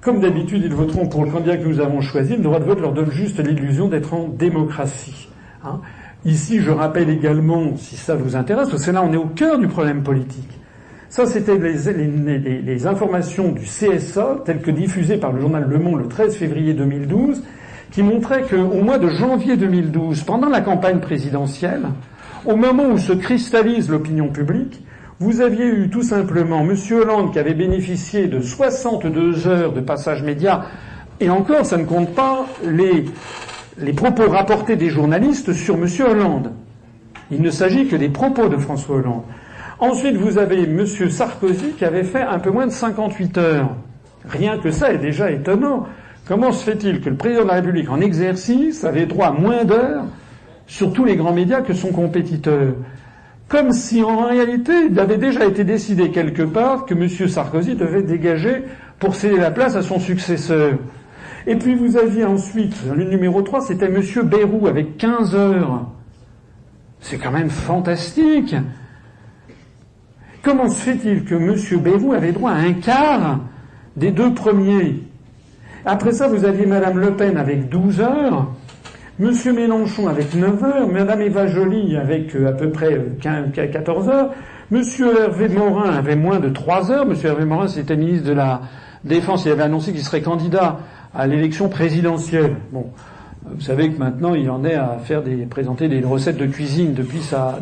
[0.00, 2.34] comme d'habitude, ils voteront pour le candidat que nous avons choisi.
[2.34, 5.28] Le droit de vote leur donne juste l'illusion d'être en démocratie.
[5.62, 5.80] Hein.
[6.24, 9.58] Ici, je rappelle également, si ça vous intéresse, parce que là, on est au cœur
[9.58, 10.59] du problème politique.
[11.10, 16.06] Ça, c'était les, informations du CSA, telles que diffusées par le journal Le Monde le
[16.06, 17.42] 13 février 2012,
[17.90, 21.82] qui montraient qu'au mois de janvier 2012, pendant la campagne présidentielle,
[22.46, 24.84] au moment où se cristallise l'opinion publique,
[25.18, 26.76] vous aviez eu tout simplement M.
[26.92, 30.66] Hollande qui avait bénéficié de 62 heures de passage média,
[31.18, 33.04] et encore, ça ne compte pas les,
[33.78, 35.86] les propos rapportés des journalistes sur M.
[36.08, 36.52] Hollande.
[37.32, 39.24] Il ne s'agit que des propos de François Hollande.
[39.80, 40.84] Ensuite, vous avez M.
[40.84, 43.70] Sarkozy qui avait fait un peu moins de 58 heures.
[44.28, 45.86] Rien que ça est déjà étonnant.
[46.26, 49.64] Comment se fait-il que le président de la République en exercice avait droit à moins
[49.64, 50.04] d'heures
[50.66, 52.74] sur tous les grands médias que son compétiteur?
[53.48, 57.08] Comme si en réalité il avait déjà été décidé quelque part que M.
[57.08, 58.64] Sarkozy devait dégager
[58.98, 60.74] pour céder la place à son successeur.
[61.46, 64.02] Et puis vous aviez ensuite, le numéro 3, c'était M.
[64.24, 65.88] Bayrou avec 15 heures.
[67.00, 68.54] C'est quand même fantastique.
[70.42, 71.80] Comment se fait-il que M.
[71.80, 73.40] Bayrou avait droit à un quart
[73.96, 75.02] des deux premiers?
[75.84, 78.48] Après ça, vous aviez Mme Le Pen avec 12 heures.
[79.18, 84.10] Monsieur Mélenchon avec 9 heures, Madame Eva Joly avec euh, à peu près 14 euh,
[84.10, 84.30] heures,
[84.70, 87.04] Monsieur Hervé Morin avait moins de 3 heures.
[87.04, 88.62] Monsieur Hervé Morin, c'était ministre de la
[89.04, 89.44] Défense.
[89.44, 90.78] Il avait annoncé qu'il serait candidat
[91.14, 92.56] à l'élection présidentielle.
[92.72, 92.86] Bon,
[93.44, 96.94] vous savez que maintenant, il en est à faire des, présenter des recettes de cuisine
[96.94, 97.58] depuis sa,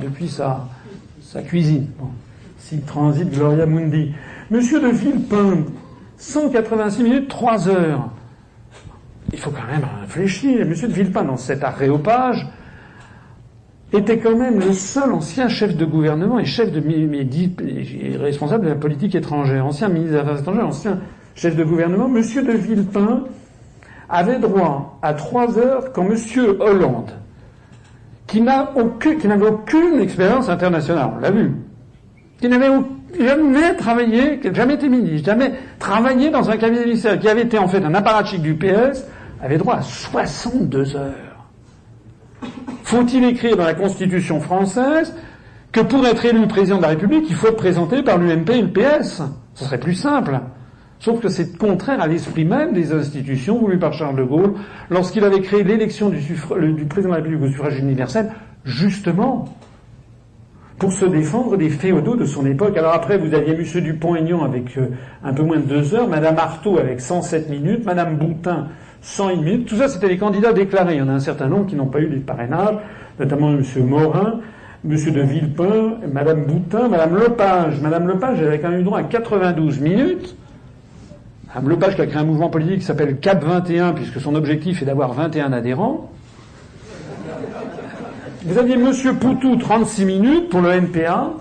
[1.47, 1.87] cuisine.
[2.59, 4.13] Si transite Gloria Mundi.
[4.51, 5.65] Monsieur de Villepin,
[6.17, 8.11] 186 minutes, 3 heures
[9.33, 10.65] il faut quand même réfléchir.
[10.67, 12.47] Monsieur de Villepin, dans cet aréopage,
[13.93, 18.75] était quand même le seul ancien chef de gouvernement et chef de responsable de la
[18.75, 21.01] politique étrangère, ancien ministre des Affaires étrangères, ancien
[21.35, 22.09] chef de gouvernement.
[22.09, 23.25] Monsieur de Villepin
[24.09, 27.13] avait droit à trois heures quand Monsieur Hollande,
[28.27, 31.53] qui n'avait aucune, aucune expérience internationale, on l'a vu,
[32.41, 32.71] qui n'avait
[33.19, 37.59] jamais travaillé, qui jamais été ministre, jamais travaillé dans un cabinet ministériel, qui avait été
[37.59, 39.07] en fait un apparatchik du PS,
[39.43, 41.15] avait droit à 62 heures.
[42.85, 45.15] Faut-il écrire dans la Constitution française
[45.73, 48.63] que pour être élu président de la République, il faut être présenté par l'UMP et
[48.63, 49.23] le PS
[49.55, 50.41] Ce serait plus simple.
[51.01, 54.55] Sauf que c'est contraire à l'esprit même des institutions voulues par Charles de Gaulle
[54.91, 58.33] lorsqu'il avait créé l'élection du, du, président de la République au suffrage universel,
[58.65, 59.58] justement
[60.79, 62.77] pour se défendre des féodaux de son époque.
[62.77, 63.83] Alors après, vous aviez M.
[63.83, 64.89] Dupont-Aignan avec euh,
[65.25, 68.69] un peu moins de deux heures, Madame Artaud avec 107 minutes, Madame Boutin
[69.01, 69.69] 100 minutes.
[69.69, 70.95] Tout ça, c'était les candidats déclarés.
[70.95, 72.77] Il y en a un certain nombre qui n'ont pas eu les parrainages,
[73.19, 73.63] notamment M.
[73.85, 74.41] Morin,
[74.85, 74.91] M.
[74.91, 77.81] de Villepin, Mme Boutin, Mme Lepage.
[77.81, 80.37] Mme Lepage avait quand même eu droit à 92 minutes.
[81.55, 84.83] Mme Lepage qui a créé un mouvement politique qui s'appelle CAP 21, puisque son objectif
[84.83, 86.11] est d'avoir 21 adhérents.
[88.49, 88.91] Vous aviez M.
[89.21, 91.35] Poutou, 36 minutes pour le NPA.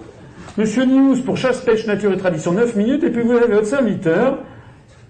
[0.58, 0.66] M.
[0.90, 3.02] News pour chasse, pêche, nature et tradition, 9 minutes.
[3.06, 4.40] Et puis vous avez votre serviteur,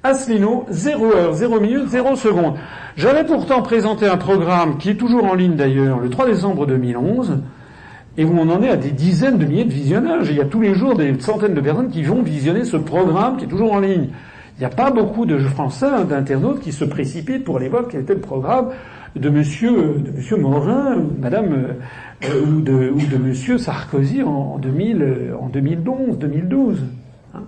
[0.03, 2.53] Asselineau, 0 heure, 0 minute, 0 seconde.
[2.97, 7.39] J'avais pourtant présenté un programme qui est toujours en ligne d'ailleurs, le 3 décembre 2011,
[8.17, 10.27] et où on en est à des dizaines de milliers de visionnages.
[10.29, 13.37] il y a tous les jours des centaines de personnes qui vont visionner ce programme
[13.37, 14.09] qui est toujours en ligne.
[14.57, 18.01] Il n'y a pas beaucoup de Français, d'internautes, qui se précipitent pour aller voir quel
[18.01, 18.69] était le programme
[19.19, 26.17] de Monsieur, de Monsieur Morin, euh, ou, de, ou Monsieur Sarkozy en, 2000, en 2011,
[26.17, 26.85] 2012.
[27.33, 27.39] Hein.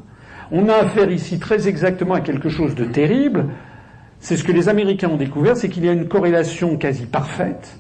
[0.52, 3.46] On a affaire ici très exactement à quelque chose de terrible.
[4.20, 7.80] C'est ce que les Américains ont découvert, c'est qu'il y a une corrélation quasi parfaite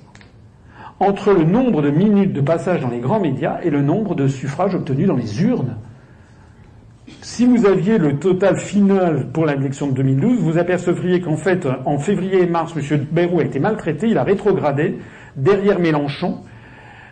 [1.00, 4.28] entre le nombre de minutes de passage dans les grands médias et le nombre de
[4.28, 5.78] suffrages obtenus dans les urnes.
[7.32, 12.00] Si vous aviez le total final pour l'élection de 2012, vous apercevriez qu'en fait, en
[12.00, 13.06] février et mars, M.
[13.12, 14.98] Bayrou a été maltraité, il a rétrogradé
[15.36, 16.40] derrière Mélenchon,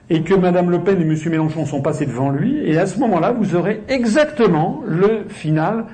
[0.10, 1.16] et que Mme Le Pen et M.
[1.30, 5.86] Mélenchon sont passés devant lui, et à ce moment-là, vous aurez exactement le final,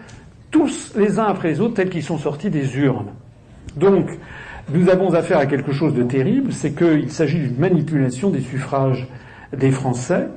[0.52, 3.12] tous les uns après les autres, tels qu'ils sont sortis des urnes.
[3.76, 4.10] Donc,
[4.74, 9.06] nous avons affaire à quelque chose de terrible, c'est qu'il s'agit d'une manipulation des suffrages
[9.56, 10.30] des Français.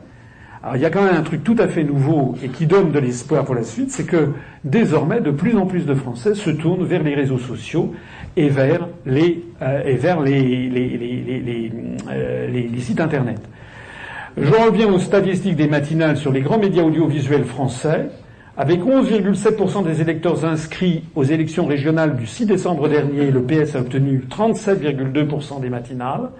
[0.67, 2.91] Alors il y a quand même un truc tout à fait nouveau et qui donne
[2.91, 4.31] de l'espoir pour la suite, c'est que
[4.65, 7.95] désormais de plus en plus de Français se tournent vers les réseaux sociaux
[8.37, 11.73] et vers les, euh, et vers les, les, les,
[12.11, 13.39] euh, les, sites internet.
[14.37, 18.09] Je reviens aux statistiques des matinales sur les grands médias audiovisuels français.
[18.57, 23.81] Avec 11,7% des électeurs inscrits aux élections régionales du 6 décembre dernier, le PS a
[23.83, 26.31] obtenu 37,2% des matinales.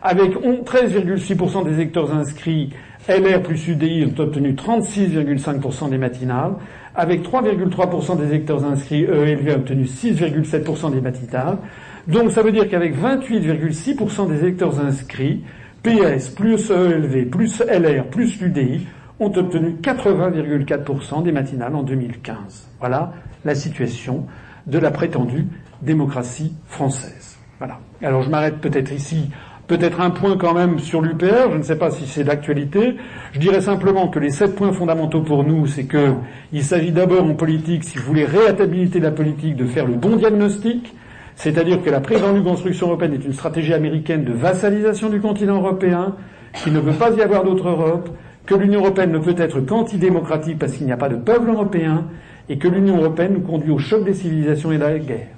[0.00, 2.70] Avec 13,6% des électeurs inscrits,
[3.08, 6.54] LR plus UDI ont obtenu 36,5% des matinales.
[6.94, 11.58] Avec 3,3% des électeurs inscrits, ELV a obtenu 6,7% des matinales.
[12.06, 15.42] Donc ça veut dire qu'avec 28,6% des électeurs inscrits,
[15.82, 18.86] PS plus ELV plus LR plus UDI
[19.20, 22.70] ont obtenu 80,4% des matinales en 2015.
[22.80, 23.12] Voilà
[23.44, 24.26] la situation
[24.66, 25.46] de la prétendue
[25.82, 27.38] démocratie française.
[27.58, 27.80] Voilà.
[28.02, 29.30] Alors je m'arrête peut-être ici.
[29.66, 32.96] Peut-être un point quand même sur l'UPR, je ne sais pas si c'est d'actualité.
[33.32, 36.12] Je dirais simplement que les sept points fondamentaux pour nous, c'est que
[36.52, 40.16] il s'agit d'abord en politique, si vous voulez réhabiliter la politique, de faire le bon
[40.16, 40.94] diagnostic,
[41.36, 46.14] c'est-à-dire que la prétendue construction européenne est une stratégie américaine de vassalisation du continent européen,
[46.62, 48.10] qu'il ne peut pas y avoir d'autre Europe,
[48.44, 52.04] que l'Union européenne ne peut être qu'antidémocratique parce qu'il n'y a pas de peuple européen,
[52.50, 55.33] et que l'Union européenne nous conduit au choc des civilisations et de la guerre.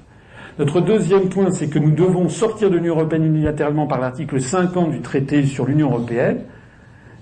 [0.58, 4.90] Notre deuxième point, c'est que nous devons sortir de l'Union européenne unilatéralement par l'article 50
[4.90, 6.38] du traité sur l'Union européenne.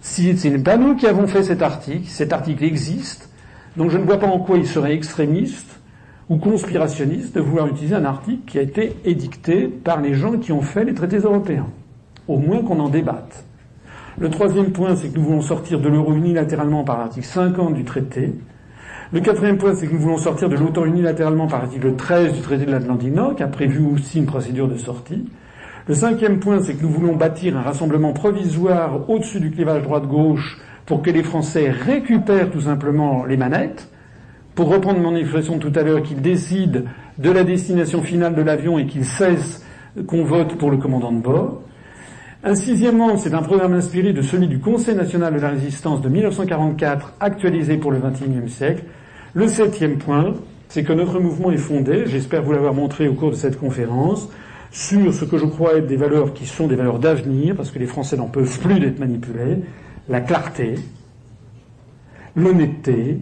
[0.01, 3.29] Si ce n'est pas nous qui avons fait cet article, cet article existe,
[3.77, 5.81] donc je ne vois pas en quoi il serait extrémiste
[6.29, 10.53] ou conspirationniste de vouloir utiliser un article qui a été édicté par les gens qui
[10.53, 11.67] ont fait les traités européens.
[12.29, 13.45] Au moins qu'on en débatte.
[14.17, 17.83] Le troisième point, c'est que nous voulons sortir de l'euro unilatéralement par l'article 50 du
[17.83, 18.33] traité.
[19.13, 22.41] Le quatrième point, c'est que nous voulons sortir de l'OTAN unilatéralement par l'article 13 du
[22.41, 25.25] traité de l'Atlantique Nord, qui a prévu aussi une procédure de sortie.
[25.87, 30.59] Le cinquième point, c'est que nous voulons bâtir un rassemblement provisoire au-dessus du clivage droite-gauche
[30.87, 33.91] pour que les Français récupèrent tout simplement les manettes.
[34.55, 36.81] Pour reprendre mon expression tout à l'heure, qu'ils décident
[37.19, 39.65] de la destination finale de l'avion et qu'ils cessent
[40.07, 41.61] qu'on vote pour le commandant de bord.
[42.47, 46.11] Un sixièmement, c'est un programme inspiré de celui du Conseil national de la résistance de
[46.11, 48.85] 1944, actualisé pour le XXIe siècle.
[49.33, 50.35] Le septième point,
[50.69, 54.29] c'est que notre mouvement est fondé, j'espère vous l'avoir montré au cours de cette conférence,
[54.71, 57.79] sur ce que je crois être des valeurs qui sont des valeurs d'avenir, parce que
[57.79, 59.63] les Français n'en peuvent plus d'être manipulés,
[60.11, 60.75] la clarté,
[62.37, 63.21] l'honnêteté,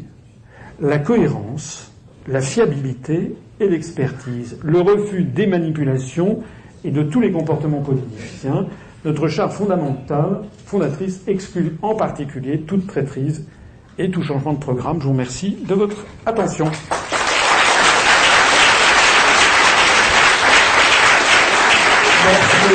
[0.81, 1.93] la cohérence,
[2.27, 6.40] la fiabilité et l'expertise, le refus des manipulations
[6.85, 8.66] et de tous les comportements politiciens.
[9.05, 13.49] Notre charte fondamentale, fondatrice, exclut en particulier toute traîtrise
[13.99, 15.01] et tout changement de programme.
[15.01, 16.66] Je vous remercie de votre attention.
[22.24, 22.69] Merci,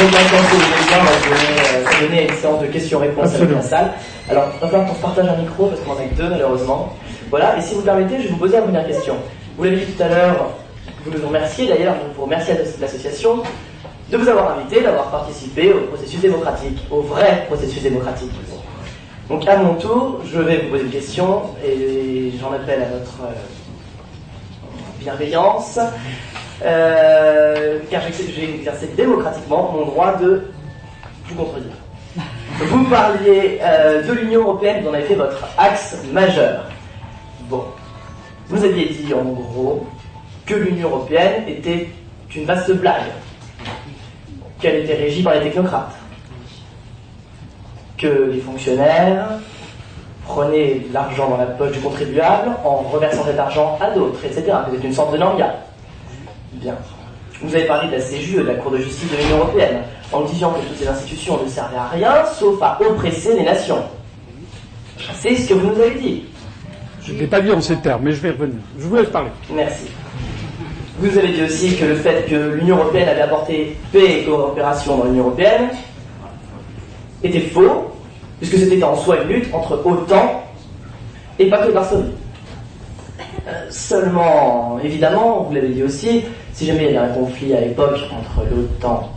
[0.00, 3.62] Donc maintenant, si vous voulez bien, on va donner, une séance de questions-réponses avec la
[3.62, 3.92] salle.
[4.28, 6.28] Alors, il va falloir qu'on se partage un micro parce qu'on en a que deux
[6.28, 6.92] malheureusement.
[7.30, 9.14] Voilà, et si vous permettez, je vais vous poser la première question.
[9.56, 10.50] Vous l'avez dit tout à l'heure,
[11.06, 13.42] vous nous remercier d'ailleurs, vous remercier à l'association
[14.10, 18.30] de vous avoir invité, d'avoir participé au processus démocratique, au vrai processus démocratique.
[19.28, 23.22] Donc à mon tour, je vais vous poser une question et j'en appelle à votre
[23.22, 23.34] euh,
[25.00, 25.78] bienveillance,
[26.64, 30.44] euh, car j'ai exercé démocratiquement mon droit de
[31.24, 31.72] vous contredire.
[32.58, 36.64] Vous parliez euh, de l'Union européenne, en avez fait votre axe majeur.
[37.50, 37.64] Bon,
[38.48, 39.86] vous aviez dit en gros
[40.46, 41.88] que l'Union européenne était
[42.34, 43.10] une vaste blague,
[44.60, 45.94] qu'elle était régie par les technocrates,
[47.98, 49.28] que les fonctionnaires
[50.26, 54.44] prenaient l'argent dans la poche du contribuable en reversant cet argent à d'autres, etc.
[54.70, 55.54] C'était une sorte de langa.
[56.52, 56.74] Bien.
[57.42, 59.82] Vous avez parlé de la CJE, de la Cour de justice de l'Union européenne,
[60.12, 63.82] en disant que toutes ces institutions ne servaient à rien, sauf à oppresser les nations.
[65.14, 66.24] C'est ce que vous nous avez dit.
[67.02, 68.56] Je ne l'ai pas dit en ces termes, mais je vais revenir.
[68.78, 69.30] Je vous laisse parler.
[69.50, 69.86] Merci.
[70.98, 74.96] Vous avez dit aussi que le fait que l'Union européenne avait apporté paix et coopération
[74.96, 75.68] dans l'Union européenne
[77.22, 77.92] était faux,
[78.38, 80.42] puisque c'était en soi une lutte entre OTAN
[81.38, 82.12] et pas que Varsovie.
[83.46, 86.22] Euh, seulement, évidemment, vous l'avez dit aussi,
[86.54, 89.12] si jamais il y avait un conflit à l'époque entre l'OTAN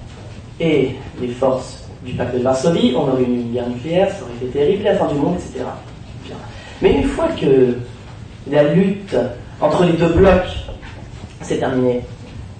[0.60, 4.36] et les forces du pacte de Varsovie, on aurait eu une guerre nucléaire, ça aurait
[4.42, 5.66] été terrible, la fin du monde, etc.
[6.82, 7.78] Mais une fois que
[8.52, 9.16] la lutte
[9.62, 10.69] entre les deux blocs
[11.46, 12.02] s'est terminée,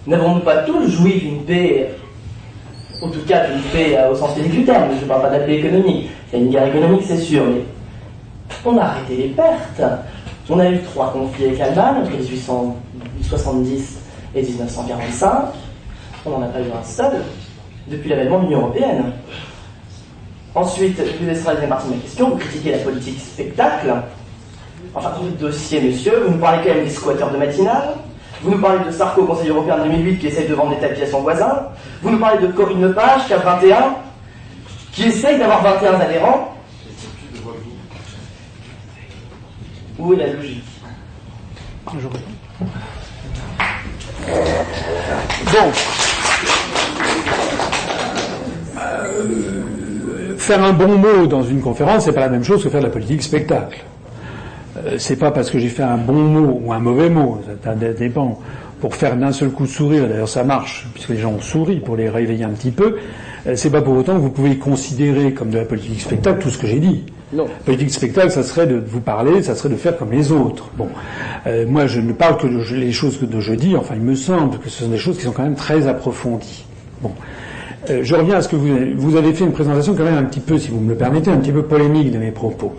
[0.08, 1.92] n'avons-nous pas tous joui d'une paix,
[3.02, 5.36] en tout cas d'une paix au sens physique du terme, je ne parle pas de
[5.36, 7.62] la paix économique, il y a une guerre économique c'est sûr, mais
[8.66, 9.82] on a arrêté les pertes.
[10.52, 14.00] On a eu trois conflits avec l'Allemagne entre 1870
[14.34, 15.30] et 1945.
[16.26, 17.22] On n'en a pas eu un seul
[17.88, 19.12] depuis l'avènement de l'Union européenne.
[20.56, 22.30] Ensuite, je vous laisserai partie de ma question.
[22.32, 23.94] Vous critiquez la politique spectacle.
[24.96, 26.24] Enfin, tout le dossier, monsieur.
[26.26, 27.90] Vous nous parlez quand même des squatteurs de matinale.
[28.42, 30.80] Vous nous parlez de Sarko au Conseil européen de 2008 qui essaye de vendre des
[30.80, 31.68] tapis à son voisin.
[32.02, 33.96] Vous nous parlez de Corinne Lepage qui a 21,
[34.94, 36.56] qui essaye d'avoir 21 adhérents.
[39.98, 40.64] Où est la logique?
[45.52, 45.74] Donc,
[50.38, 52.86] faire un bon mot dans une conférence, c'est pas la même chose que faire de
[52.86, 53.84] la politique spectacle.
[54.86, 57.76] Euh, c'est pas parce que j'ai fait un bon mot ou un mauvais mot, ça
[57.76, 58.40] dépend.
[58.80, 61.98] Pour faire d'un seul coup sourire, d'ailleurs ça marche, puisque les gens ont souri pour
[61.98, 62.96] les réveiller un petit peu,
[63.46, 66.50] euh, c'est pas pour autant que vous pouvez considérer comme de la politique spectacle tout
[66.50, 67.04] ce que j'ai dit.
[67.34, 67.46] Non.
[67.66, 70.70] Politique spectacle, ça serait de vous parler, ça serait de faire comme les autres.
[70.78, 70.88] Bon,
[71.46, 73.76] euh, moi je ne parle que de les choses que je dis.
[73.76, 76.66] Enfin, il me semble que ce sont des choses qui sont quand même très approfondies.
[77.02, 77.12] Bon,
[77.90, 80.18] euh, je reviens à ce que vous avez, vous avez fait une présentation quand même
[80.18, 82.76] un petit peu, si vous me le permettez, un petit peu polémique de mes propos.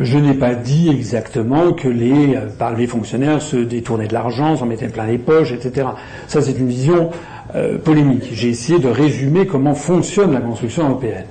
[0.00, 4.56] Je n'ai pas dit exactement que les, euh, par les fonctionnaires se détournaient de l'argent,
[4.56, 5.88] s'en mettaient plein les poches, etc.
[6.26, 7.10] Ça, c'est une vision
[7.54, 8.24] euh, polémique.
[8.32, 11.26] J'ai essayé de résumer comment fonctionne la construction européenne.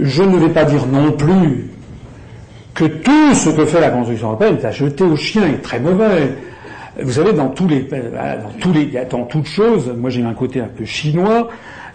[0.00, 1.70] Je ne vais pas dire non plus
[2.72, 5.78] que tout ce que fait la construction européenne est à jeter au chien est très
[5.78, 6.32] mauvais.
[7.02, 10.60] Vous savez, dans tous les, dans tous les, dans toutes choses, moi j'ai un côté
[10.60, 11.48] un peu chinois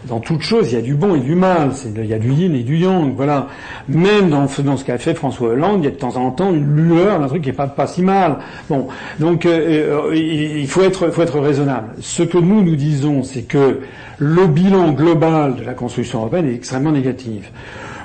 [0.08, 1.72] dans toute chose, il y a du bon et du mal.
[1.96, 3.14] Il y a du yin et du yang.
[3.16, 3.48] Voilà.
[3.90, 6.74] Même dans, ce qu'a fait François Hollande, il y a de temps en temps une
[6.74, 8.38] lueur, un truc qui est pas, pas si mal.
[8.70, 8.88] Bon,
[9.20, 11.90] donc euh, euh, il faut être, faut être raisonnable.
[12.00, 13.80] Ce que nous nous disons, c'est que
[14.20, 17.52] le bilan global de la construction européenne est extrêmement négatif.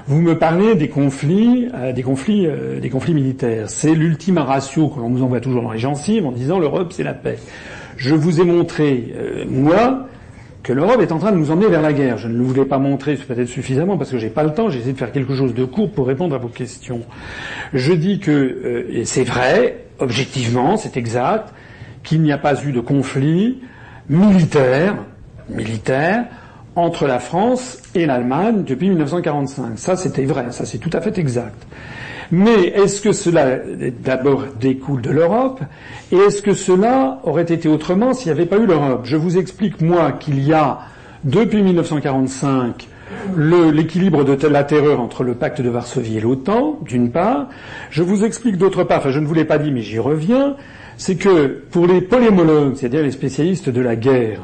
[0.07, 2.49] Vous me parlez des conflits, euh, des conflits,
[2.83, 3.71] des conflits militaires.
[3.71, 7.05] C'est l'ultima ratio que l'on nous envoie toujours dans les gencives en disant l'Europe c'est
[7.05, 7.39] la paix.
[7.97, 9.15] Je vous ai montré,
[9.49, 10.09] moi,
[10.65, 12.17] que l'Europe est en train de nous emmener vers la guerre.
[12.17, 14.71] Je ne le voulais pas montrer peut-être suffisamment parce que j'ai pas le temps.
[14.71, 17.03] J'ai essayé de faire quelque chose de court pour répondre à vos questions.
[17.75, 21.53] Je dis que euh, et c'est vrai, objectivement, c'est exact,
[22.03, 23.61] qu'il n'y a pas eu de conflit
[24.09, 24.97] militaire,
[25.51, 26.25] militaire
[26.77, 29.79] entre la France et l'Allemagne depuis 1945.
[29.79, 30.47] Ça, c'était vrai.
[30.51, 31.67] Ça, c'est tout à fait exact.
[32.33, 33.59] Mais est-ce que cela
[34.03, 35.61] d'abord découle de l'Europe
[36.13, 39.03] Et est-ce que cela aurait été autrement s'il n'y avait pas eu l'Europe?
[39.05, 40.81] Je vous explique, moi, qu'il y a,
[41.25, 42.89] depuis 1945,
[43.37, 47.49] l'équilibre de la terreur entre le pacte de Varsovie et l'OTAN, d'une part.
[47.91, 50.57] Je vous explique d'autre part, enfin je ne vous l'ai pas dit mais j'y reviens,
[50.97, 54.41] c'est que pour les polémologues, c'est-à-dire les spécialistes de la guerre,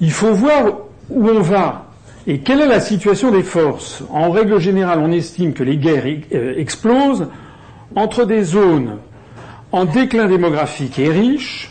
[0.00, 0.64] il faut voir
[1.10, 1.83] où on va.
[2.26, 4.02] Et quelle est la situation des forces?
[4.10, 7.28] En règle générale, on estime que les guerres euh, explosent
[7.94, 8.96] entre des zones
[9.72, 11.70] en déclin démographique et riches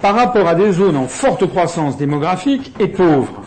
[0.00, 3.42] par rapport à des zones en forte croissance démographique et pauvres.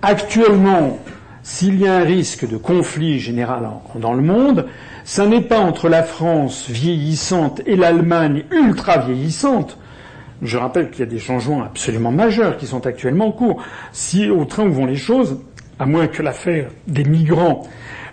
[0.00, 0.98] Actuellement,
[1.44, 4.66] s'il y a un risque de conflit général dans le monde,
[5.04, 9.78] ce n'est pas entre la France vieillissante et l'Allemagne ultra vieillissante.
[10.42, 13.62] Je rappelle qu'il y a des changements absolument majeurs qui sont actuellement en cours.
[13.92, 15.38] Si au train où vont les choses,
[15.78, 17.62] à moins que l'affaire des migrants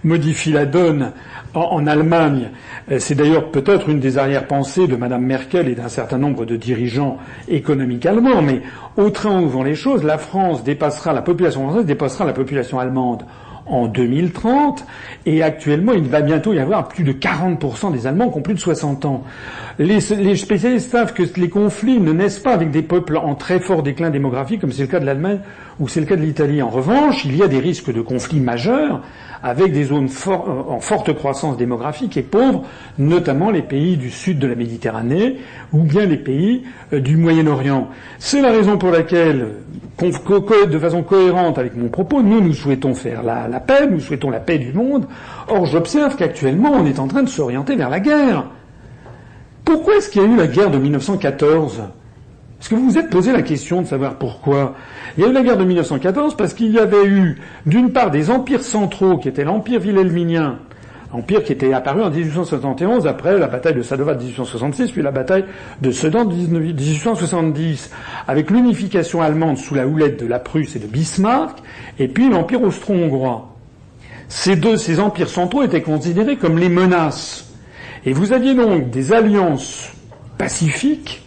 [0.04, 1.12] modifie la donne
[1.54, 2.52] en, Allemagne.
[2.92, 6.56] Euh, c'est d'ailleurs peut-être une des arrière-pensées de Madame Merkel et d'un certain nombre de
[6.56, 7.18] dirigeants
[7.48, 8.62] économiques allemands, mais
[8.98, 12.80] au train où vont les choses, la France dépassera, la population française dépassera la population
[12.80, 13.24] allemande
[13.70, 14.86] en 2030,
[15.26, 18.56] et actuellement, il va bientôt y avoir plus de 40% des Allemands qui ont plus
[18.56, 19.24] de 60 ans.
[19.78, 23.84] Les, spécialistes savent que les conflits ne naissent pas avec des peuples en très fort
[23.84, 25.40] déclin démographique, comme c'est le cas de l'Allemagne
[25.80, 26.62] ou c'est le cas de l'Italie.
[26.62, 29.02] En revanche, il y a des risques de conflits majeurs
[29.44, 30.32] avec des zones euh,
[30.68, 32.64] en forte croissance démographique et pauvres,
[32.98, 35.38] notamment les pays du sud de la Méditerranée
[35.72, 36.64] ou bien les pays
[36.94, 37.90] euh, du Moyen-Orient.
[38.18, 39.48] C'est la raison pour laquelle,
[40.00, 44.30] de façon cohérente avec mon propos, nous, nous souhaitons faire la, la paix, nous souhaitons
[44.30, 45.08] la paix du monde.
[45.48, 48.46] Or, j'observe qu'actuellement, on est en train de s'orienter vers la guerre.
[49.66, 51.84] Pourquoi est-ce qu'il y a eu la guerre de 1914
[52.60, 54.76] Est-ce que vous vous êtes posé la question de savoir pourquoi
[55.18, 58.12] Il y a eu la guerre de 1914 parce qu'il y avait eu, d'une part,
[58.12, 60.60] des empires centraux qui étaient l'empire wilhelminien,
[61.14, 65.12] empire qui était apparu en 1871 après la bataille de Sadova de 1866, puis la
[65.12, 65.46] bataille
[65.82, 67.92] de Sedan de 1870,
[68.28, 71.60] avec l'unification allemande sous la houlette de la Prusse et de Bismarck,
[71.98, 73.56] et puis l'empire austro-hongrois.
[74.28, 77.52] Ces deux, ces empires centraux étaient considérés comme les menaces.
[78.06, 79.92] Et vous aviez donc des alliances
[80.38, 81.24] pacifiques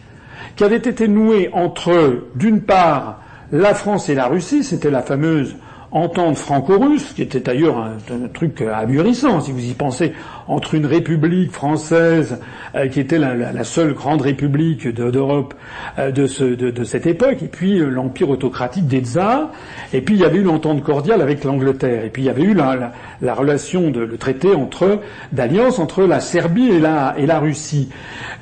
[0.56, 3.20] qui avaient été nouées entre, d'une part,
[3.50, 5.56] la France et la Russie, c'était la fameuse
[5.92, 10.12] entente franco-russe, qui était d'ailleurs un, truc ahurissant, si vous y pensez,
[10.48, 12.40] entre une république française,
[12.74, 15.54] euh, qui était la, seule grande république d'Europe
[15.98, 19.50] euh, de, cette époque, et puis euh, l'empire autocratique des tsars,
[19.92, 22.42] et puis il y avait eu l'entente cordiale avec l'Angleterre, et puis il y avait
[22.42, 25.00] eu la, la relation, de, le traité entre
[25.32, 27.90] d'alliance entre la Serbie et la Russie.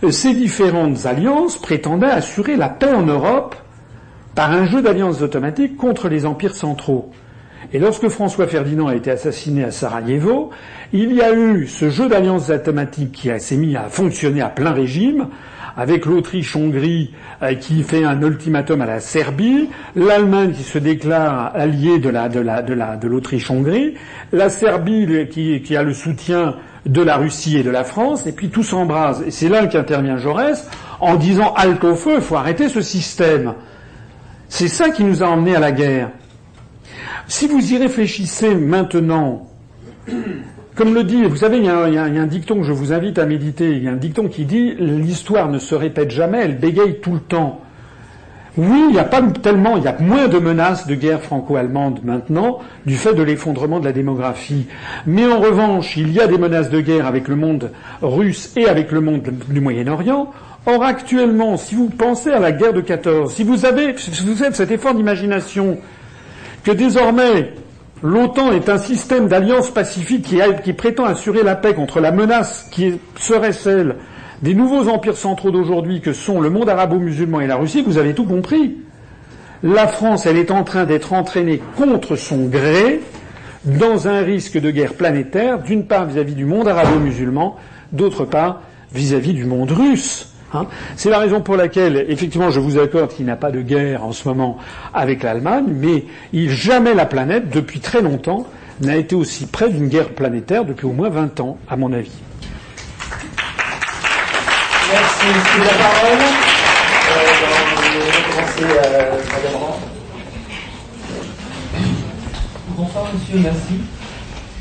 [0.09, 3.57] Ces différentes alliances prétendaient assurer la paix en Europe
[4.35, 7.11] par un jeu d'alliances automatiques contre les empires centraux.
[7.73, 10.51] Et lorsque François Ferdinand a été assassiné à Sarajevo,
[10.93, 14.73] il y a eu ce jeu d'alliances automatiques qui s'est mis à fonctionner à plein
[14.73, 15.29] régime,
[15.77, 22.01] avec l'Autriche-Hongrie euh, qui fait un ultimatum à la Serbie, l'Allemagne qui se déclare alliée
[22.01, 23.95] de la de la de la de l'Autriche-Hongrie,
[24.33, 26.57] la Serbie qui, qui a le soutien
[26.87, 29.23] de la Russie et de la France, et puis tout s'embrase.
[29.27, 30.69] Et c'est là qu'intervient Jaurès
[30.99, 33.55] en disant halte au feu, il faut arrêter ce système.
[34.49, 36.11] C'est ça qui nous a emmenés à la guerre.
[37.27, 39.47] Si vous y réfléchissez maintenant,
[40.77, 43.27] comme le dit, vous savez, il y, a un, dicton que je vous invite à
[43.27, 43.73] méditer.
[43.73, 47.13] Il y a un dicton qui dit l'histoire ne se répète jamais, elle bégaye tout
[47.13, 47.61] le temps.
[48.57, 52.01] Oui, il n'y a pas tellement, il y a moins de menaces de guerre franco-allemande
[52.03, 54.67] maintenant du fait de l'effondrement de la démographie.
[55.07, 57.71] Mais en revanche, il y a des menaces de guerre avec le monde
[58.03, 60.31] russe et avec le monde du Moyen-Orient.
[60.67, 64.43] Or, actuellement, si vous pensez à la guerre de 14, si vous avez, si vous
[64.43, 65.79] avez cet effort d'imagination
[66.65, 67.53] que désormais
[68.03, 70.27] l'OTAN est un système d'alliance pacifique
[70.65, 73.97] qui, prétend assurer la paix contre la menace qui serait celle
[74.43, 78.15] des nouveaux empires centraux d'aujourd'hui que sont le monde arabo-musulman et la Russie, vous avez
[78.15, 78.79] tout compris.
[79.63, 83.01] La France, elle est en train d'être entraînée contre son gré
[83.67, 87.57] dans un risque de guerre planétaire, d'une part vis-à-vis du monde arabo-musulman,
[87.93, 88.63] d'autre part
[88.95, 90.30] vis-à-vis du monde russe.
[90.53, 90.67] Hein.
[90.97, 94.05] C'est la raison pour laquelle, effectivement, je vous accorde qu'il n'y a pas de guerre
[94.05, 94.59] en ce moment
[94.93, 98.47] avec l'Allemagne, mais jamais la planète, depuis très longtemps,
[98.81, 102.13] n'a été aussi près d'une guerre planétaire depuis au moins 20 ans, à mon avis.
[104.93, 105.27] Merci.
[105.55, 106.19] C'est la parole.
[107.11, 107.31] Euh,
[108.31, 109.21] commencer, euh,
[112.77, 113.39] Bonsoir, monsieur.
[113.39, 114.00] Merci.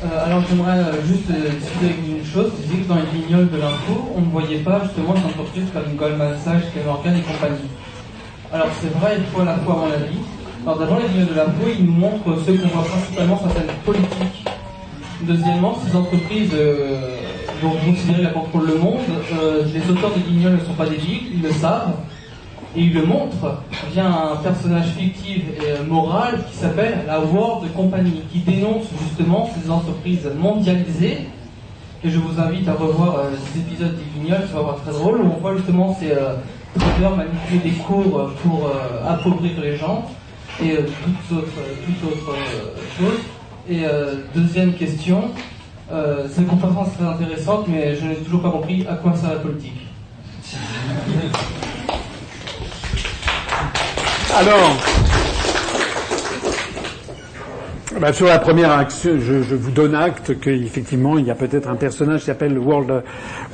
[0.02, 2.52] Euh, alors j'aimerais euh, juste euh, discuter avec une chose.
[2.56, 5.94] Vous que dans les guignols de l'info, on ne voyait pas justement des entreprises comme
[5.98, 7.68] Goldman Sachs, Morgan et compagnie.
[8.54, 10.20] Alors c'est vrai il faut à la fois à mon avis.
[10.66, 14.48] Alors d'abord les guignols de l'info, ils nous montrent ce qu'on voit principalement certaines politiques.
[15.24, 16.52] Deuxièmement, ces entreprises
[17.62, 19.02] dont vous considérez la contrôle le monde,
[19.74, 21.92] les auteurs des guignols ne sont pas des ils le savent
[22.76, 27.72] et il le montre via un personnage fictif et euh, moral qui s'appelle la World
[27.74, 31.20] Company, qui dénonce justement ces entreprises mondialisées.
[32.04, 34.92] Et je vous invite à revoir euh, ces épisodes des Guignols, ça va voir très
[34.92, 36.36] drôle, où on voit justement ces euh,
[36.78, 38.72] traders manipuler des cours pour
[39.08, 40.08] appauvrir les gens
[40.62, 41.48] et toutes autres,
[41.86, 42.36] toutes autres
[43.00, 43.20] choses.
[43.68, 43.82] Et
[44.36, 45.30] deuxième question,
[45.90, 49.40] c'est une conférence très intéressante, mais je n'ai toujours pas compris à quoi sert la
[49.40, 49.88] politique.
[54.36, 54.78] Alors,
[58.00, 61.76] bah, sur la première action, je, vous donne acte qu'effectivement, il y a peut-être un
[61.76, 63.04] personnage qui s'appelle World,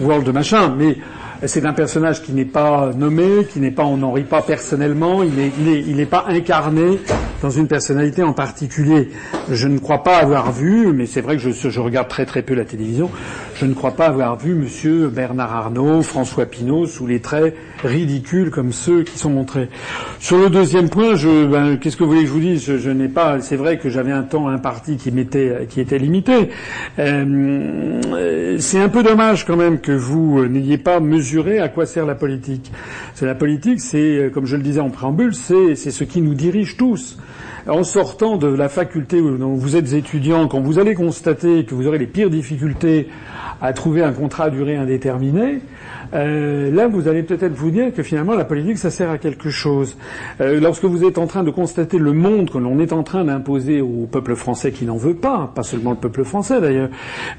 [0.01, 0.97] World Machin, mais
[1.45, 5.23] c'est un personnage qui n'est pas nommé, qui n'est pas, on n'en rit pas personnellement,
[5.23, 6.99] il n'est il il pas incarné
[7.41, 9.09] dans une personnalité en particulier.
[9.51, 12.53] Je ne crois pas avoir vu, mais c'est vrai que je, regarde très très peu
[12.53, 13.09] la télévision,
[13.55, 18.49] je ne crois pas avoir vu Monsieur Bernard Arnault, François Pinault sous les traits ridicules
[18.49, 19.69] comme ceux qui sont montrés.
[20.19, 22.77] Sur le deuxième point, je, ben, qu'est-ce que vous voulez que je vous dise?
[22.77, 23.39] Je, n'ai pas.
[23.41, 26.49] C'est vrai que j'avais un temps imparti qui m'était qui était limité.
[26.99, 32.05] Euh, c'est un peu dommage quand même que vous n'ayez pas mesuré à quoi sert
[32.05, 32.71] la politique.
[33.13, 36.33] C'est la politique, c'est comme je le disais en préambule, c'est c'est ce qui nous
[36.33, 37.17] dirige tous.
[37.67, 41.87] En sortant de la faculté où vous êtes étudiant, quand vous allez constater que vous
[41.87, 43.07] aurez les pires difficultés
[43.61, 45.61] à trouver un contrat à durée indéterminée,
[46.13, 49.49] euh, là vous allez peut-être vous dire que finalement la politique ça sert à quelque
[49.49, 49.97] chose.
[50.41, 53.25] Euh, lorsque vous êtes en train de constater le monde que l'on est en train
[53.25, 56.89] d'imposer au peuple français qui n'en veut pas, pas seulement le peuple français d'ailleurs,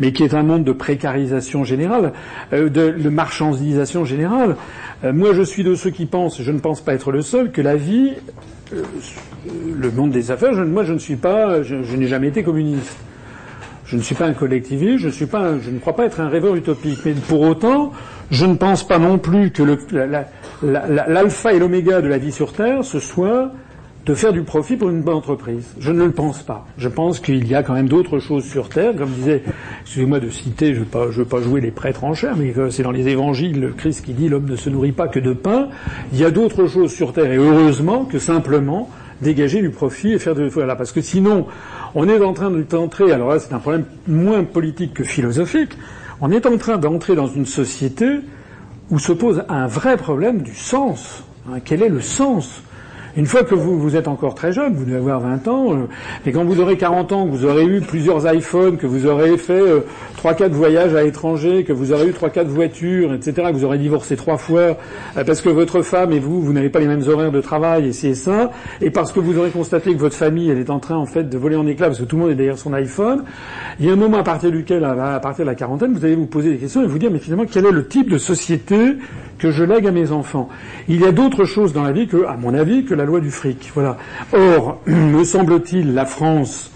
[0.01, 2.13] mais qui est un monde de précarisation générale,
[2.53, 4.57] euh, de, de, marchandisation générale,
[5.05, 7.53] euh, moi je suis de ceux qui pensent, je ne pense pas être le seul,
[7.53, 8.13] que la vie
[8.73, 8.83] euh,
[9.79, 12.97] le monde des affaires, moi je ne suis pas, je, je n'ai jamais été communiste.
[13.87, 16.29] Je ne suis pas un collectiviste, je, suis pas, je ne crois pas être un
[16.29, 16.99] rêveur utopique.
[17.05, 17.93] Mais pour autant,
[18.33, 19.63] je ne pense pas non plus que
[20.63, 23.53] l'alpha et l'oméga de la vie sur Terre, ce soit
[24.05, 25.67] de faire du profit pour une bonne entreprise.
[25.79, 26.67] Je ne le pense pas.
[26.79, 29.43] Je pense qu'il y a quand même d'autres choses sur Terre, comme disait,
[29.83, 32.85] excusez-moi de citer, je ne veux, veux, pas jouer les prêtres en chair, mais c'est
[32.85, 35.69] dans les évangiles le Christ qui dit l'homme ne se nourrit pas que de pain.
[36.13, 38.91] Il y a d'autres choses sur Terre, et heureusement que simplement
[39.21, 41.47] dégager du profit et faire de voilà parce que sinon
[41.95, 45.73] on est en train d'entrer alors là c'est un problème moins politique que philosophique
[46.21, 48.21] on est en train d'entrer dans une société
[48.91, 52.63] où se pose un vrai problème du sens hein, quel est le sens
[53.17, 55.77] une fois que vous, êtes encore très jeune, vous devez avoir 20 ans, euh,
[56.27, 59.39] et quand vous aurez 40 ans, que vous aurez eu plusieurs iPhones, que vous aurez
[59.39, 59.81] fait euh,
[60.19, 63.65] trois, quatre voyages à l'étranger, que vous aurez eu trois, quatre voitures, etc., que vous
[63.65, 64.77] aurez divorcé trois fois,
[65.17, 67.89] euh, parce que votre femme et vous, vous n'avez pas les mêmes horaires de travail,
[67.89, 68.51] et c'est ça,
[68.83, 71.25] et parce que vous aurez constaté que votre famille, elle est en train, en fait,
[71.25, 73.25] de voler en éclats, parce que tout le monde est derrière son iPhone,
[73.81, 76.17] il y a un moment à partir duquel, à partir de la quarantaine, vous allez
[76.17, 78.97] vous poser des questions et vous dire, mais finalement, quel est le type de société
[79.39, 80.49] que je lègue à mes enfants
[80.89, 83.21] Il y a d'autres choses dans la vie que, à mon avis, que la loi
[83.21, 83.71] du fric.
[83.75, 83.97] Voilà.
[84.33, 86.73] Or, me semble-t-il, la France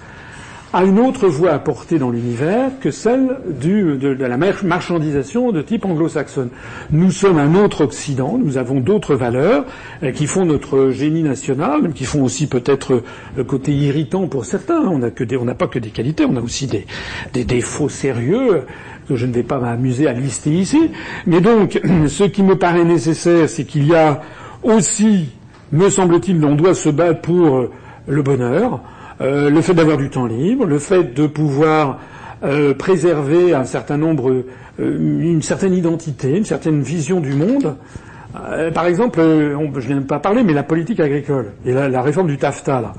[0.73, 5.85] a une autre voie à porter dans l'univers que celle de, la marchandisation de type
[5.85, 6.51] anglo-saxonne.
[6.93, 9.65] Nous sommes un autre Occident, nous avons d'autres valeurs
[10.03, 13.03] euh, qui font notre génie national, qui font aussi peut-être
[13.37, 14.81] le côté irritant pour certains.
[14.81, 18.63] On n'a pas que des qualités, on a aussi des défauts sérieux
[19.11, 20.91] que je ne vais pas m'amuser à lister ici.
[21.27, 24.21] Mais donc, ce qui me paraît nécessaire, c'est qu'il y a
[24.63, 25.31] aussi,
[25.73, 27.67] me semble-t-il, on doit se battre pour
[28.07, 28.81] le bonheur,
[29.21, 31.99] euh, le fait d'avoir du temps libre, le fait de pouvoir
[32.43, 37.77] euh, préserver un certain nombre, euh, une certaine identité, une certaine vision du monde.
[38.53, 42.01] Euh, par exemple, on, je de pas parler, mais la politique agricole et la, la
[42.01, 42.93] réforme du TAFTA, là,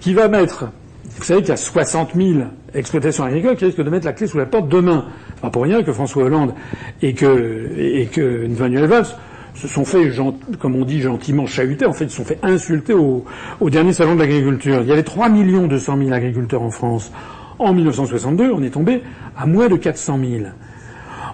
[0.00, 0.70] qui va mettre,
[1.18, 2.40] vous savez qu'il y a 60 000
[2.74, 5.06] exploitations agricoles qui risquent de mettre la clé sous la porte demain.
[5.40, 6.54] Pas pour rien que François Hollande
[7.02, 9.06] et que, et que Manuel Valls
[9.54, 10.10] se sont fait,
[10.58, 13.24] comme on dit gentiment, chahuter, en fait, se sont fait insulter au,
[13.60, 14.80] au dernier salon de l'agriculture.
[14.82, 17.12] Il y avait 3 millions 200 000 agriculteurs en France.
[17.58, 19.02] En 1962, on est tombé
[19.36, 20.44] à moins de 400 000.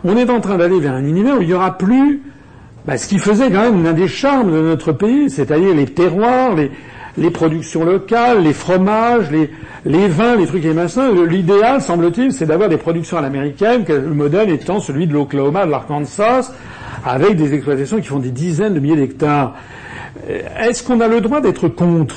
[0.05, 2.23] On est en train d'aller vers un univers où il n'y aura plus
[2.87, 6.55] bah, ce qui faisait quand même l'un des charmes de notre pays, c'est-à-dire les terroirs,
[6.55, 6.71] les,
[7.17, 11.25] les productions locales, les fromages, les, vins, les trucs et les machins.
[11.27, 15.71] L'idéal, semble-t-il, c'est d'avoir des productions à l'américaine, le modèle étant celui de l'Oklahoma, de
[15.71, 16.53] l'Arkansas,
[17.05, 19.55] avec des exploitations qui font des dizaines de milliers d'hectares.
[20.59, 22.17] Est-ce qu'on a le droit d'être contre?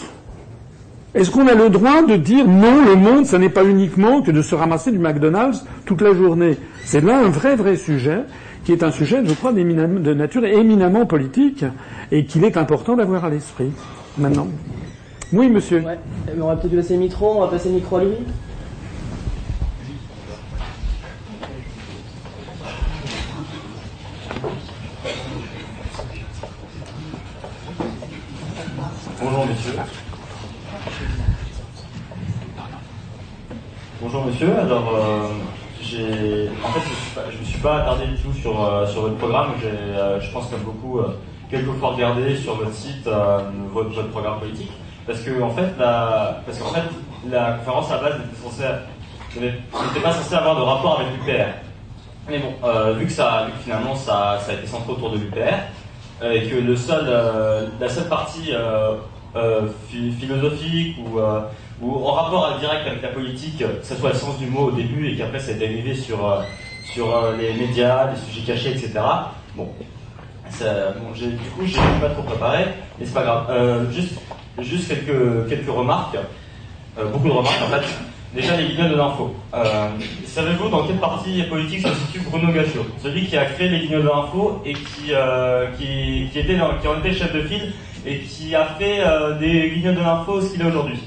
[1.15, 4.31] Est-ce qu'on a le droit de dire non, le monde, ce n'est pas uniquement que
[4.31, 6.57] de se ramasser du McDonald's toute la journée?
[6.85, 8.23] C'est là un vrai, vrai sujet
[8.65, 11.65] qui est un sujet, je crois, de nature éminemment politique
[12.11, 13.71] et qu'il est important d'avoir à l'esprit.
[14.17, 14.47] Maintenant.
[15.31, 15.81] Oui, monsieur.
[15.81, 15.97] Ouais.
[16.39, 18.15] On va peut-être passer le micro, on va passer le micro à lui.
[29.19, 29.73] Bonjour monsieur.
[33.99, 34.59] Bonjour monsieur.
[34.59, 35.27] Alors, euh,
[35.81, 36.81] j'ai, en fait,
[37.31, 39.53] je ne me suis pas attardé du tout sur, euh, sur votre programme.
[39.59, 40.99] J'ai, euh, je pense comme beaucoup,
[41.53, 43.07] quelques fois regardé sur votre site
[43.73, 44.71] votre, votre, programme politique,
[45.05, 46.83] parce que en fait, la, parce qu'en fait,
[47.29, 48.63] la conférence à base n'était censée,
[49.39, 51.49] n'était pas censée avoir de rapport avec l'UPR.
[52.29, 52.53] Mais bon,
[52.97, 56.47] vu que ça, vu que finalement ça, ça a été centré autour de l'UPR, et
[56.47, 57.05] que le seul,
[57.79, 58.51] la seule partie
[59.35, 61.41] euh, philosophique ou, euh,
[61.81, 64.71] ou en rapport direct avec la politique, que ce soit le sens du mot au
[64.71, 66.43] début et qu'après c'est dérivé sur, euh,
[66.93, 68.99] sur les médias, les sujets cachés, etc.
[69.55, 69.69] Bon,
[70.51, 72.65] du coup, j'ai pas trop préparé,
[72.99, 73.91] mais c'est pas grave.
[73.91, 74.19] juste,
[74.59, 76.17] juste quelques, remarques,
[77.11, 77.85] beaucoup de remarques en fait.
[78.33, 79.35] Déjà les guignols de l'info.
[79.53, 79.89] Euh,
[80.25, 84.01] Savez-vous dans quelle partie politique se situe Bruno Gachot Celui qui a créé les guignols
[84.01, 87.73] de l'info et qui, euh, était qui en était chef de file
[88.07, 90.97] et qui a fait euh, des guignols de l'info ce qu'il est aujourd'hui.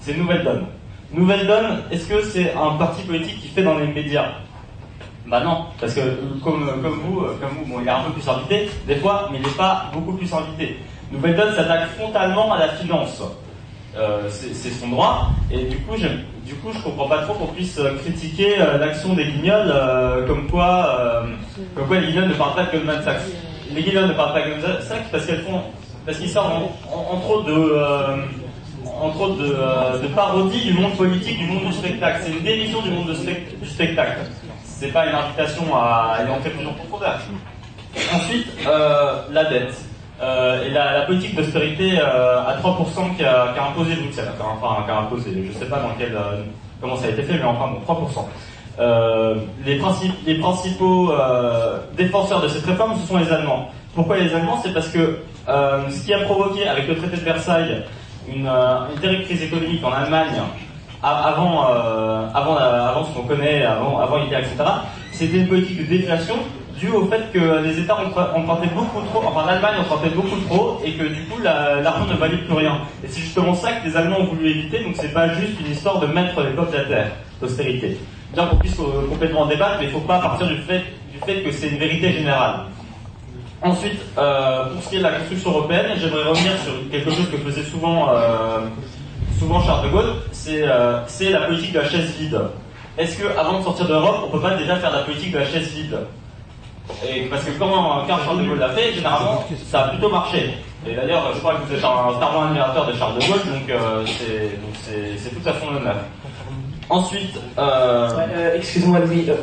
[0.00, 0.66] C'est Nouvelle Donne.
[1.14, 4.32] Nouvelle Donne, est-ce que c'est un parti politique qui fait dans les médias?
[5.32, 6.00] Bah non, parce que
[6.44, 9.42] comme, vous, comme vous, bon, il est un peu plus invité, des fois, mais il
[9.42, 10.76] n'est pas beaucoup plus invité.
[11.10, 13.22] Nouvelle Donne s'attaque frontalement à la finance.
[14.28, 15.30] c'est son droit.
[15.50, 19.72] Et du coup, du coup, je comprends pas trop qu'on puisse critiquer l'action des guignols
[20.26, 21.24] comme quoi,
[21.74, 23.22] comme quoi les guignols ne parlent pas de Goldman Sachs.
[23.74, 25.62] Les guignols ne parlent pas de Goldman Sachs parce qu'elles font,
[26.12, 27.82] qu'ils entre autres de
[29.00, 32.20] entre autres parodie du monde politique, du monde du spectacle.
[32.22, 34.18] C'est une dévision du monde du spectacle.
[34.82, 37.16] C'est pas une invitation à y entrer plus en profondeur.
[38.12, 39.76] Ensuite, euh, la dette.
[40.20, 44.82] Euh, et la, politique d'austérité euh, à 3% qui a, qui a imposé Bruxelles, enfin,
[44.84, 46.42] qui a imposé, je sais pas dans quel, euh,
[46.80, 48.26] comment ça a été fait, mais enfin bon, 3%.
[48.80, 51.12] Euh, les, principaux
[51.96, 53.68] défenseurs de cette réforme, ce sont les Allemands.
[53.94, 54.60] Pourquoi les Allemands?
[54.64, 57.84] C'est parce que ce qui a provoqué avec le traité de Versailles
[58.28, 60.42] une, une terrible crise économique en Allemagne
[61.02, 61.66] avant,
[62.34, 64.56] avant, avant ce qu'on connaît, avant, avant etc.,
[65.10, 66.36] c'était une politique de déflation
[66.78, 70.92] dû au fait que les États empruntaient beaucoup trop, enfin l'Allemagne empruntait beaucoup trop, et
[70.92, 72.78] que du coup l'argent ne valait plus rien.
[73.04, 75.70] Et c'est justement ça que les Allemands ont voulu éviter, donc c'est pas juste une
[75.70, 77.98] histoire de mettre les peuples à terre, d'austérité.
[78.34, 81.18] Bien qu'on puisse euh, complètement débattre, mais il ne faut pas partir du fait, du
[81.24, 82.60] fait que c'est une vérité générale.
[83.60, 87.30] Ensuite, euh, pour ce qui est de la construction européenne, j'aimerais revenir sur quelque chose
[87.30, 88.60] que faisait souvent, euh,
[89.42, 92.40] souvent Charles de Gaulle, c'est la politique de la chaise vide.
[92.96, 95.68] Est-ce qu'avant de sortir d'Europe, on peut pas déjà faire la politique de la chaise
[95.68, 95.98] vide?
[97.08, 100.54] Et parce que quand, Charles de Gaulle l'a fait, généralement, ça a plutôt marché.
[100.86, 103.70] Et d'ailleurs, je crois que vous êtes un fervent admirateur de Charles de Gaulle, donc
[103.70, 105.96] euh, c'est tout à son honneur.
[106.90, 108.08] Ensuite, euh...
[108.18, 109.34] euh excuse-moi Louis, euh,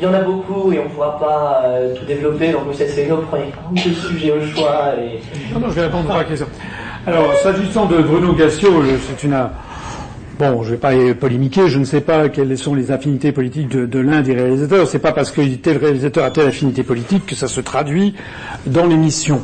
[0.00, 1.62] il y en a beaucoup et on ne pourra pas
[1.96, 4.92] tout développer, donc vous savez, prenez un de sujets au choix.
[4.98, 5.20] Et...
[5.54, 6.46] Non, non, je vais répondre à la question.
[7.06, 9.34] Alors, s'agissant de Bruno Gassio, c'est une
[10.36, 10.90] Bon, je vais pas
[11.20, 14.88] polémiquer, je ne sais pas quelles sont les affinités politiques de, l'un des réalisateurs.
[14.88, 18.14] C'est pas parce que tel réalisateur a telle affinité politique que ça se traduit
[18.66, 19.42] dans l'émission.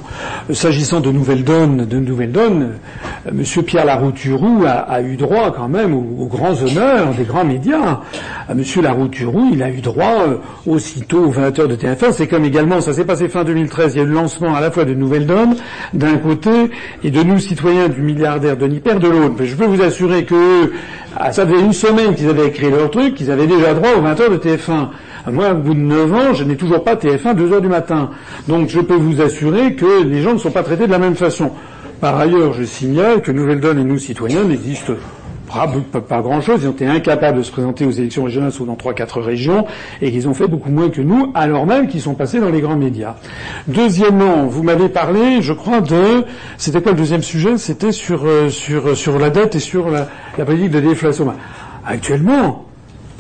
[0.53, 2.73] S'agissant de Nouvelle Donne, de Nouvelle Donne,
[3.27, 7.45] euh, Monsieur Pierre Larouturou a, a eu droit quand même aux, grands honneurs des grands
[7.45, 8.01] médias.
[8.51, 10.37] Euh, Monsieur Larouturou, il a eu droit euh,
[10.67, 12.13] aussitôt aux 20 heures de TF1.
[12.13, 14.61] C'est comme également, ça s'est passé fin 2013, il y a eu le lancement à
[14.61, 15.57] la fois de Nouvelle Donne
[15.95, 16.51] d'un côté
[17.05, 19.35] et de nous citoyens du milliardaire Denis Père de l'autre.
[19.39, 20.73] Mais je peux vous assurer que
[21.17, 24.03] ah, ça faisait une semaine qu'ils avaient écrit leur truc, qu'ils avaient déjà droit aux
[24.03, 24.89] 20 heures de TF1.
[25.31, 28.11] Moi, au bout de 9 ans, je n'ai toujours pas TF1 2 heures du matin.
[28.49, 31.17] Donc je peux vous assurer que les gens ne sont pas traités de la même
[31.17, 31.51] façon.
[32.01, 34.95] Par ailleurs, je signale que Nouvelle Donne et nous, citoyens, n'existent
[35.51, 36.61] pas, grand-chose.
[36.63, 39.67] Ils ont été incapables de se présenter aux élections régionales, ou dans trois, quatre régions,
[40.01, 42.61] et qu'ils ont fait beaucoup moins que nous, alors même qu'ils sont passés dans les
[42.61, 43.17] grands médias.
[43.67, 46.25] Deuxièmement, vous m'avez parlé, je crois, de...
[46.57, 47.59] C'était quoi le deuxième sujet?
[47.59, 50.09] C'était sur, euh, sur, sur la dette et sur la,
[50.39, 51.33] la politique de déflation.
[51.87, 52.65] Actuellement,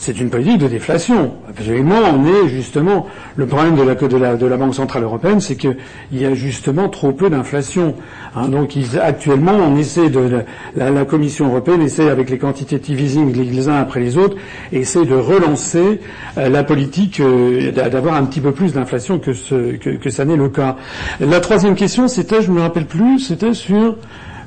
[0.00, 1.34] c'est une politique de déflation.
[1.48, 3.06] Absolument, on est justement
[3.36, 5.76] le problème de la, de la, Banque centrale européenne, c'est qu'il
[6.12, 7.94] y a justement trop peu d'inflation.
[8.34, 8.48] Hein.
[8.48, 10.42] donc actuellement, on essaie de
[10.74, 14.36] la, Commission européenne essaie avec les quantitative easing les uns après les autres,
[14.72, 16.00] essaie de relancer
[16.38, 20.24] euh, la politique euh, d'avoir un petit peu plus d'inflation que, ce, que, que ça
[20.24, 20.76] n'est le cas.
[21.20, 23.96] La troisième question, c'était, je me rappelle plus, c'était sur.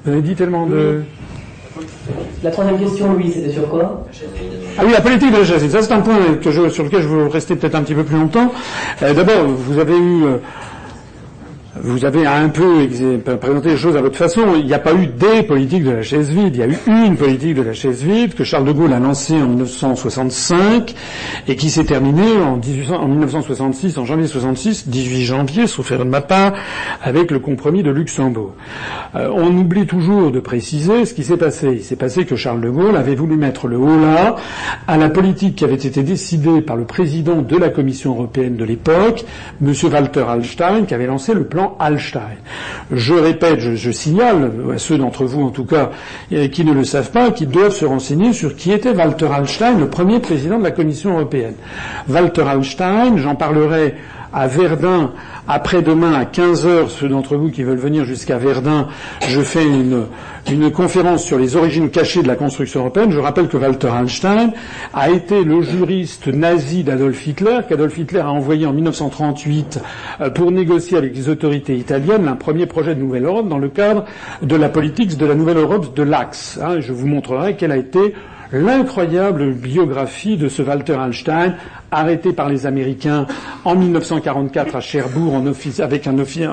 [0.06, 1.04] Vous avez dit tellement de.
[2.44, 4.06] La troisième question, Louis, c'était sur quoi?
[4.78, 5.70] Ah oui, la politique de la chaise.
[5.72, 8.52] Ça, c'est un point sur lequel je veux rester peut-être un petit peu plus longtemps.
[9.02, 10.38] Euh, d'abord, vous avez eu euh,
[11.76, 12.88] vous avez un peu
[13.42, 14.42] présenté les choses à votre façon.
[14.56, 16.56] Il n'y a pas eu des politiques de la chaise vide.
[16.56, 19.00] Il y a eu une politique de la chaise vide que Charles de Gaulle a
[19.00, 20.94] lancée en 1965
[21.48, 26.24] et qui s'est terminée en, 1966, en janvier 66, 18 janvier, sauf erreur de ma
[27.02, 28.54] avec le compromis de Luxembourg.
[29.16, 31.70] Euh, on oublie toujours de préciser ce qui s'est passé.
[31.74, 34.36] Il s'est passé que Charles de Gaulle avait voulu mettre le haut là
[34.88, 38.64] à la politique qui avait été décidée par le président de la Commission européenne de
[38.64, 39.26] l'époque,
[39.62, 39.74] M.
[39.92, 42.38] Walter Hallstein, qui avait lancé le plan Hallstein.
[42.92, 45.92] Je répète, je, signale à ceux d'entre vous en tout cas
[46.32, 49.78] euh, qui ne le savent pas, qui doivent se renseigner sur qui était Walter Hallstein,
[49.80, 51.56] le premier président de la Commission européenne.
[52.10, 53.96] Walter Hallstein, j'en parlerai
[54.34, 55.12] à Verdun
[55.48, 58.88] après-demain à 15 heures, ceux d'entre vous qui veulent venir jusqu'à Verdun,
[59.28, 60.06] je fais une,
[60.52, 63.12] une conférence sur les origines cachées de la construction européenne.
[63.12, 64.54] Je rappelle que Walter Einstein
[64.94, 69.82] a été le juriste nazi d'Adolf Hitler, qu'Adolf Hitler a envoyé en 1938
[70.22, 73.70] euh, pour négocier avec les autorités italiennes un premier projet de nouvelle Europe dans le
[73.70, 74.06] cadre
[74.42, 76.60] de la politique de la nouvelle Europe de l'Axe.
[76.62, 78.16] Hein, je vous montrerai quelle a été
[78.54, 81.56] l'incroyable biographie de ce Walter Einstein,
[81.92, 83.26] arrêté par les Américains
[83.66, 85.44] en 1944 à Cherbourg en
[85.80, 86.48] avec un officier,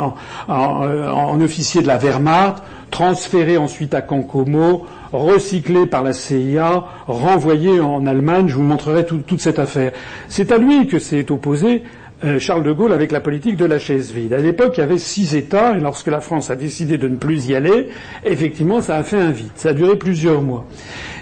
[0.48, 8.06] en, officier de la Wehrmacht, transféré ensuite à Cancomo, recyclé par la CIA, renvoyé en
[8.06, 8.48] Allemagne.
[8.48, 9.92] Je vous montrerai toute cette affaire.
[10.28, 11.99] C'est à lui que s'est opposé euh,
[12.38, 14.34] Charles de Gaulle avec la politique de la chaise vide.
[14.34, 17.16] À l'époque, il y avait six États, et lorsque la France a décidé de ne
[17.16, 17.88] plus y aller,
[18.24, 19.50] effectivement, ça a fait un vide.
[19.54, 20.66] Ça a duré plusieurs mois.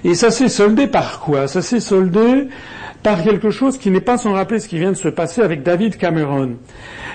[0.04, 1.46] Et ça s'est soldé par quoi?
[1.46, 2.48] Ça s'est soldé
[3.04, 5.62] par quelque chose qui n'est pas sans rappeler ce qui vient de se passer avec
[5.62, 6.56] David Cameron.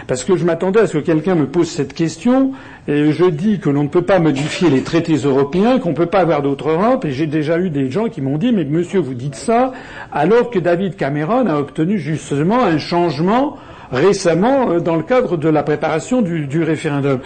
[0.08, 2.54] Parce que je m'attendais à ce que quelqu'un me pose cette question,
[2.88, 6.06] et je dis que l'on ne peut pas modifier les traités européens, qu'on ne peut
[6.06, 9.00] pas avoir d'autre Europe, et j'ai déjà eu des gens qui m'ont dit, mais monsieur,
[9.00, 9.74] vous dites ça,
[10.14, 13.58] alors que David Cameron a obtenu justement un changement
[13.94, 17.20] récemment euh, dans le cadre de la préparation du, référendum.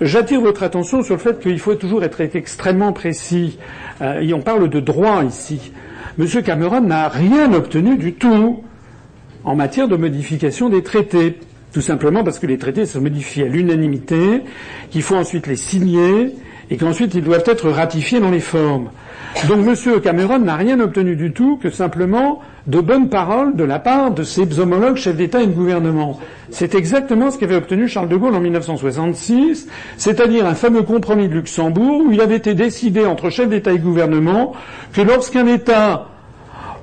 [0.00, 3.58] J'attire votre attention sur le fait qu'il faut toujours être extrêmement précis.
[4.02, 5.72] Euh, et on parle de droit ici.
[6.18, 6.26] M.
[6.42, 8.62] Cameron n'a rien obtenu du tout
[9.44, 11.38] en matière de modification des traités.
[11.72, 14.42] Tout simplement parce que les traités se modifient à l'unanimité,
[14.90, 16.34] qu'il faut ensuite les signer
[16.70, 18.90] et qu'ensuite ils doivent être ratifiés dans les formes.
[19.48, 20.00] Donc M.
[20.00, 24.22] Cameron n'a rien obtenu du tout que simplement de bonnes paroles de la part de
[24.22, 26.18] ses homologues chefs d'État et de gouvernement.
[26.50, 31.34] C'est exactement ce qu'avait obtenu Charles de Gaulle en 1966, c'est-à-dire un fameux compromis de
[31.34, 34.54] Luxembourg où il avait été décidé entre chefs d'État et gouvernement
[34.92, 36.08] que lorsqu'un État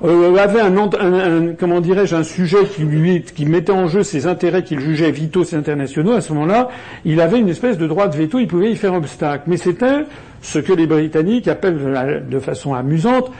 [0.04, 4.62] euh, avait un, comment dirais-je un sujet qui lui qui mettait en jeu ses intérêts
[4.62, 6.68] qu'il jugeait vitaux et internationaux à ce moment-là
[7.04, 10.04] il avait une espèce de droit de veto il pouvait y faire obstacle mais c'était
[10.42, 13.32] ce que les Britanniques appellent de façon amusante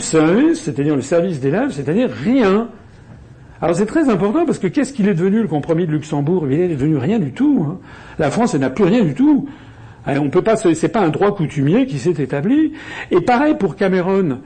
[0.00, 2.68] service c'est-à-dire le service des lèvres c'est-à-dire rien
[3.60, 6.46] alors c'est très important parce que qu'est-ce qu'il est devenu le compromis de Luxembourg?
[6.48, 7.66] Il est devenu rien du tout.
[7.68, 7.78] Hein.
[8.18, 9.48] La France n'a plus rien du tout.
[10.06, 12.72] On peut pas, c'est pas un droit coutumier qui s'est établi.
[13.10, 14.38] Et pareil pour Cameron.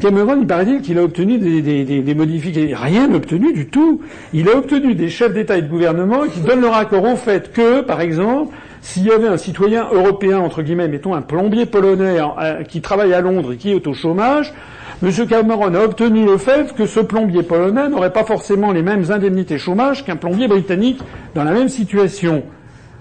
[0.00, 2.76] Cameron, il paraît qu'il a obtenu des, modifications.
[2.80, 4.00] Rien obtenu du tout.
[4.32, 7.52] Il a obtenu des chefs d'État et de gouvernement qui donnent leur accord au fait
[7.52, 12.18] que, par exemple, s'il y avait un citoyen européen, entre guillemets, mettons un plombier polonais
[12.20, 14.54] euh, qui travaille à Londres et qui est au chômage,
[15.02, 15.10] M.
[15.28, 19.58] Cameron a obtenu le fait que ce plombier polonais n'aurait pas forcément les mêmes indemnités
[19.58, 21.00] chômage qu'un plombier britannique
[21.34, 22.44] dans la même situation.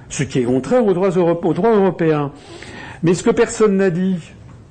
[0.09, 2.31] Ce qui est contraire aux droits européens.
[3.03, 4.17] Mais ce que personne n'a dit,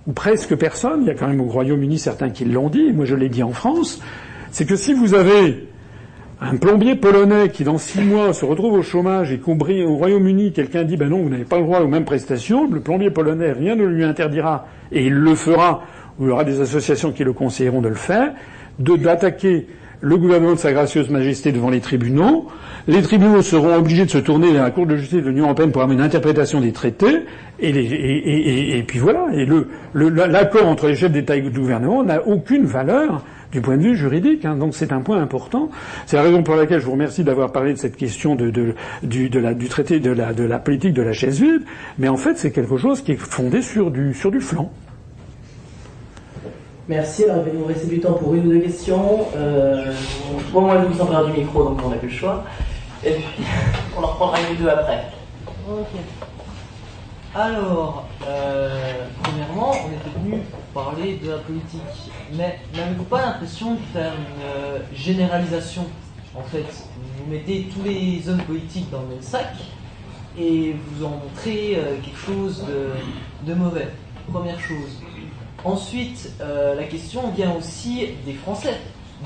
[0.07, 3.05] ou presque personne, il y a quand même au Royaume-Uni certains qui l'ont dit, moi
[3.05, 4.01] je l'ai dit en France,
[4.51, 5.69] c'est que si vous avez
[6.41, 10.85] un plombier polonais qui dans six mois se retrouve au chômage et qu'au Royaume-Uni quelqu'un
[10.85, 13.74] dit ben non vous n'avez pas le droit aux mêmes prestations, le plombier polonais rien
[13.74, 15.83] ne lui interdira et il le fera,
[16.19, 18.33] ou il y aura des associations qui le conseilleront de le faire,
[18.78, 19.66] d'attaquer
[20.01, 22.48] le gouvernement de Sa Gracieuse Majesté devant les tribunaux.
[22.89, 25.73] Les tribunaux seront obligés de se tourner vers la Cour de justice de l'Union européenne
[25.73, 27.23] pour avoir une interprétation des traités.
[27.59, 29.27] Et, puis voilà.
[29.94, 33.97] L'accord entre les chefs d'État et de gouvernement n'a aucune valeur du point de vue
[33.97, 34.44] juridique.
[34.44, 34.56] Hein.
[34.56, 35.70] donc c'est un point important.
[36.06, 38.52] C'est la raison pour laquelle je vous remercie d'avoir parlé de cette question du,
[39.68, 41.62] traité de la, politique de la chaise vide.
[41.98, 44.70] Mais en fait, c'est quelque chose qui est fondé sur du flanc.
[46.88, 47.24] Merci.
[47.24, 49.26] Alors, il va nous rester du temps pour une ou deux questions.
[49.34, 49.92] Euh,
[50.52, 52.44] bon, moi, je vous en du micro, donc on n'a plus le choix.
[53.04, 53.44] Et puis,
[53.98, 55.04] on en reprendra une ou deux après.
[55.68, 55.86] Ok.
[57.34, 60.42] Alors, euh, premièrement, on était venu
[60.72, 62.12] parler de la politique.
[62.34, 65.86] Mais n'avez-vous pas l'impression de faire une euh, généralisation?
[66.36, 66.66] En fait,
[67.18, 69.54] vous mettez tous les hommes politiques dans le même sac
[70.38, 72.62] et vous en montrez quelque chose
[73.46, 73.88] de mauvais.
[74.30, 75.00] Première chose.
[75.66, 78.74] Ensuite, euh, la question vient aussi des Français.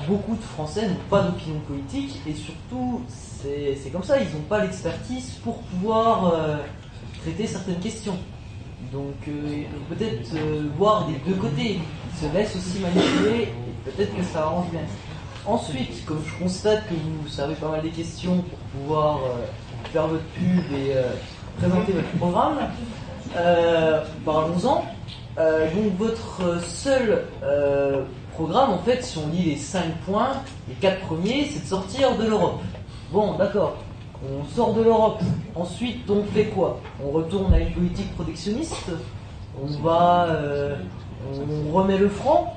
[0.07, 4.63] Beaucoup de Français n'ont pas d'opinion politique et surtout, c'est comme ça, ils n'ont pas
[4.63, 6.57] l'expertise pour pouvoir euh,
[7.21, 8.17] traiter certaines questions.
[8.91, 10.35] Donc, euh, peut-être
[10.79, 11.79] voir des deux côtés.
[11.79, 14.81] Ils se laissent aussi manipuler et peut-être que ça arrange bien.
[15.45, 19.19] Ensuite, comme je constate que vous savez pas mal des questions pour pouvoir
[19.93, 20.95] faire votre pub et
[21.59, 22.57] présenter votre programme,
[24.25, 24.85] parlons-en.
[25.37, 28.03] Euh, donc votre seul euh,
[28.33, 30.33] programme, en fait, si on lit les 5 points,
[30.67, 32.61] les 4 premiers, c'est de sortir de l'Europe.
[33.11, 33.77] Bon, d'accord.
[34.23, 35.21] On sort de l'Europe.
[35.55, 36.79] Ensuite, on fait quoi?
[37.03, 38.91] On retourne à une politique protectionniste?
[39.61, 40.75] On va, euh,
[41.33, 42.55] on remet le franc?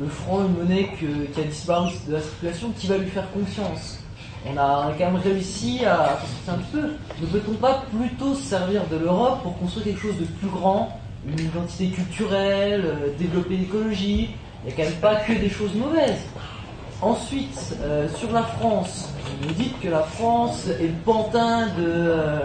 [0.00, 3.98] Le franc, une monnaie qui a disparu de la circulation, qui va lui faire confiance
[4.46, 6.18] on a quand même réussi à
[6.48, 6.92] un peu.
[7.20, 10.98] Ne peut-on pas plutôt se servir de l'Europe pour construire quelque chose de plus grand,
[11.26, 14.30] une identité culturelle, euh, développer l'écologie.
[14.62, 16.22] Il n'y a quand même pas que des choses mauvaises.
[17.02, 22.38] Ensuite, euh, sur la France, vous dites que la France est le pantin de, euh,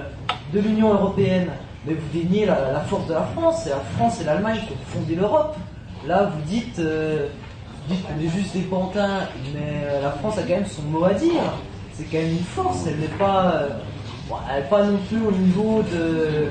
[0.54, 1.50] de l'Union européenne.
[1.86, 3.66] Mais vous déniez la, force de la France.
[3.68, 5.56] Et la France et l'Allemagne qui ont fondé l'Europe.
[6.06, 9.22] Là, vous dites, qu'on est juste des pantins,
[9.54, 11.42] mais la France a quand même son mot à dire.
[11.94, 12.86] C'est quand même une force.
[12.86, 13.64] Elle n'est pas,
[14.54, 16.50] elle n'est pas non plus au niveau de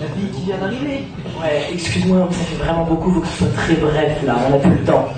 [0.00, 1.04] la vie qui vient d'arriver.
[1.40, 4.70] Ouais, excuse-moi, ça fait vraiment beaucoup, faut que ce très bref là, on n'a plus
[4.70, 5.08] le temps.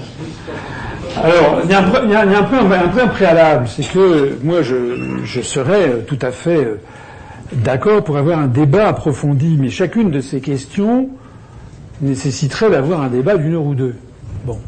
[1.22, 5.98] Alors, il y a un, il peu, un préalable, c'est que moi, je, je serais
[6.06, 6.80] tout à fait euh,
[7.52, 11.10] d'accord pour avoir un débat approfondi, mais chacune de ces questions
[12.00, 13.94] nécessiterait d'avoir un débat d'une heure ou deux.
[14.44, 14.58] Bon.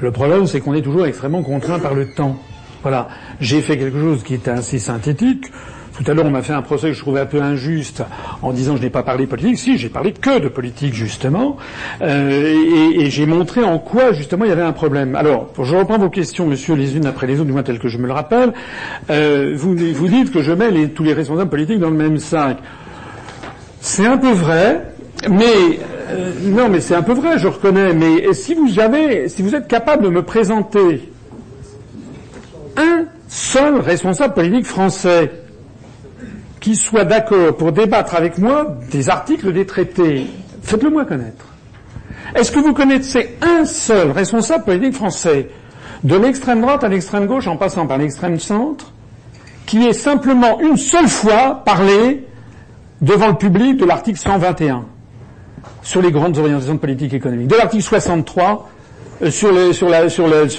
[0.00, 2.36] Le problème, c'est qu'on est toujours extrêmement contraint par le temps.
[2.82, 3.08] Voilà.
[3.40, 5.52] J'ai fait quelque chose qui était assez synthétique.
[5.94, 8.02] Tout à l'heure, on m'a fait un procès que je trouvais un peu injuste
[8.40, 9.58] en disant que je n'ai pas parlé politique.
[9.58, 11.58] Si, j'ai parlé que de politique, justement.
[12.00, 12.54] Euh,
[12.98, 15.14] et, j'ai montré en quoi, justement, il y avait un problème.
[15.16, 17.88] Alors, je reprends vos questions, monsieur, les unes après les autres, du moins telles que
[17.88, 18.54] je me le rappelle.
[19.10, 22.18] Euh, vous, vous dites que je mets les, tous les responsables politiques dans le même
[22.18, 22.56] sac.
[23.80, 24.94] C'est un peu vrai,
[25.28, 25.78] mais
[26.08, 27.92] euh, non, mais c'est un peu vrai, je reconnais.
[27.92, 31.12] Mais si vous avez, si vous êtes capable de me présenter
[32.78, 35.41] un seul responsable politique français
[36.62, 40.28] qui soit d'accord pour débattre avec moi des articles des traités,
[40.62, 41.44] faites-le moi connaître.
[42.36, 45.50] Est-ce que vous connaissez un seul responsable politique français,
[46.04, 48.92] de l'extrême droite à l'extrême gauche en passant par l'extrême centre,
[49.66, 52.26] qui ait simplement une seule fois parlé
[53.00, 54.84] devant le public de l'article 121
[55.82, 58.70] sur les grandes orientations de politique économique, de l'article 63
[59.22, 59.52] euh, sur,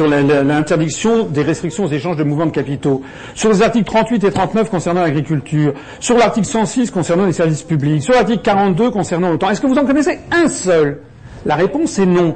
[0.08, 3.02] l'interdiction des restrictions aux échanges de mouvements de capitaux,
[3.36, 8.02] sur les articles 38 et 39 concernant l'agriculture, sur l'article 106 concernant les services publics,
[8.02, 9.50] sur l'article 42 concernant l'OTAN.
[9.50, 11.00] Est-ce que vous en connaissez un seul?
[11.46, 12.36] La réponse est non.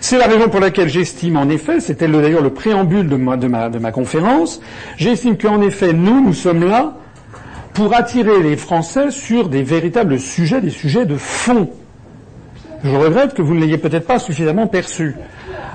[0.00, 3.78] C'est la raison pour laquelle j'estime en effet, c'était d'ailleurs le préambule de ma, de
[3.78, 4.60] ma conférence,
[4.96, 6.94] j'estime qu'en effet, nous, nous sommes là
[7.74, 11.68] pour attirer les Français sur des véritables sujets, des sujets de fond.
[12.84, 15.16] Je regrette que vous ne l'ayez peut-être pas suffisamment perçu.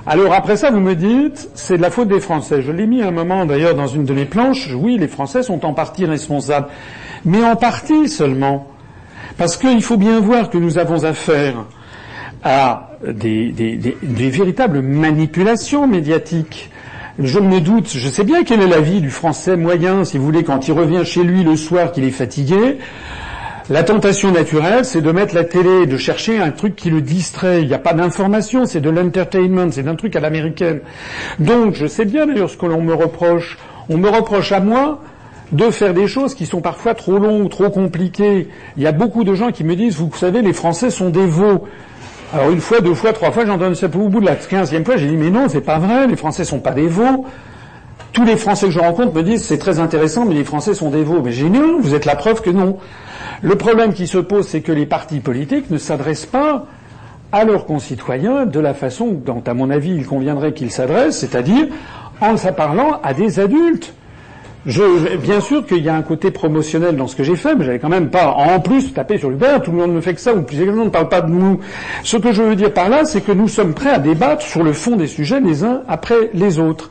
[0.06, 2.62] Alors après ça, vous me dites, c'est de la faute des Français.
[2.62, 4.70] Je l'ai mis un moment d'ailleurs dans une de mes planches.
[4.76, 6.68] Oui, les Français sont en partie responsables,
[7.26, 8.68] mais en partie seulement.
[9.38, 11.66] Parce qu'il faut bien voir que nous avons affaire
[12.44, 16.70] à des, des, véritables manipulations médiatiques.
[17.18, 20.26] Je me doute, je sais bien quelle est la vie du Français moyen, si vous
[20.26, 22.78] voulez, quand il revient chez lui le soir qu'il est fatigué.
[23.72, 27.62] La tentation naturelle, c'est de mettre la télé, de chercher un truc qui le distrait.
[27.62, 30.80] Il n'y a pas d'information, c'est de l'entertainment, c'est un truc à l'américaine.
[31.38, 33.60] Donc, je sais bien d'ailleurs ce que l'on me reproche.
[33.88, 35.02] On me reproche à moi
[35.52, 38.48] de faire des choses qui sont parfois trop longues, trop compliquées.
[38.76, 41.28] Il y a beaucoup de gens qui me disent, vous savez, les Français sont des
[41.28, 41.66] veaux.
[42.34, 44.98] Alors une fois, deux fois, trois fois, j'entends ça au bout de la quinzième fois,
[44.98, 47.28] j'ai dit, mais non, c'est pas vrai, les Français sont pas des veaux.
[48.14, 50.90] Tous les Français que je rencontre me disent, c'est très intéressant, mais les Français sont
[50.90, 51.22] des veaux.
[51.24, 52.80] Mais j'ai dit, vous êtes la preuve que non.
[53.42, 56.66] Le problème qui se pose, c'est que les partis politiques ne s'adressent pas
[57.32, 61.68] à leurs concitoyens de la façon dont, à mon avis, il conviendrait qu'ils s'adressent, c'est-à-dire
[62.22, 63.94] en parlant à des adultes.
[64.66, 67.64] Je, bien sûr qu'il y a un côté promotionnel dans ce que j'ai fait, mais
[67.64, 70.14] j'avais quand même pas en plus tapé sur le verre, tout le monde ne fait
[70.14, 71.62] que ça, ou plus exactement ne parle pas de nous.
[72.04, 74.62] Ce que je veux dire par là, c'est que nous sommes prêts à débattre sur
[74.62, 76.90] le fond des sujets les uns après les autres.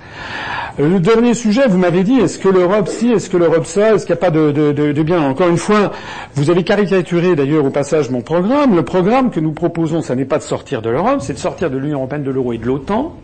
[0.78, 4.06] Le dernier sujet, vous m'avez dit, est-ce que l'Europe si, est-ce que l'Europe ça, est-ce
[4.06, 5.20] qu'il n'y a pas de, de, de, bien?
[5.20, 5.92] Encore une fois,
[6.36, 8.76] vous avez caricaturé d'ailleurs au passage mon programme.
[8.76, 11.68] Le programme que nous proposons, ça n'est pas de sortir de l'Europe, c'est de sortir
[11.68, 13.14] de l'Union européenne, de l'euro et de l'OTAN.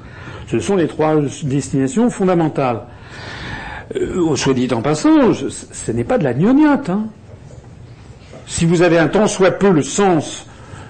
[0.48, 1.14] Ce sont les trois
[1.44, 2.82] destinations fondamentales.
[3.96, 6.90] Euh, soit dit en passant, ce n'est pas de la gnognotte.
[6.90, 7.06] Hein.
[8.46, 10.46] Si vous avez un tant soit peu le sens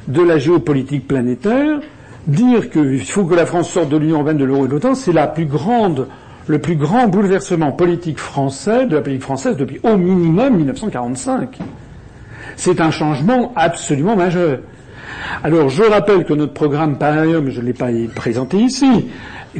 [0.09, 1.81] de la géopolitique planétaire,
[2.27, 4.95] dire qu'il faut que la France sorte de l'Union européenne, de l'euro et de l'OTAN,
[4.95, 6.09] c'est la plus grande,
[6.47, 11.59] le plus grand bouleversement politique français de la politique française depuis au minimum 1945.
[12.57, 14.61] C'est un changement absolument majeur.
[15.43, 19.07] Alors, je rappelle que notre programme, mais je ne l'ai pas présenté ici,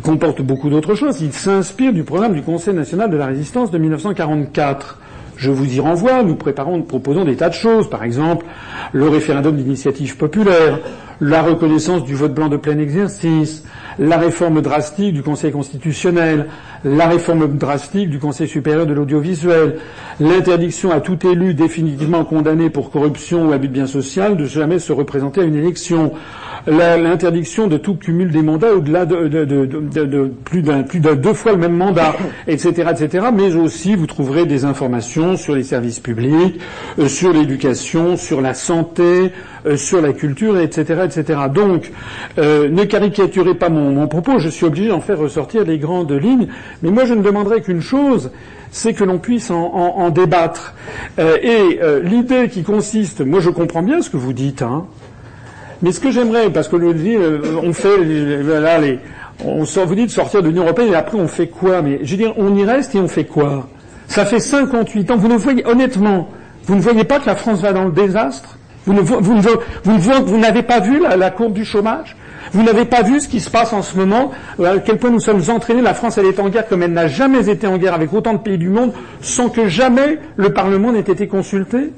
[0.03, 1.21] comporte beaucoup d'autres choses.
[1.21, 4.99] Il s'inspire du programme du Conseil national de la résistance de 1944.
[5.37, 6.23] Je vous y renvoie.
[6.23, 7.91] Nous préparons, nous proposons des tas de choses.
[7.91, 8.47] Par exemple,
[8.93, 10.81] le référendum d'initiative populaire,
[11.21, 13.65] la reconnaissance du vote blanc de plein exercice,
[13.99, 16.47] la réforme drastique du Conseil constitutionnel,
[16.85, 19.77] la réforme drastique du Conseil supérieur de l'audiovisuel,
[20.21, 24.79] l'interdiction à tout élu définitivement condamné pour corruption ou abus de bien social de jamais
[24.79, 26.13] se représenter à une élection,
[26.67, 31.59] l'interdiction de tout cumul des mandats au-delà de, plus d'un plus de deux fois le
[31.59, 32.17] même mandat,
[32.47, 33.27] etc., etc.
[33.35, 36.61] Mais aussi, vous trouverez des informations sur les services publics,
[36.99, 39.33] euh, sur l'éducation, sur la santé,
[39.67, 41.41] euh, sur la culture, etc., etc.
[41.53, 41.91] Donc,
[42.39, 44.39] euh, ne caricaturez pas mon, propos.
[44.39, 46.49] Je suis obligé d'en faire ressortir les grandes lignes.
[46.83, 48.31] Mais moi, je ne demanderai qu'une chose,
[48.71, 50.75] c'est que l'on puisse en, débattre.
[51.19, 54.87] Euh, et l'idée qui consiste, moi, je comprends bien ce que vous dites, hein,
[55.83, 57.89] mais ce que j'aimerais, parce que on fait
[59.45, 61.83] on sort, vous dites sortir de l'Union européenne et après on fait quoi?
[61.83, 63.69] Mais je veux dire, on y reste et on fait quoi?
[64.07, 65.17] Ça fait 58 ans.
[65.17, 66.29] Vous ne voyez honnêtement,
[66.65, 68.59] vous ne voyez pas que la France va dans le désastre?
[68.87, 72.17] Vous, vous n'avez pas vu la, courbe du chômage?
[72.53, 74.31] Vous n'avez pas vu ce qui se passe en ce moment,
[74.61, 75.81] euh, à quel point nous sommes entraînés?
[75.81, 78.35] La France, elle est en guerre comme elle n'a jamais été en guerre avec autant
[78.35, 81.91] de pays du monde, sans que jamais le Parlement n'ait été consulté?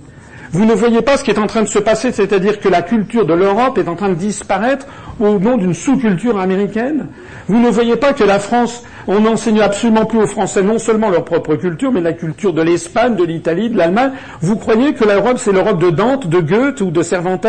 [0.52, 2.82] Vous ne voyez pas ce qui est en train de se passer, c'est-à-dire que la
[2.82, 4.86] culture de l'Europe est en train de disparaître
[5.18, 7.08] au nom d'une sous-culture américaine?
[7.48, 11.10] Vous ne voyez pas que la France, on n'enseigne absolument plus aux Français non seulement
[11.10, 14.12] leur propre culture, mais la culture de l'Espagne, de l'Italie, de l'Allemagne.
[14.40, 17.46] Vous croyez que l'Europe, c'est l'Europe de Dante, de Goethe ou de Cervantes?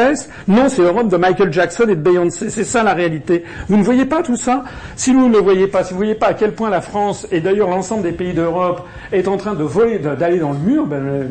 [0.48, 2.50] Non, c'est l'Europe de Michael Jackson et de Beyoncé.
[2.50, 3.44] C'est ça la réalité.
[3.70, 4.64] Vous ne voyez pas tout ça?
[4.96, 6.82] Si vous ne le voyez pas, si vous ne voyez pas à quel point la
[6.82, 10.60] France, et d'ailleurs l'ensemble des pays d'Europe, est en train de voler, d'aller dans le
[10.60, 11.30] mur, ben,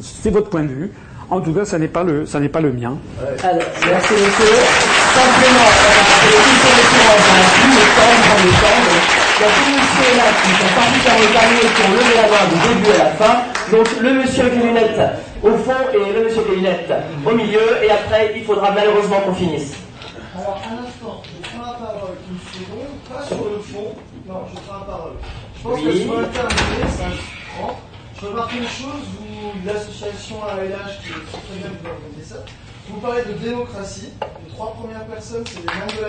[0.00, 0.90] c'est votre point de vue.
[1.30, 2.96] En tout cas, ça n'est pas le, ça n'est pas le mien.
[3.20, 4.46] Merci monsieur.
[5.14, 5.68] Simplement,
[8.60, 9.07] temps.
[9.38, 12.58] Il y a deux messieurs là qui sont particulièrement calmés pour lever la main du
[12.66, 13.34] début à la fin.
[13.70, 15.00] Donc le monsieur avec les lunettes
[15.44, 16.92] au fond et le monsieur avec les lunettes
[17.24, 17.84] au milieu.
[17.84, 19.74] Et après, il faudra malheureusement qu'on finisse.
[20.34, 23.94] Alors, un instant, je prends la parole une seconde, pas sur le fond.
[24.26, 25.12] Non, je prends la parole.
[25.56, 27.78] Je pense que je peux intervenir, ça je prends.
[28.20, 32.42] Je remarque une chose, vous, l'association ALH, qui est très bien vous racontez ça,
[32.90, 34.10] vous parlez de démocratie.
[34.44, 36.08] Les trois premières personnes, c'est les membres de la.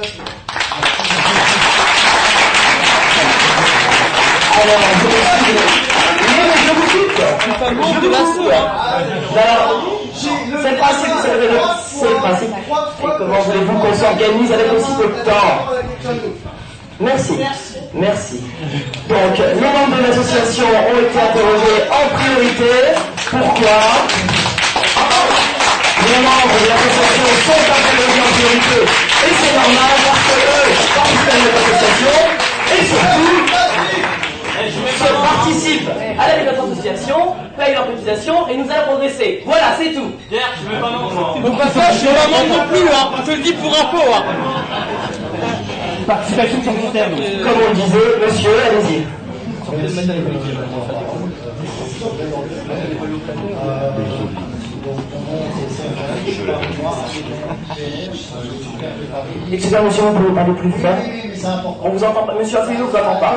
[4.62, 5.08] Alors, je
[6.66, 7.22] je vous quitte.
[7.42, 8.52] Je membre de l'assaut.
[10.62, 12.50] C'est le principe, c'est le principe.
[13.18, 15.52] Comment voulez-vous qu'on s'organise avec aussi peu de temps
[17.00, 17.34] Merci.
[17.94, 18.42] Merci.
[19.08, 22.74] Donc, les membres de l'association ont été interrogés en priorité.
[23.32, 24.29] Pourquoi?
[26.10, 28.80] Les membres de l'association sont interrogés en priorité.
[28.82, 32.18] Et c'est normal parce que eux participent de l'association.
[32.70, 33.38] Et surtout,
[35.00, 37.20] se participent à la vie de notre association,
[37.58, 39.44] payent leur cotisation et nous allons progresser.
[39.46, 40.12] Voilà, c'est tout.
[40.30, 41.40] Pierre, je veux pas membre.
[41.44, 43.06] Donc, je pas membre non plus, hein.
[43.18, 44.24] Je te le dis pour info, hein.
[46.08, 47.10] Participation critère.
[47.10, 49.06] Comme on le disait, monsieur, allez-y.
[59.52, 60.96] Excusez-moi, monsieur, vous pouvez parler plus fort
[61.84, 62.36] On vous entend pas.
[62.36, 63.36] Monsieur Affilou, vous entend pas.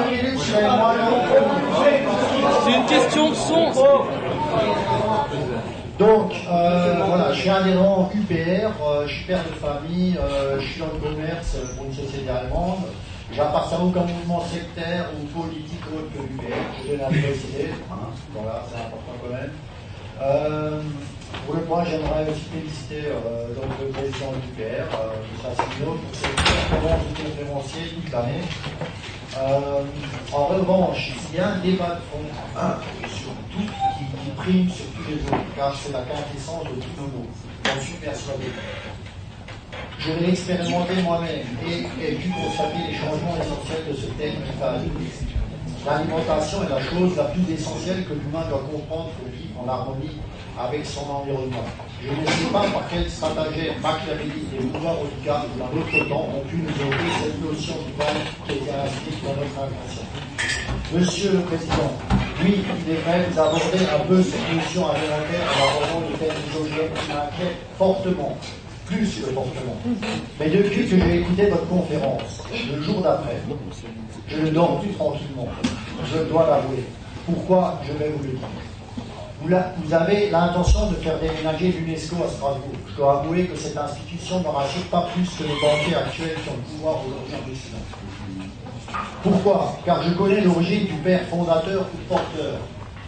[2.65, 3.73] C'est une question de son.
[5.99, 10.67] Donc, euh, voilà, je suis adhérent UPR, euh, je suis père de famille, euh, je
[10.67, 12.85] suis dans le commerce pour une société allemande.
[13.33, 16.57] J'appartiens à aucun mouvement sectaire ou politique autre que l'UPR.
[16.89, 19.53] Je viens de préciser, hein, voilà, c'est important quand même.
[21.47, 23.09] Pour le point, j'aimerais aussi féliciter
[23.57, 25.55] donc, le président de l'UPR, M.
[25.85, 28.43] Pour cette conférence de conférencier toute l'année.
[30.33, 32.25] en revanche, il y a un débat de fond
[33.09, 37.01] sur tout qui, qui prime sur tous les autres, car c'est la quintessence de tous
[37.01, 37.31] nos mots.
[37.65, 38.45] J'en suis persuadé.
[39.99, 44.59] Je l'ai expérimenté moi-même et ai pu constater les changements essentiels de ce thème qui
[44.61, 44.79] va
[45.85, 50.15] L'alimentation est la chose la plus essentielle que l'humain doit comprendre pour vivre en harmonie
[50.55, 51.67] avec son environnement.
[51.99, 56.47] Je ne sais pas par quel stratagème machiavélique et mouvements oligarques dans notre temps ont
[56.47, 58.15] pu nous donner cette notion du mal
[58.47, 60.07] qui est inscrite dans notre inconscient.
[60.95, 61.91] Monsieur le Président,
[62.45, 66.93] oui, il est vrai, vous un peu cette notion alimentaire en abordant le thème isogène
[66.95, 68.37] qui m'inquiète fortement,
[68.87, 69.77] plus que fortement.
[70.39, 73.41] Mais depuis que j'ai écouté votre conférence, le jour d'après,
[74.35, 75.49] je ne dors plus tranquillement.
[76.13, 76.85] Je dois l'avouer.
[77.27, 78.49] Pourquoi Je vais vous le dire.
[79.85, 82.73] Vous avez l'intention de faire déménager l'UNESCO à Strasbourg.
[82.91, 86.49] Je dois avouer que cette institution ne rassure pas plus que les banquiers actuels qui
[86.49, 87.59] ont le pouvoir aujourd'hui.
[89.23, 92.59] Pourquoi Car je connais l'origine du père fondateur ou porteur.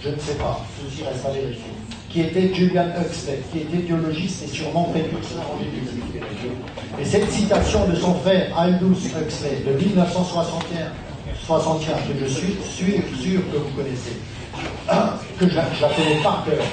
[0.01, 1.73] Je ne sais pas, ceci reste à vérifier.
[2.11, 6.23] Qui était Julian Huxley, qui était biologiste et sûrement précurseur en génétique.
[7.01, 10.93] Et cette citation de son frère Aldous Huxley de 1961,
[11.47, 14.17] 61, que je suis sûr, sûr que vous connaissez,
[15.39, 16.65] que connais par cœur.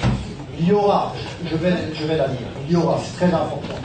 [0.59, 3.75] Il y aura, je vais, je vais la dire, il y aura, c'est très important,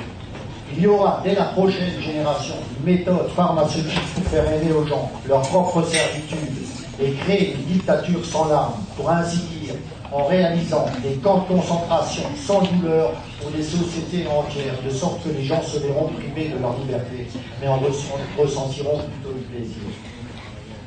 [0.77, 5.11] il y aura dès la prochaine génération une méthode pharmaceutique pour faire aider aux gens
[5.27, 6.67] leur propre servitude
[7.01, 9.75] et créer une dictature sans larmes, pour ainsi dire,
[10.13, 15.31] en réalisant des camps de concentration sans douleur pour des sociétés entières, de sorte que
[15.31, 17.27] les gens se verront privés de leur liberté,
[17.61, 19.83] mais en ressentiront plutôt du plaisir.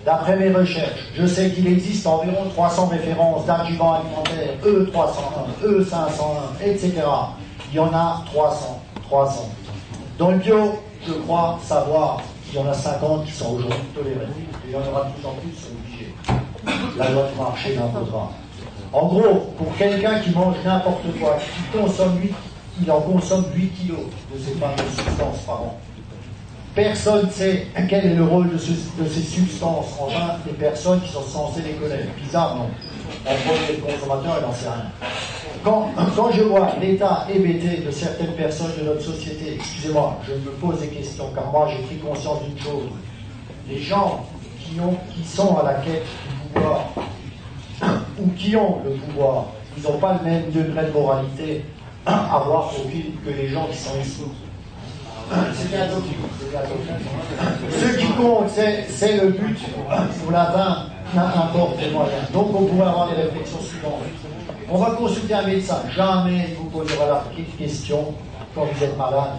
[0.05, 6.93] D'après mes recherches, je sais qu'il existe environ 300 références d'adjuvants alimentaires, E301, E501, etc.
[7.71, 9.49] Il y en a 300, 300.
[10.17, 14.27] Dans le bio, je crois savoir qu'il y en a 50 qui sont aujourd'hui tolérés.
[14.65, 16.15] Il y en aura de plus en plus obligés.
[16.97, 18.31] La loi du marché l'imposera.
[18.91, 22.33] En gros, pour quelqu'un qui mange n'importe quoi, qui consomme 8,
[22.81, 23.99] il en consomme 8 kilos
[24.33, 25.77] de ces fameuses substances par an.
[26.75, 31.11] Personne ne sait quel est le rôle de, ces substances en vain des personnes qui
[31.11, 32.13] sont censées les connaître.
[32.21, 32.69] Bizarre, non
[33.25, 34.85] On premier le consommateur, il n'en sait rien.
[35.63, 40.79] Quand, je vois l'état hébété de certaines personnes de notre société, excusez-moi, je me pose
[40.79, 42.89] des questions, car moi j'ai pris conscience d'une chose.
[43.67, 44.25] Les gens
[44.59, 46.85] qui, ont, qui sont à la quête du pouvoir,
[48.19, 51.65] ou qui ont le pouvoir, ils n'ont pas le même degré de moralité
[52.05, 54.23] à avoir que les gens qui sont ici.
[57.71, 59.59] Ce qui compte, c'est le but
[60.23, 62.31] pour la fin, n'importe les moyens.
[62.33, 64.01] Donc on pourrait avoir des réflexions suivantes.
[64.69, 65.81] On va consulter un médecin.
[65.95, 67.23] Jamais vous posera la
[67.57, 68.13] question
[68.55, 69.37] quand vous êtes malade.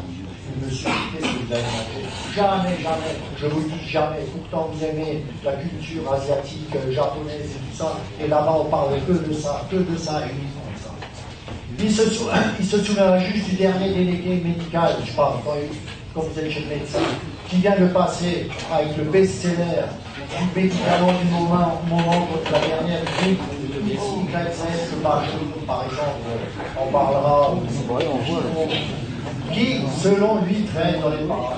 [0.68, 2.02] Qu'est-ce que vous avez mangé?
[2.34, 3.14] Jamais, jamais.
[3.40, 4.18] Je vous dis jamais.
[4.32, 7.92] Pourtant, vous aimez la culture asiatique, japonaise et tout ça.
[8.20, 10.22] Et là-bas, on parle que de ça, que de ça.
[11.82, 12.02] Il se,
[12.58, 16.76] il se souviendra juste du dernier délégué médical, je parle, quand, vous êtes chez le
[16.76, 16.98] médecin,
[17.48, 19.86] qui vient de passer avec le best-seller
[20.38, 23.40] du médicament du moment, moment contre la dernière grippe
[23.86, 26.20] YZ, par exemple,
[26.80, 27.54] on parlera,
[29.52, 31.56] qui, selon lui, traîne dans les parages.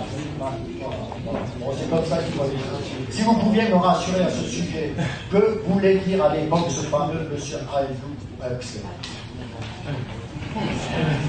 [1.79, 3.11] c'est comme ça qu'il faut les choses.
[3.11, 4.93] Si vous pouviez me rassurer à ce sujet,
[5.31, 8.83] que voulait dire à l'époque ce fameux monsieur Huxley?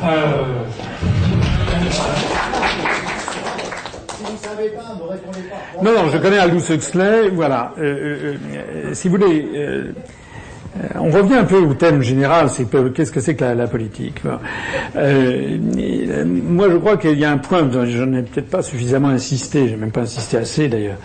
[0.03, 0.43] Euh...
[5.81, 7.73] Non, non, je connais Aldous Huxley, voilà.
[7.80, 9.47] Euh, euh, si vous voulez,
[10.95, 14.21] on revient un peu au thème général, c'est qu'est-ce que c'est que la, politique.
[14.23, 14.34] Moi,
[14.95, 19.91] je crois qu'il y a un point, je n'ai peut-être pas suffisamment insisté, j'ai même
[19.91, 20.97] pas insisté assez d'ailleurs,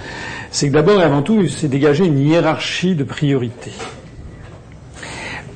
[0.50, 3.72] c'est que d'abord et avant tout, c'est dégager une hiérarchie de priorités.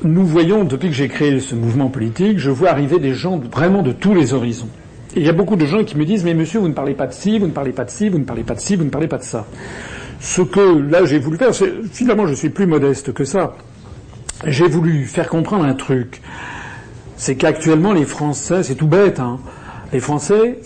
[0.04, 3.82] Nous voyons, depuis que j'ai créé ce mouvement politique, je vois arriver des gens vraiment
[3.82, 4.68] de tous les horizons.
[5.14, 6.94] Et il y a beaucoup de gens qui me disent, mais monsieur, vous ne parlez
[6.94, 8.76] pas de ci, vous ne parlez pas de ci, vous ne parlez pas de ci,
[8.76, 9.46] vous ne parlez pas de ça.
[10.20, 13.56] Ce que là j'ai voulu faire, c'est finalement je suis plus modeste que ça
[14.46, 16.20] j'ai voulu faire comprendre un truc.
[17.16, 19.38] C'est qu'actuellement, les Français, c'est tout bête, hein,
[19.92, 20.58] les Français,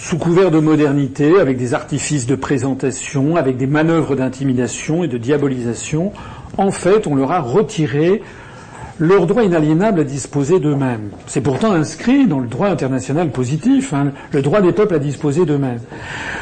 [0.00, 5.18] sous couvert de modernité, avec des artifices de présentation, avec des manœuvres d'intimidation et de
[5.18, 6.12] diabolisation,
[6.56, 8.22] en fait, on leur a retiré
[8.98, 11.10] leur droit inaliénable à disposer d'eux-mêmes.
[11.26, 15.44] C'est pourtant inscrit dans le droit international positif, hein, le droit des peuples à disposer
[15.44, 15.80] d'eux-mêmes.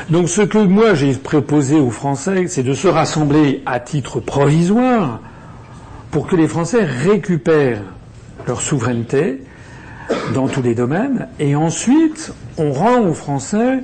[0.09, 5.20] Donc ce que moi j'ai proposé aux Français, c'est de se rassembler à titre provisoire,
[6.11, 7.83] pour que les Français récupèrent
[8.47, 9.43] leur souveraineté
[10.33, 13.81] dans tous les domaines, et ensuite on rend aux Français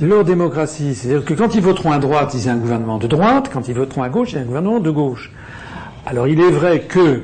[0.00, 0.94] leur démocratie.
[0.94, 3.74] C'est-à-dire que quand ils voteront à droite, ils aient un gouvernement de droite, quand ils
[3.74, 5.32] voteront à gauche, ils aient un gouvernement de gauche.
[6.04, 7.22] Alors il est vrai que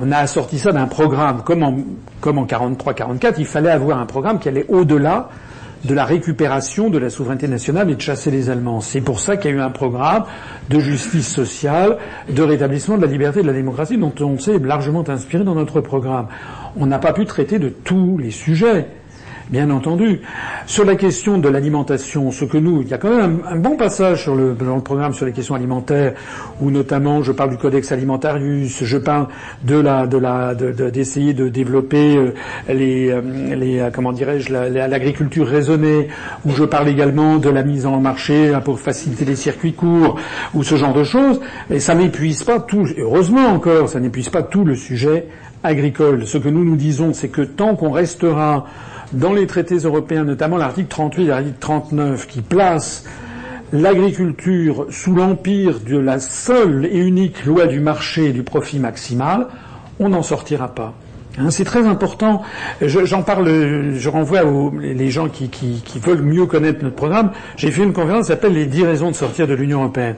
[0.00, 1.76] on a assorti ça d'un programme, comme en,
[2.20, 5.30] comme en 43-44, il fallait avoir un programme qui allait au-delà
[5.84, 8.80] de la récupération de la souveraineté nationale et de chasser les Allemands.
[8.80, 10.24] C'est pour ça qu'il y a eu un programme
[10.68, 11.96] de justice sociale,
[12.28, 15.54] de rétablissement de la liberté et de la démocratie dont on s'est largement inspiré dans
[15.54, 16.26] notre programme.
[16.76, 18.88] On n'a pas pu traiter de tous les sujets
[19.50, 20.20] bien entendu.
[20.66, 23.76] Sur la question de l'alimentation, ce que nous, il y a quand même un, bon
[23.76, 26.14] passage sur le, dans le programme sur les questions alimentaires,
[26.60, 29.26] où notamment je parle du codex alimentarius, je parle
[29.64, 32.34] de la, de la, d'essayer de, développer euh,
[32.68, 33.20] les, euh,
[33.56, 36.08] les, euh, comment dirais-je, l'agriculture raisonnée,
[36.44, 40.16] où je parle également de la mise en marché pour faciliter les circuits courts,
[40.54, 41.40] ou ce genre de choses.
[41.70, 45.26] Et ça n'épuise pas tout, heureusement encore, ça n'épuise pas tout le sujet
[45.62, 46.26] agricole.
[46.26, 48.66] Ce que nous nous disons, c'est que tant qu'on restera
[49.12, 53.04] dans les traités européens, notamment l'article 38 et l'article 39, qui place
[53.72, 59.46] l'agriculture sous l'empire de la seule et unique loi du marché et du profit maximal,
[59.98, 60.94] on n'en sortira pas.
[61.38, 62.42] Hein, c'est très important.
[62.82, 63.48] J'en parle,
[63.94, 64.72] je renvoie aux
[65.08, 67.30] gens qui, veulent mieux connaître notre programme.
[67.56, 70.16] J'ai fait une conférence qui s'appelle Les 10 raisons de sortir de l'Union européenne.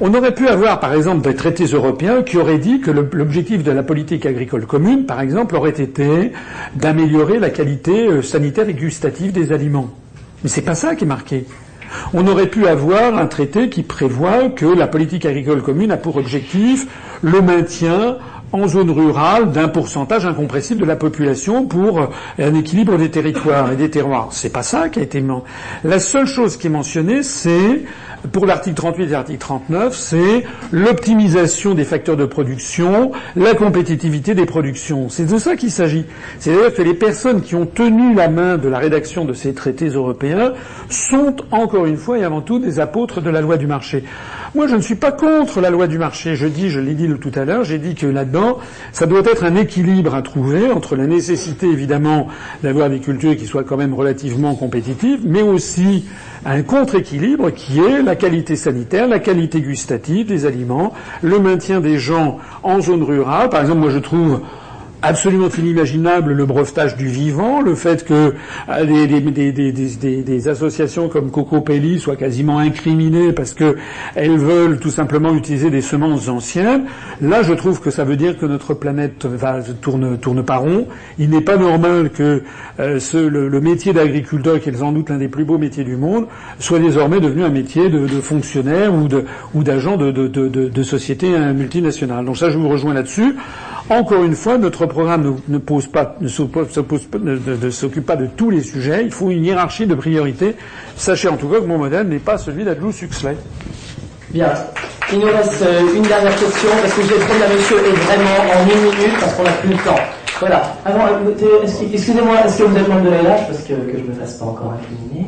[0.00, 3.70] On aurait pu avoir, par exemple, des traités européens qui auraient dit que l'objectif de
[3.70, 6.32] la politique agricole commune, par exemple, aurait été
[6.74, 9.90] d'améliorer la qualité euh, sanitaire et gustative des aliments.
[10.42, 11.44] Mais c'est pas ça qui est marqué.
[12.14, 16.16] On aurait pu avoir un traité qui prévoit que la politique agricole commune a pour
[16.16, 16.86] objectif
[17.22, 18.16] le maintien
[18.52, 22.06] en zone rurale d'un pourcentage incompressible de la population pour euh,
[22.38, 24.28] un équilibre des territoires et des terroirs.
[24.32, 25.50] C'est pas ça qui a été mentionné.
[25.84, 27.84] La seule chose qui est mentionnée, c'est
[28.32, 34.46] pour l'article 38 et l'article 39, c'est l'optimisation des facteurs de production, la compétitivité des
[34.46, 35.08] productions.
[35.08, 36.04] C'est de ça qu'il s'agit.
[36.38, 39.88] C'est-à-dire que les personnes qui ont tenu la main de la rédaction de ces traités
[39.88, 40.52] européens
[40.88, 44.04] sont encore une fois et avant tout des apôtres de la loi du marché.
[44.54, 46.34] Moi, je ne suis pas contre la loi du marché.
[46.34, 48.58] Je dis, je l'ai dit tout à l'heure, j'ai dit que là-dedans,
[48.92, 52.28] ça doit être un équilibre à trouver entre la nécessité, évidemment,
[52.62, 56.04] d'avoir des cultures qui soient quand même relativement compétitives, mais aussi
[56.44, 60.92] un contre-équilibre qui est la qualité sanitaire, la qualité gustative des aliments,
[61.22, 63.50] le maintien des gens en zone rurale.
[63.50, 64.40] Par exemple, moi, je trouve
[65.02, 68.34] absolument inimaginable le brevetage du vivant, le fait que
[68.68, 73.76] euh, des, associations comme Coco Pelli soient quasiment incriminées parce que
[74.14, 76.84] elles veulent tout simplement utiliser des semences anciennes.
[77.20, 80.86] Là, je trouve que ça veut dire que notre planète va, tourne, pas rond.
[81.18, 82.42] Il n'est pas normal que
[82.78, 86.26] euh, le, métier d'agriculteur, qui est sans doute l'un des plus beaux métiers du monde,
[86.58, 88.92] soit désormais devenu un métier de, fonctionnaire
[89.54, 92.24] ou d'agent de société multinationale.
[92.24, 93.34] Donc ça, je vous rejoins là-dessus.
[93.90, 99.02] Encore une fois, notre programme ne, pose pas, ne s'occupe pas de tous les sujets.
[99.02, 100.54] Il faut une hiérarchie de priorités.
[100.96, 103.36] Sachez en tout cas que mon modèle n'est pas celui d'Adlou Suxley.
[104.30, 104.52] Bien.
[105.12, 107.90] Il nous reste euh, une dernière question, parce que je vais prendre la monsieur est
[107.90, 110.00] vraiment en une minute, parce qu'on n'a plus le temps.
[110.38, 110.76] Voilà.
[110.84, 114.02] Avant, euh, excusez-moi, est-ce que vous êtes membre de la LH Parce que, que je
[114.04, 115.26] ne me fasse pas encore incriminer.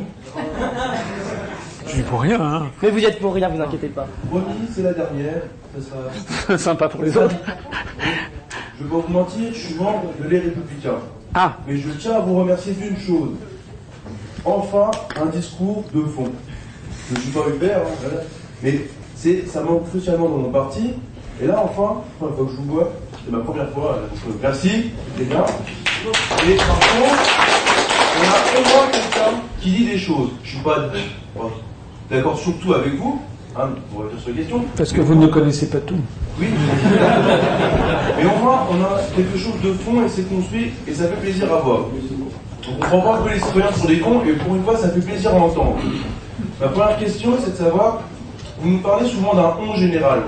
[1.85, 2.67] Je suis pour rien, hein.
[2.81, 4.07] Mais vous êtes pour rien, vous inquiétez pas.
[4.29, 5.41] Promis, c'est la dernière.
[5.75, 6.57] Ça sera...
[6.57, 7.35] Sympa pour les autres.
[8.83, 10.99] Je vais pas vous mentir, je suis membre de Les Républicains.
[11.33, 11.55] Ah.
[11.65, 13.29] Mais je tiens à vous remercier d'une chose.
[14.43, 14.91] Enfin,
[15.21, 16.29] un discours de fond.
[17.09, 18.17] Je ne suis pas Hubert, hein,
[18.61, 18.81] mais
[19.15, 20.91] c'est, ça manque crucialement dans mon parti.
[21.41, 22.91] Et là, enfin, la fois que je vous vois,
[23.23, 25.45] c'est ma première fois, donc merci, c'est bien.
[26.45, 27.23] Et par contre,
[28.17, 30.31] on a au moins quelqu'un qui dit des choses.
[30.43, 30.89] Je suis pas
[32.09, 33.21] d'accord surtout avec vous,
[33.57, 34.61] hein, pour répondre sur les questions.
[34.75, 35.95] Parce que vous ne connaissez pas tout.
[36.39, 36.47] Oui,
[38.17, 41.21] mais au moins, on a quelque chose de fond et c'est construit et ça fait
[41.21, 41.81] plaisir à voir.
[42.67, 45.01] On comprend pas que les citoyens sont des cons et pour une fois, ça fait
[45.01, 45.75] plaisir à entendre.
[46.59, 48.01] Ma première question, c'est de savoir,
[48.59, 50.21] vous nous parlez souvent d'un on général,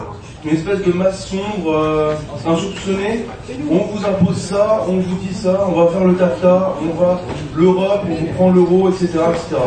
[0.43, 2.13] une espèce de masse sombre, euh,
[2.45, 3.25] insoupçonnée.
[3.69, 7.21] On vous impose ça, on vous dit ça, on va faire le TAFTA, on va
[7.55, 9.61] l'Europe, on vous prend l'euro, etc., etc.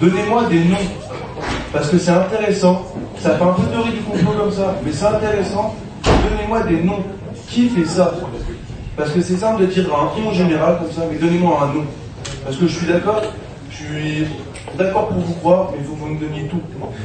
[0.00, 0.76] Donnez-moi des noms,
[1.76, 2.86] parce que c'est intéressant
[3.18, 5.74] ça fait un peu théorie du complot comme ça, mais c'est intéressant.
[6.04, 7.02] Donnez-moi des noms.
[7.48, 8.14] Qui fait ça?
[8.96, 11.84] Parce que c'est simple de dire un nom général comme ça, mais donnez-moi un nom.
[12.44, 13.20] Parce que je suis d'accord,
[13.70, 14.26] je suis
[14.78, 16.60] d'accord pour vous croire, mais il faut que vous me donniez tout.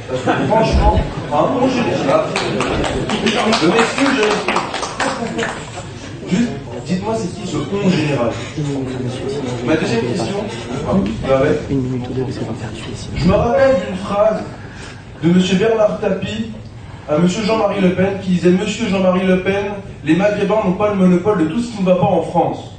[0.08, 1.00] Parce que franchement,
[1.32, 2.24] un nom général.
[3.60, 4.22] Je m'excuse,
[6.28, 6.50] Juste,
[6.86, 8.30] dites-moi c'est qui ce nom général?
[9.66, 10.44] Ma deuxième question.
[11.28, 11.42] Bah
[13.16, 14.40] je me rappelle d'une phrase
[15.22, 15.58] de M.
[15.58, 16.50] Bernard Tapie
[17.08, 17.28] à M.
[17.28, 19.66] Jean-Marie Le Pen qui disait Monsieur Jean-Marie Le Pen,
[20.04, 22.72] les Maghrébins n'ont pas le monopole de tout ce qui ne va pas en France.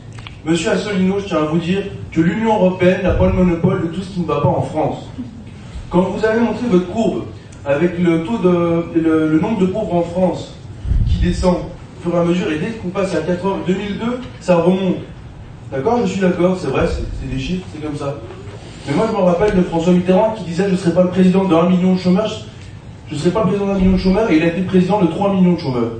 [0.45, 3.87] Monsieur Asselineau, je tiens à vous dire que l'Union Européenne n'a pas le monopole de
[3.87, 5.07] tout ce qui ne va pas en France.
[5.89, 7.23] Quand vous avez montré votre courbe
[7.65, 10.55] avec le, nombre de pauvres en France
[11.07, 14.57] qui descend au fur et à mesure et dès qu'on passe à 80, 2002, ça
[14.57, 14.97] remonte.
[15.71, 18.15] D'accord Je suis d'accord, c'est vrai, c'est des chiffres, c'est comme ça.
[18.87, 21.09] Mais moi, je me rappelle de François Mitterrand qui disait Je ne serai pas le
[21.09, 22.45] président de 1 million de chômeurs,
[23.09, 25.01] je ne serai pas le président d'un million de chômeurs, et il a été président
[25.01, 25.91] de 3 millions de chômeurs.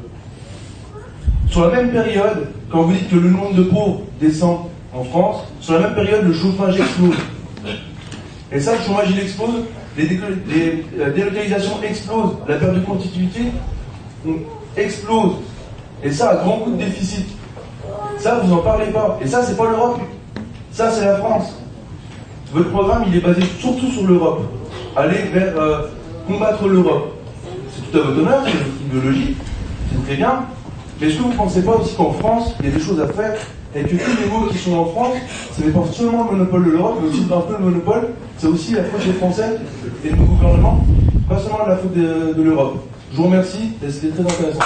[1.50, 4.62] Sur la même période, quand vous dites que le nombre de pauvres descend
[4.94, 7.16] en France, sur la même période, le chômage explose.
[8.52, 9.64] Et ça, le chômage, il explose,
[9.98, 13.42] les, la délocalisation explose, la perte de compétitivité
[14.76, 15.34] explose.
[16.04, 17.28] Et ça, à grand coup de déficit.
[18.18, 19.18] Ça, vous n'en parlez pas.
[19.24, 20.00] Et ça, c'est pas l'Europe.
[20.72, 21.54] Ça, c'est la France.
[22.54, 24.42] Votre programme, il est basé surtout sur l'Europe.
[24.96, 25.88] Aller vers euh,
[26.28, 27.16] combattre l'Europe.
[27.74, 29.36] C'est tout à votre honneur, c'est une idéologie,
[29.92, 30.46] c'est très bien.
[31.02, 33.02] Mais est-ce que vous ne pensez pas aussi qu'en France, il y a des choses
[33.02, 33.34] à faire
[33.76, 35.16] et que tous les mots qui sont en France,
[35.58, 38.46] ce n'est pas seulement le monopole de l'Europe, mais aussi un peu le monopole, c'est
[38.46, 39.60] aussi la faute des Français
[40.06, 40.86] et de nos gouvernements,
[41.28, 42.86] pas seulement la faute de, de l'Europe.
[43.12, 44.60] Je vous remercie, c'était très intéressant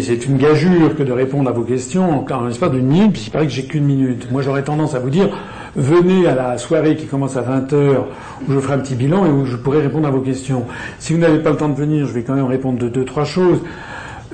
[0.00, 3.46] c'est une gageure que de répondre à vos questions en l'espace d'une minute, puisqu'il paraît
[3.46, 4.30] que j'ai qu'une minute.
[4.30, 5.28] Moi, j'aurais tendance à vous dire,
[5.76, 8.04] venez à la soirée qui commence à 20h,
[8.48, 10.64] où je ferai un petit bilan et où je pourrai répondre à vos questions.
[10.98, 13.04] Si vous n'avez pas le temps de venir, je vais quand même répondre de deux,
[13.04, 13.60] trois choses.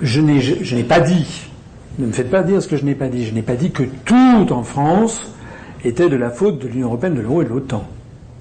[0.01, 1.49] Je n'ai, je n'ai pas dit,
[1.99, 3.71] ne me faites pas dire ce que je n'ai pas dit, je n'ai pas dit
[3.71, 5.33] que tout en France
[5.85, 7.87] était de la faute de l'Union Européenne, de l'euro et de l'OTAN.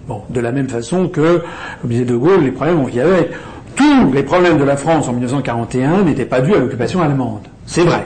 [0.07, 1.41] Bon, de la même façon que,
[1.81, 3.31] comme disait De Gaulle, les problèmes on vit avec
[3.78, 7.48] tous les problèmes de la France en 1941 n'étaient pas dus à l'occupation allemande.
[7.66, 8.06] C'est vrai.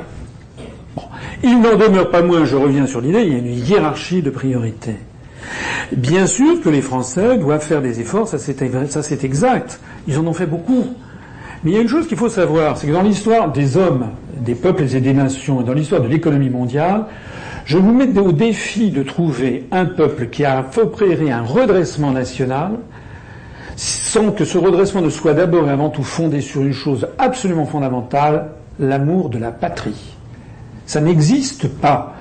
[1.44, 4.30] Il n'en demeure pas moins, je reviens sur l'idée, il y a une hiérarchie de
[4.30, 4.98] priorités.
[5.92, 9.80] Bien sûr que les Français doivent faire des efforts, ça c'est exact.
[10.08, 10.86] Ils en ont fait beaucoup.
[11.64, 14.10] Mais il y a une chose qu'il faut savoir, c'est que dans l'histoire des hommes,
[14.38, 17.06] des peuples et des nations, et dans l'histoire de l'économie mondiale,
[17.66, 22.72] Je vous mets au défi de trouver un peuple qui a opéré un redressement national
[23.82, 27.66] sans que ce redressement ne soit d'abord et avant tout fondé sur une chose absolument
[27.66, 30.16] fondamentale, l'amour de la patrie.
[30.86, 32.14] Ça n'existe pas.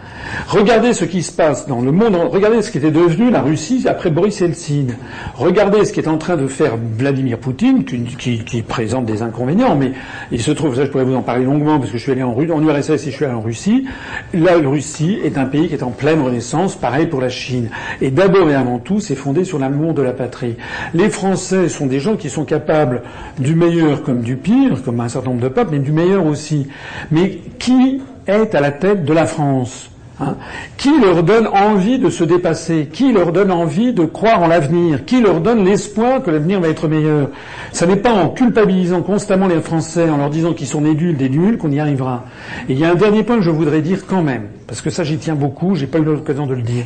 [0.49, 3.85] Regardez ce qui se passe dans le monde, regardez ce qui était devenu la Russie
[3.89, 4.97] après Boris Eltsine.
[5.35, 9.93] Regardez ce qui est en train de faire Vladimir Poutine, qui, présente des inconvénients, mais
[10.33, 12.23] il se trouve, ça je pourrais vous en parler longuement parce que je suis allé
[12.23, 13.87] en, en URSS et je suis allé en Russie.
[14.35, 17.71] La Russie est un pays qui est en pleine renaissance, pareil pour la Chine.
[18.01, 20.57] Et d'abord et avant tout, c'est fondé sur l'amour de la patrie.
[20.95, 23.03] Les Français sont des gens qui sont capables
[23.39, 26.69] du meilleur comme du pire, comme un certain nombre de peuples, mais du meilleur aussi.
[27.11, 29.91] Mais qui est à la tête de la France?
[30.23, 30.37] Hein.
[30.77, 35.07] qui leur donne envie de se dépasser Qui leur donne envie de croire en l'avenir
[35.07, 37.31] Qui leur donne l'espoir que l'avenir va être meilleur
[37.73, 41.17] Ça n'est pas en culpabilisant constamment les Français, en leur disant qu'ils sont des nuls,
[41.17, 42.25] des nuls, qu'on y arrivera.
[42.69, 44.91] Et il y a un dernier point que je voudrais dire quand même, parce que
[44.91, 46.85] ça j'y tiens beaucoup, j'ai pas eu l'occasion de le dire,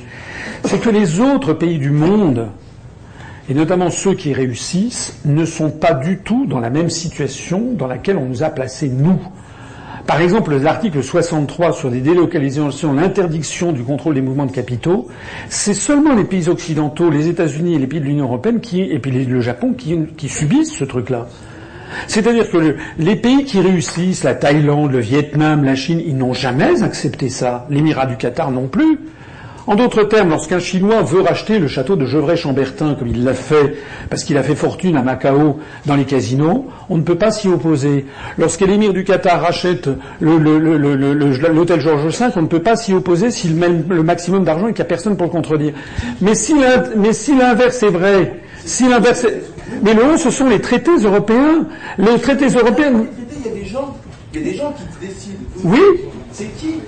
[0.64, 2.48] c'est que les autres pays du monde,
[3.48, 7.86] et notamment ceux qui réussissent, ne sont pas du tout dans la même situation dans
[7.86, 9.20] laquelle on nous a placés nous.
[10.06, 15.08] Par exemple, l'article 63 sur les délocalisations, l'interdiction du contrôle des mouvements de capitaux,
[15.48, 18.98] c'est seulement les pays occidentaux, les États-Unis et les pays de l'Union européenne qui, et
[18.98, 21.26] puis le Japon qui, subissent ce truc-là.
[22.06, 26.82] C'est-à-dire que les pays qui réussissent, la Thaïlande, le Vietnam, la Chine, ils n'ont jamais
[26.82, 27.66] accepté ça.
[27.70, 28.98] L'Émirat du Qatar non plus.
[29.66, 33.76] En d'autres termes, lorsqu'un Chinois veut racheter le château de Gevrey-Chambertin, comme il l'a fait,
[34.10, 37.48] parce qu'il a fait fortune à Macao dans les casinos, on ne peut pas s'y
[37.48, 38.04] opposer.
[38.36, 39.88] Lorsque l'émir du Qatar rachète
[40.20, 44.72] l'hôtel Georges V, on ne peut pas s'y opposer s'il met le maximum d'argent et
[44.72, 45.72] qu'il n'y a personne pour le contredire.
[46.20, 49.26] Mais si l'inverse est vrai, si l'inverse
[49.82, 51.66] Mais le haut, ce sont les traités européens.
[51.98, 53.04] Les traités européens...
[53.44, 53.94] Il y a des gens,
[54.32, 55.38] il y a des gens qui décident.
[55.64, 55.78] Oui.
[56.36, 56.80] C'est qui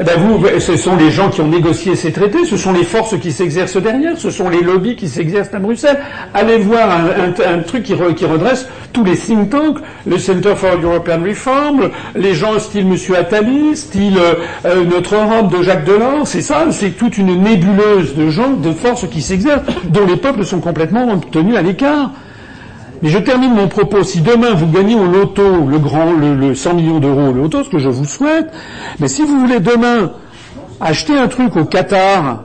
[0.00, 2.82] eh ben vous, ce sont les gens qui ont négocié ces traités, ce sont les
[2.82, 6.00] forces qui s'exercent derrière, ce sont les lobbies qui s'exercent à Bruxelles.
[6.34, 11.90] Allez voir un, truc qui, redresse tous les think tanks, le Center for European Reform,
[12.16, 14.34] les gens style Monsieur Attali, style euh,
[14.64, 18.72] euh, Notre Europe de Jacques Delors, c'est ça, c'est toute une nébuleuse de gens, de
[18.72, 22.10] forces qui s'exercent, dont les peuples sont complètement tenus à l'écart.
[23.02, 24.02] Mais je termine mon propos.
[24.02, 27.70] Si demain vous gagnez au loto le grand, le, 100 millions d'euros au loto, ce
[27.70, 28.46] que je vous souhaite,
[28.98, 30.12] mais si vous voulez demain
[30.80, 32.44] acheter un truc au Qatar,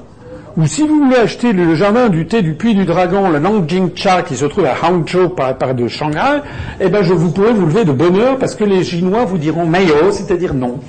[0.57, 3.93] ou si vous voulez acheter le jardin du thé du Puy du Dragon, la Nangjing
[3.93, 6.41] Cha qui se trouve à Hangzhou par, par de Shanghai,
[6.79, 9.65] eh ben je vous pourrais vous lever de bonheur parce que les Chinois vous diront
[9.65, 10.79] mayo, c'est-à-dire non.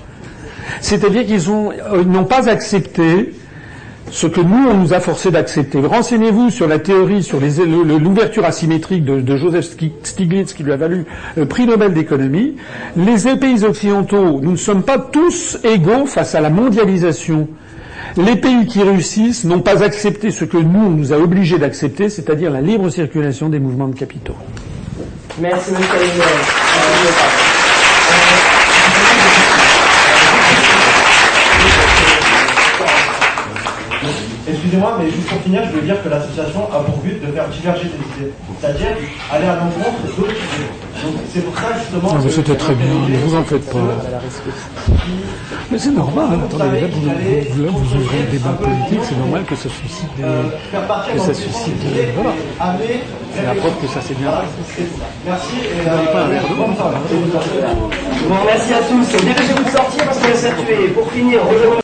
[0.81, 3.33] C'est-à-dire qu'ils euh, n'ont pas accepté
[4.11, 5.79] ce que nous, on nous a forcé d'accepter.
[5.81, 9.67] Renseignez-vous sur la théorie, sur l'ouverture asymétrique de, Joseph
[10.03, 11.05] Stiglitz, qui lui a valu
[11.37, 12.57] le prix Nobel d'économie.
[12.97, 17.49] Les pays occidentaux, nous ne sommes pas tous égaux face à la mondialisation.
[18.17, 22.09] Les pays qui réussissent n'ont pas accepté ce que nous, on nous a obligés d'accepter,
[22.09, 24.37] c'est-à-dire la libre circulation des mouvements de capitaux.
[25.41, 25.87] Merci, monsieur
[34.67, 37.47] Excusez-moi, mais juste pour finir, je veux dire que l'association a pour but de faire
[37.49, 38.97] diverger des idées, c'est-à-dire
[39.31, 40.75] aller à l'encontre d'autres idées.
[41.05, 42.15] Donc c'est pour ça justement.
[42.15, 43.79] Non, c'était très bien, ne vous en faites pas.
[45.71, 47.07] Mais c'est normal, attendez, là vous,
[47.63, 50.25] là, vous ouvrez un débat politique, c'est normal que ça suscite des.
[50.25, 50.43] Euh,
[51.13, 51.79] que ça suscite.
[51.79, 52.11] des...
[52.17, 52.33] voilà.
[53.37, 54.33] C'est la preuve que ça s'est bien
[55.27, 55.89] Merci et.
[55.89, 56.57] Vous pas un verre d'eau
[58.29, 59.13] Bon, merci à tous.
[59.13, 60.89] Dépêchez-vous de sortir parce que ça tué.
[60.89, 61.41] Pour finir,